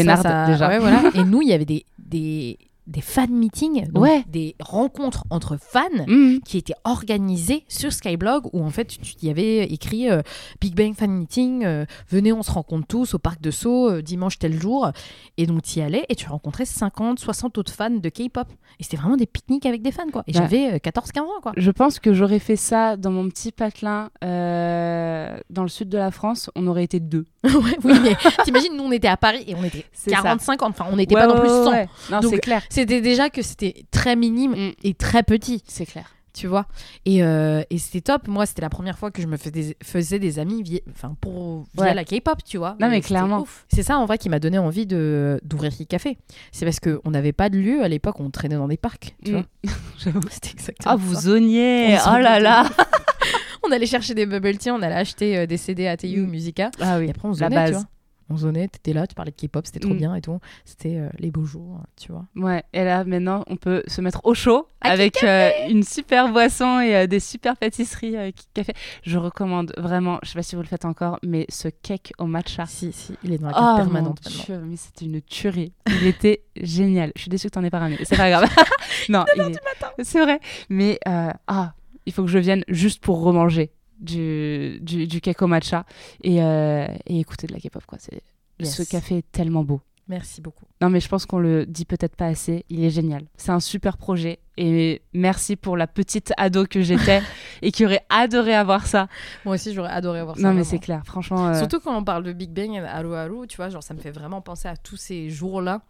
déjà. 0.48 0.70
ouais, 0.70 0.80
voilà. 0.80 1.02
Et 1.14 1.26
nous, 1.26 1.42
il 1.42 1.50
y 1.50 1.54
avait 1.54 1.66
des, 1.66 1.86
des, 2.00 2.58
des 2.88 3.02
fan 3.02 3.30
meetings, 3.32 3.88
donc 3.92 4.04
Ouais. 4.04 4.24
des 4.30 4.56
rencontres 4.62 5.26
entre 5.30 5.58
fans 5.60 5.82
Mhm. 6.08 6.40
qui 6.46 6.58
étaient 6.58 6.74
organisées 6.86 7.66
sur 7.68 7.92
Skyblog 7.92 8.48
où 8.54 8.64
en 8.64 8.70
fait 8.70 8.96
il 9.22 9.28
y 9.28 9.30
avait 9.30 9.66
écrit 9.66 10.10
euh, 10.10 10.22
Big 10.62 10.74
Bang 10.76 10.94
Fan 10.96 11.12
Meeting, 11.12 11.66
euh, 11.66 11.86
venez 12.10 12.32
on 12.32 12.44
se 12.44 12.52
rencontre 12.52 12.88
tous 12.88 13.14
au 13.14 13.20
parc 13.20 13.42
de 13.42 13.52
Sceaux 13.52 13.90
euh, 13.92 14.02
dimanche 14.02 14.40
tel 14.40 14.60
jour. 14.60 14.90
Et 15.38 15.46
donc 15.46 15.64
tu 15.64 15.80
y 15.80 15.82
allais 15.82 16.06
et 16.10 16.16
tu 16.16 16.28
rencontrais 16.30 16.66
50, 16.66 17.20
60 17.20 17.58
autres 17.58 17.74
fans 17.74 17.90
de 17.90 18.10
K-pop. 18.10 18.48
Et 18.80 18.84
c'était 18.84 18.98
vraiment 18.98 19.18
des 19.18 19.26
pique-niques 19.26 19.66
avec 19.66 19.82
des 19.82 19.92
fans 19.92 20.10
quoi. 20.12 20.24
Et 20.28 20.32
Ouais. 20.32 20.40
j'avais 20.42 20.74
euh, 20.76 20.80
14, 20.80 21.12
15 21.12 21.24
ans 21.26 21.42
quoi. 21.42 21.52
Je 21.58 21.72
pense 21.72 22.00
que 22.00 22.14
j'aurais 22.14 22.40
fait 22.40 22.56
ça 22.56 22.96
dans 22.98 23.12
mon 23.12 23.28
petit 23.30 23.52
patelin 23.52 24.10
dans 24.22 25.64
le 25.64 25.70
sud 25.70 25.90
de 25.90 25.98
la 25.98 26.12
France. 26.12 26.50
On 26.56 26.68
aurait 26.68 26.84
été 26.84 27.00
deux. 27.00 27.26
Ouais, 27.58 27.78
oui, 27.86 27.94
mais 28.04 28.16
t'imagines, 28.44 28.76
nous 28.76 28.84
on 28.84 28.92
était 28.92 29.08
à 29.08 29.16
Paris 29.18 29.44
et 29.48 29.56
on 29.56 29.64
était 29.64 29.86
C'est 29.94 30.10
ça. 30.12 30.18
40, 30.22 30.42
50, 30.42 30.70
enfin 30.70 30.86
on 30.92 30.98
n'était 30.98 31.16
Ouais, 31.16 31.22
pas 31.22 31.28
non 31.28 31.40
plus 31.40 31.50
ouais, 31.50 31.64
100. 31.64 31.72
ouais. 31.72 31.88
Non, 32.12 32.20
Donc, 32.20 32.32
c'est 32.34 32.40
clair. 32.40 32.62
C'était 32.82 33.02
déjà 33.02 33.30
que 33.30 33.42
c'était 33.42 33.86
très 33.92 34.16
minime 34.16 34.52
Mm. 34.52 34.72
et 34.84 34.94
très 34.94 35.24
petit. 35.24 35.64
C'est 35.68 35.86
clair. 35.86 36.12
tu 36.34 36.46
vois? 36.46 36.68
Et, 37.06 37.24
euh, 37.24 37.64
et 37.72 37.80
c'était 37.80 38.02
top. 38.02 38.28
Moi, 38.28 38.46
c'était 38.46 38.62
la 38.62 38.70
première 38.70 38.96
fois 39.00 39.10
que 39.10 39.24
je 39.24 39.28
me 39.28 39.38
fais 39.38 39.50
des- 39.50 39.76
faisais 39.84 40.20
des 40.20 40.38
amis 40.38 40.62
via, 40.62 40.80
enfin, 40.92 41.16
pour, 41.20 41.66
via 41.74 41.86
Ouais. 41.86 41.94
la 41.96 42.04
K-pop, 42.06 42.44
tu 42.46 42.60
vois. 42.60 42.76
Non, 42.80 42.90
mais 42.92 43.02
clairement. 43.02 43.48
C'est 43.74 43.82
ça, 43.82 43.98
en 43.98 44.06
vrai, 44.06 44.20
qui 44.20 44.30
m'a 44.30 44.38
donné 44.40 44.60
envie 44.60 44.86
de 44.86 45.40
d'ouvrir 45.44 45.72
Café. 45.90 46.20
C'est 46.52 46.64
parce 46.66 46.80
qu'on 46.80 47.10
n'avait 47.10 47.32
pas 47.34 47.50
de 47.50 47.58
lieu 47.58 47.82
à 47.82 47.88
l'époque, 47.88 48.20
on 48.20 48.30
traînait 48.30 48.54
dans 48.58 48.68
des 48.68 48.78
parcs, 48.78 49.16
tu 49.26 49.32
Mm. 49.32 49.34
vois. 49.34 49.46
J'avoue. 49.98 50.20
C'était 50.30 50.52
exactement 50.52 50.94
Ah, 50.94 50.96
vous 50.96 51.16
ça. 51.16 51.22
zoniez 51.22 51.98
On 52.06 52.12
Oh 52.14 52.18
là 52.20 52.40
là 52.40 52.70
On 53.68 53.72
allait 53.72 53.88
chercher 53.88 54.14
des 54.14 54.28
bubble 54.28 54.58
tea, 54.60 54.70
on 54.70 54.84
allait 54.84 54.94
acheter 54.94 55.38
euh, 55.40 55.46
des 55.48 55.58
CD 55.58 55.88
à 55.88 55.98
TU 55.98 56.22
Mm. 56.22 56.30
Musica. 56.30 56.70
Ah 56.80 56.98
Et 57.00 57.06
oui, 57.06 57.10
après, 57.10 57.28
on 57.28 57.32
la 57.32 57.38
zonnait, 57.38 57.56
base. 57.56 57.86
Tu. 58.28 58.34
On 58.34 58.38
zonnait, 58.38 58.68
t'étais 58.68 58.94
là, 58.94 59.08
tu 59.08 59.16
parlais 59.16 59.32
de 59.32 59.48
K-pop, 59.48 59.66
c'était 59.66 59.80
trop 59.80 59.94
Mm. 59.94 59.98
bien 59.98 60.16
et 60.16 60.22
tout. 60.22 60.40
C'était 60.66 60.98
euh, 60.98 61.10
les 61.20 61.32
beaux 61.32 61.46
jours, 61.46 61.80
tu 61.96 62.12
vois. 62.12 62.26
Ouais, 62.36 62.64
et 62.74 62.84
là 62.84 63.04
maintenant 63.06 63.44
on 63.48 63.56
peut 63.56 63.84
se 63.88 64.02
mettre 64.02 64.22
au 64.26 64.34
chaud 64.34 64.68
À 64.82 64.92
avec 64.92 65.24
euh, 65.24 65.50
une 65.70 65.84
super 65.84 66.32
boisson 66.32 66.80
et 66.80 66.96
euh, 66.96 67.08
des 67.08 67.20
super 67.20 67.56
pâtisseries 67.58 68.16
euh, 68.18 68.32
Café. 68.54 68.74
Je 69.04 69.18
recommande 69.18 69.74
vraiment, 69.78 70.20
je 70.24 70.30
sais 70.30 70.36
pas 70.36 70.44
si 70.44 70.56
vous 70.56 70.62
le 70.62 70.68
faites 70.68 70.86
encore, 70.86 71.20
mais 71.24 71.46
ce 71.50 71.68
cake 71.68 72.14
au 72.20 72.26
matcha. 72.26 72.66
Si, 72.66 72.92
si, 72.92 73.14
il 73.24 73.34
est 73.34 73.38
dans 73.38 73.48
la 73.48 73.54
Oh 73.54 73.60
carte 73.60 73.78
mon 73.80 73.84
permanente 73.86 74.20
maintenant. 74.26 74.44
Dieu, 74.46 74.60
mais 74.66 74.76
c'était 74.76 75.06
une 75.06 75.22
tuerie. 75.22 75.74
Il 76.02 76.08
était 76.08 76.44
génial. 76.62 77.12
Je 77.16 77.22
suis 77.22 77.30
déçue 77.30 77.48
que 77.48 77.54
t'en 77.54 77.64
aies 77.64 77.70
pas 77.70 77.80
ramené. 77.80 78.00
C'est 78.04 78.18
pas 78.18 78.30
grave. 78.30 78.50
non, 79.10 79.26
il 79.36 79.42
est- 79.42 80.04
c'est 80.04 80.22
vrai. 80.22 80.40
Mais 80.70 81.00
euh, 81.08 81.32
ah, 81.48 81.74
il 82.06 82.14
faut 82.14 82.24
que 82.24 82.30
je 82.30 82.40
vienne 82.40 82.64
juste 82.68 83.02
pour 83.04 83.22
remanger 83.22 83.72
du, 84.00 84.80
du, 84.82 85.08
du 85.08 85.22
matcha 85.42 85.86
et, 86.24 86.42
euh, 86.42 86.88
et 87.06 87.20
écouter 87.20 87.48
de 87.48 87.54
la 87.54 87.60
K-pop. 87.60 87.86
Quoi. 87.86 87.98
C'est, 88.00 88.22
Yes. 88.60 88.76
Ce 88.76 88.82
café 88.82 89.18
est 89.18 89.32
tellement 89.32 89.64
beau. 89.64 89.82
Merci 90.08 90.42
beaucoup. 90.42 90.66
Non, 90.82 90.90
mais 90.90 91.00
je 91.00 91.08
pense 91.10 91.26
qu'on 91.28 91.38
le 91.38 91.66
dit 91.68 91.86
peut-être 91.86 92.16
pas 92.16 92.26
assez. 92.28 92.66
Il 92.70 92.84
est 92.84 92.90
génial. 92.90 93.26
C'est 93.36 93.52
un 93.52 93.60
super 93.60 93.98
projet. 93.98 94.40
Et 94.58 95.04
merci 95.14 95.56
pour 95.58 95.78
la 95.78 95.86
petite 95.86 96.34
ado 96.38 96.66
que 96.66 96.82
j'étais 96.82 97.22
et 97.62 97.72
qui 97.72 97.86
aurait 97.86 98.04
adoré 98.10 98.56
avoir 98.56 98.88
ça. 98.88 99.10
Moi 99.46 99.56
aussi, 99.56 99.74
j'aurais 99.76 99.92
adoré 99.92 100.22
avoir 100.22 100.38
ça. 100.38 100.42
non, 100.42 100.54
mais 100.56 100.64
c'est 100.64 100.80
clair. 100.80 101.04
Franchement. 101.06 101.50
euh, 101.50 101.58
Surtout 101.60 101.80
quand 101.80 101.96
on 101.96 102.04
parle 102.04 102.24
de 102.24 102.34
Big 102.34 102.50
Bang 102.52 102.72
et 102.74 102.80
Halo 102.80 103.14
Halo, 103.14 103.46
tu 103.46 103.58
vois, 103.58 103.70
genre 103.70 103.84
ça 103.84 103.94
me 103.94 104.00
fait 104.00 104.10
vraiment 104.12 104.42
penser 104.42 104.68
à 104.68 104.76
tous 104.78 104.98
ces 104.98 105.30
jours-là 105.30 105.82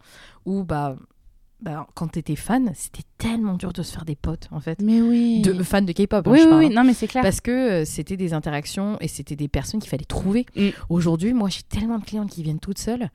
où 0.44 0.64
bah, 0.64 0.96
bah 1.60 1.86
quand 1.94 2.08
t'étais 2.08 2.36
fan, 2.36 2.70
c'était 2.74 3.02
tellement 3.18 3.54
dur 3.54 3.72
de 3.72 3.82
se 3.82 3.92
faire 3.92 4.04
des 4.04 4.14
potes 4.14 4.48
en 4.52 4.60
fait. 4.60 4.80
Mais 4.80 5.00
oui. 5.02 5.42
De 5.42 5.60
fans 5.62 5.82
de 5.82 5.92
K-pop, 5.92 6.26
hein, 6.26 6.30
Oui, 6.30 6.38
je 6.38 6.44
oui, 6.44 6.48
parle, 6.50 6.60
oui. 6.60 6.66
hein. 6.66 6.74
Non, 6.74 6.84
mais 6.84 6.94
c'est 6.94 7.08
clair. 7.08 7.22
Parce 7.22 7.40
que 7.40 7.50
euh, 7.50 7.84
c'était 7.84 8.16
des 8.16 8.32
interactions 8.32 8.96
et 9.00 9.08
c'était 9.08 9.34
des 9.36 9.48
personnes 9.48 9.80
qu'il 9.80 9.90
fallait 9.90 10.04
trouver. 10.04 10.46
Mm. 10.56 10.68
Aujourd'hui, 10.88 11.32
moi 11.32 11.48
j'ai 11.48 11.62
tellement 11.62 11.98
de 11.98 12.04
clientes 12.04 12.30
qui 12.30 12.42
viennent 12.42 12.60
toutes 12.60 12.78
seules 12.78 13.08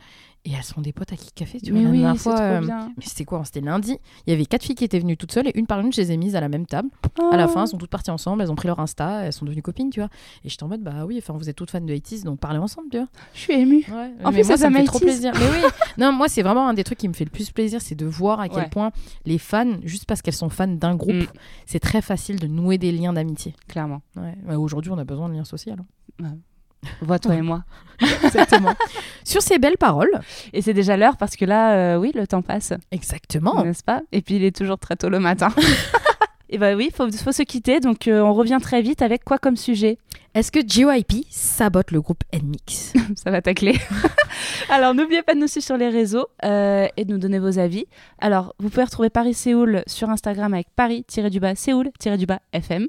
et 0.45 0.51
elles 0.51 0.63
sont 0.63 0.81
des 0.81 0.91
potes 0.91 1.13
à 1.13 1.15
qui 1.15 1.31
café, 1.31 1.59
tu 1.61 1.71
vois. 1.71 1.79
Mais 1.89 1.99
la 2.01 2.11
oui, 2.11 2.17
fois, 2.17 2.37
euh, 2.37 2.61
mais 2.61 3.05
c'était 3.05 3.23
quoi 3.23 3.43
C'était 3.45 3.61
lundi. 3.61 3.97
Il 4.27 4.31
y 4.31 4.33
avait 4.33 4.45
quatre 4.45 4.63
filles 4.63 4.75
qui 4.75 4.83
étaient 4.83 4.99
venues 4.99 5.15
toutes 5.15 5.31
seules 5.31 5.47
et 5.47 5.57
une 5.57 5.67
par 5.67 5.79
une, 5.79 5.93
je 5.93 6.01
les 6.01 6.11
ai 6.11 6.17
mises 6.17 6.35
à 6.35 6.41
la 6.41 6.49
même 6.49 6.65
table. 6.65 6.89
À 7.31 7.37
la 7.37 7.45
oh. 7.45 7.47
fin, 7.47 7.61
elles 7.61 7.69
sont 7.69 7.77
toutes 7.77 7.89
parties 7.89 8.11
ensemble, 8.11 8.41
elles 8.41 8.51
ont 8.51 8.55
pris 8.55 8.67
leur 8.67 8.79
Insta, 8.79 9.21
elles 9.23 9.31
sont 9.31 9.45
devenues 9.45 9.61
copines, 9.61 9.89
tu 9.89 10.01
vois. 10.01 10.09
Et 10.43 10.49
j'étais 10.49 10.63
en 10.63 10.67
mode, 10.67 10.81
bah 10.81 11.05
oui, 11.05 11.17
enfin, 11.17 11.33
vous 11.33 11.49
êtes 11.49 11.55
toutes 11.55 11.71
fans 11.71 11.79
de 11.79 11.93
80 11.95 12.25
donc 12.25 12.39
parlez 12.39 12.59
ensemble, 12.59 12.89
tu 12.91 12.97
vois. 12.97 13.07
Je 13.33 13.39
suis 13.39 13.53
émue. 13.53 13.85
En 14.23 14.33
plus, 14.33 14.43
ça, 14.43 14.57
ça 14.57 14.69
me 14.69 14.77
fait 14.77 14.83
trop 14.83 14.99
plaisir. 14.99 15.31
mais 15.35 15.49
oui, 15.49 15.69
non, 15.97 16.11
moi, 16.11 16.27
c'est 16.27 16.41
vraiment 16.41 16.67
un 16.67 16.73
des 16.73 16.83
trucs 16.83 16.99
qui 16.99 17.07
me 17.07 17.13
fait 17.13 17.25
le 17.25 17.31
plus 17.31 17.51
plaisir, 17.51 17.81
c'est 17.81 17.95
de 17.95 18.05
voir 18.05 18.41
à 18.41 18.49
quel 18.49 18.69
point 18.69 18.91
les 19.25 19.37
fans, 19.37 19.77
juste 19.83 20.05
parce 20.05 20.21
qu'elles 20.21 20.33
sont 20.33 20.49
fans 20.49 20.67
d'un 20.67 20.95
groupe, 20.95 21.13
mm. 21.13 21.37
c'est 21.65 21.79
très 21.79 22.01
facile 22.01 22.39
de 22.39 22.47
nouer 22.47 22.77
des 22.77 22.91
liens 22.91 23.13
d'amitié. 23.13 23.55
Clairement. 23.69 24.01
Aujourd'hui, 24.57 24.91
on 24.91 24.97
a 24.97 25.05
besoin 25.05 25.29
de 25.29 25.35
liens 25.35 25.45
sociaux. 25.45 25.73
Hein. 26.21 26.37
Vois 27.01 27.19
toi 27.19 27.35
et 27.35 27.41
moi. 27.41 27.63
Exactement. 28.23 28.75
Sur 29.23 29.41
ces 29.41 29.59
belles 29.59 29.77
paroles. 29.77 30.19
Et 30.51 30.61
c'est 30.61 30.73
déjà 30.73 30.97
l'heure 30.97 31.17
parce 31.17 31.35
que 31.35 31.45
là, 31.45 31.73
euh, 31.73 31.97
oui, 31.97 32.11
le 32.13 32.27
temps 32.27 32.41
passe. 32.41 32.73
Exactement. 32.91 33.63
N'est-ce 33.63 33.83
pas? 33.83 34.01
Et 34.11 34.21
puis 34.21 34.35
il 34.35 34.43
est 34.43 34.55
toujours 34.55 34.77
très 34.77 34.95
tôt 34.95 35.09
le 35.09 35.19
matin. 35.19 35.49
et 36.49 36.57
bah 36.57 36.75
oui, 36.75 36.89
il 36.91 36.95
faut, 36.95 37.09
faut, 37.11 37.31
se 37.31 37.43
quitter. 37.43 37.79
Donc 37.79 38.07
euh, 38.07 38.21
on 38.21 38.33
revient 38.33 38.59
très 38.61 38.81
vite 38.81 39.01
avec 39.01 39.23
quoi 39.23 39.37
comme 39.37 39.57
sujet? 39.57 39.97
Est-ce 40.33 40.51
que 40.51 40.59
JYP 40.67 41.25
sabote 41.29 41.91
le 41.91 42.01
groupe 42.01 42.23
NMIX 42.33 42.93
Ça 43.15 43.29
va 43.29 43.41
tacler. 43.41 43.77
Alors 44.69 44.95
n'oubliez 44.95 45.21
pas 45.21 45.35
de 45.35 45.39
nous 45.39 45.47
suivre 45.47 45.65
sur 45.65 45.77
les 45.77 45.89
réseaux 45.89 46.27
euh, 46.43 46.87
et 46.97 47.05
de 47.05 47.11
nous 47.11 47.19
donner 47.19 47.39
vos 47.39 47.59
avis. 47.59 47.85
Alors 48.19 48.55
vous 48.59 48.69
pouvez 48.69 48.83
retrouver 48.83 49.09
Paris 49.09 49.35
Séoul 49.35 49.83
sur 49.85 50.09
Instagram 50.09 50.53
avec 50.53 50.67
Paris-du-bas 50.75 51.55
Séoul-du-bas 51.55 52.39
FM. 52.51 52.87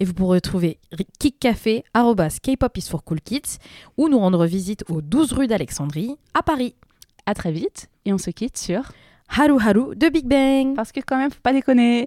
Et 0.00 0.04
vous 0.04 0.14
pourrez 0.14 0.38
retrouver 0.38 0.78
Kick 1.18 1.38
Café, 1.38 1.84
K-pop 1.94 2.76
is 2.76 2.88
for 2.88 3.04
cool 3.04 3.20
kids, 3.20 3.58
ou 3.96 4.08
nous 4.08 4.18
rendre 4.18 4.44
visite 4.46 4.84
aux 4.88 5.02
12 5.02 5.32
rue 5.32 5.46
d'Alexandrie, 5.46 6.16
à 6.34 6.42
Paris. 6.42 6.74
À 7.26 7.34
très 7.34 7.52
vite, 7.52 7.88
et 8.04 8.12
on 8.12 8.18
se 8.18 8.30
quitte 8.30 8.58
sur 8.58 8.82
Haru 9.28 9.58
Haru 9.60 9.94
de 9.96 10.08
Big 10.08 10.26
Bang. 10.26 10.74
Parce 10.74 10.92
que 10.92 11.00
quand 11.00 11.16
même, 11.16 11.30
faut 11.30 11.40
pas 11.42 11.52
déconner. 11.52 12.06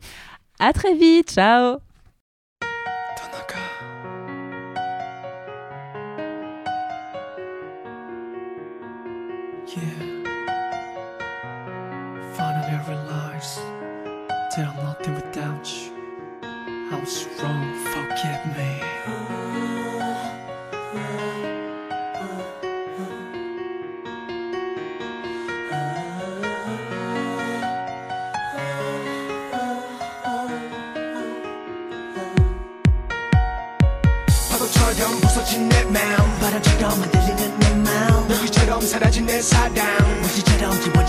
À 0.60 0.74
très 0.74 0.94
vite, 0.94 1.32
ciao 1.32 1.78
I 15.38 15.95
was 16.92 17.28
wrong, 17.42 17.74
forgive 17.86 18.46
me. 18.56 18.82
파도처럼 34.50 35.20
부서진 35.22 35.70
내 35.70 35.84
마음 35.86 36.40
바람처럼 36.40 36.92
흔들리는 36.92 37.60
내 37.60 37.74
마음 37.76 38.28
너희처럼 38.28 38.82
사라진 38.82 39.26
내 39.26 39.42
사랑 39.42 40.22
무지처럼 40.22 40.82
지워 40.82 41.05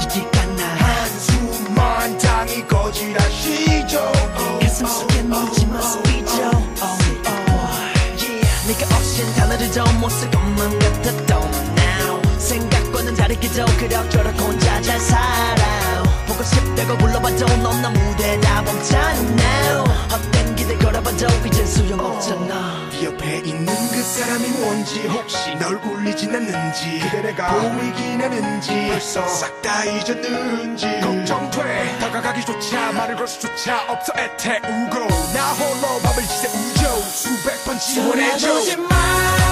단어를 9.77 9.93
더못쓸 9.93 10.31
것만 10.31 10.79
같았던 10.79 11.43
now. 11.79 12.39
생각과는 12.39 13.15
다르게도 13.15 13.67
그럭저럭 13.79 14.41
혼자 14.41 14.81
잘 14.81 14.99
살아 14.99 16.03
보고 16.27 16.43
싶다고 16.43 16.97
불러봐도 16.97 17.47
넌나 17.59 17.91
무대 17.91 18.41
다 18.41 18.63
멈춰 18.63 18.97
now. 18.99 19.85
헛된 20.11 20.57
기대 20.57 20.77
걸어봐도 20.79 21.27
이젠 21.47 21.67
소용없잖아. 21.67 22.89
네 22.91 23.05
옆에 23.05 23.43
있는 23.45 23.67
그 23.67 24.03
사람이 24.03 24.49
뭔지 24.49 25.07
혹시 25.09 25.55
널 25.57 25.75
울리진 25.85 26.35
않는지 26.35 27.01
그대 27.01 27.21
내가 27.21 27.53
보이긴 27.53 28.23
하는지 28.23 28.89
벌써 28.89 29.27
싹 29.29 29.61
다 29.61 29.85
잊었는지 29.85 30.87
걱정돼. 31.01 31.99
다가가기조차 32.01 32.93
말을 32.93 33.17
걸 33.17 33.29
수조차 33.29 33.85
없어 33.89 34.13
애태우고 34.17 35.07
나 35.35 35.53
홀로 35.53 36.01
밤을 36.03 36.23
지새우죠. 36.23 37.01
수백 37.11 37.65
번 37.65 37.79
지원해줘 37.79 39.46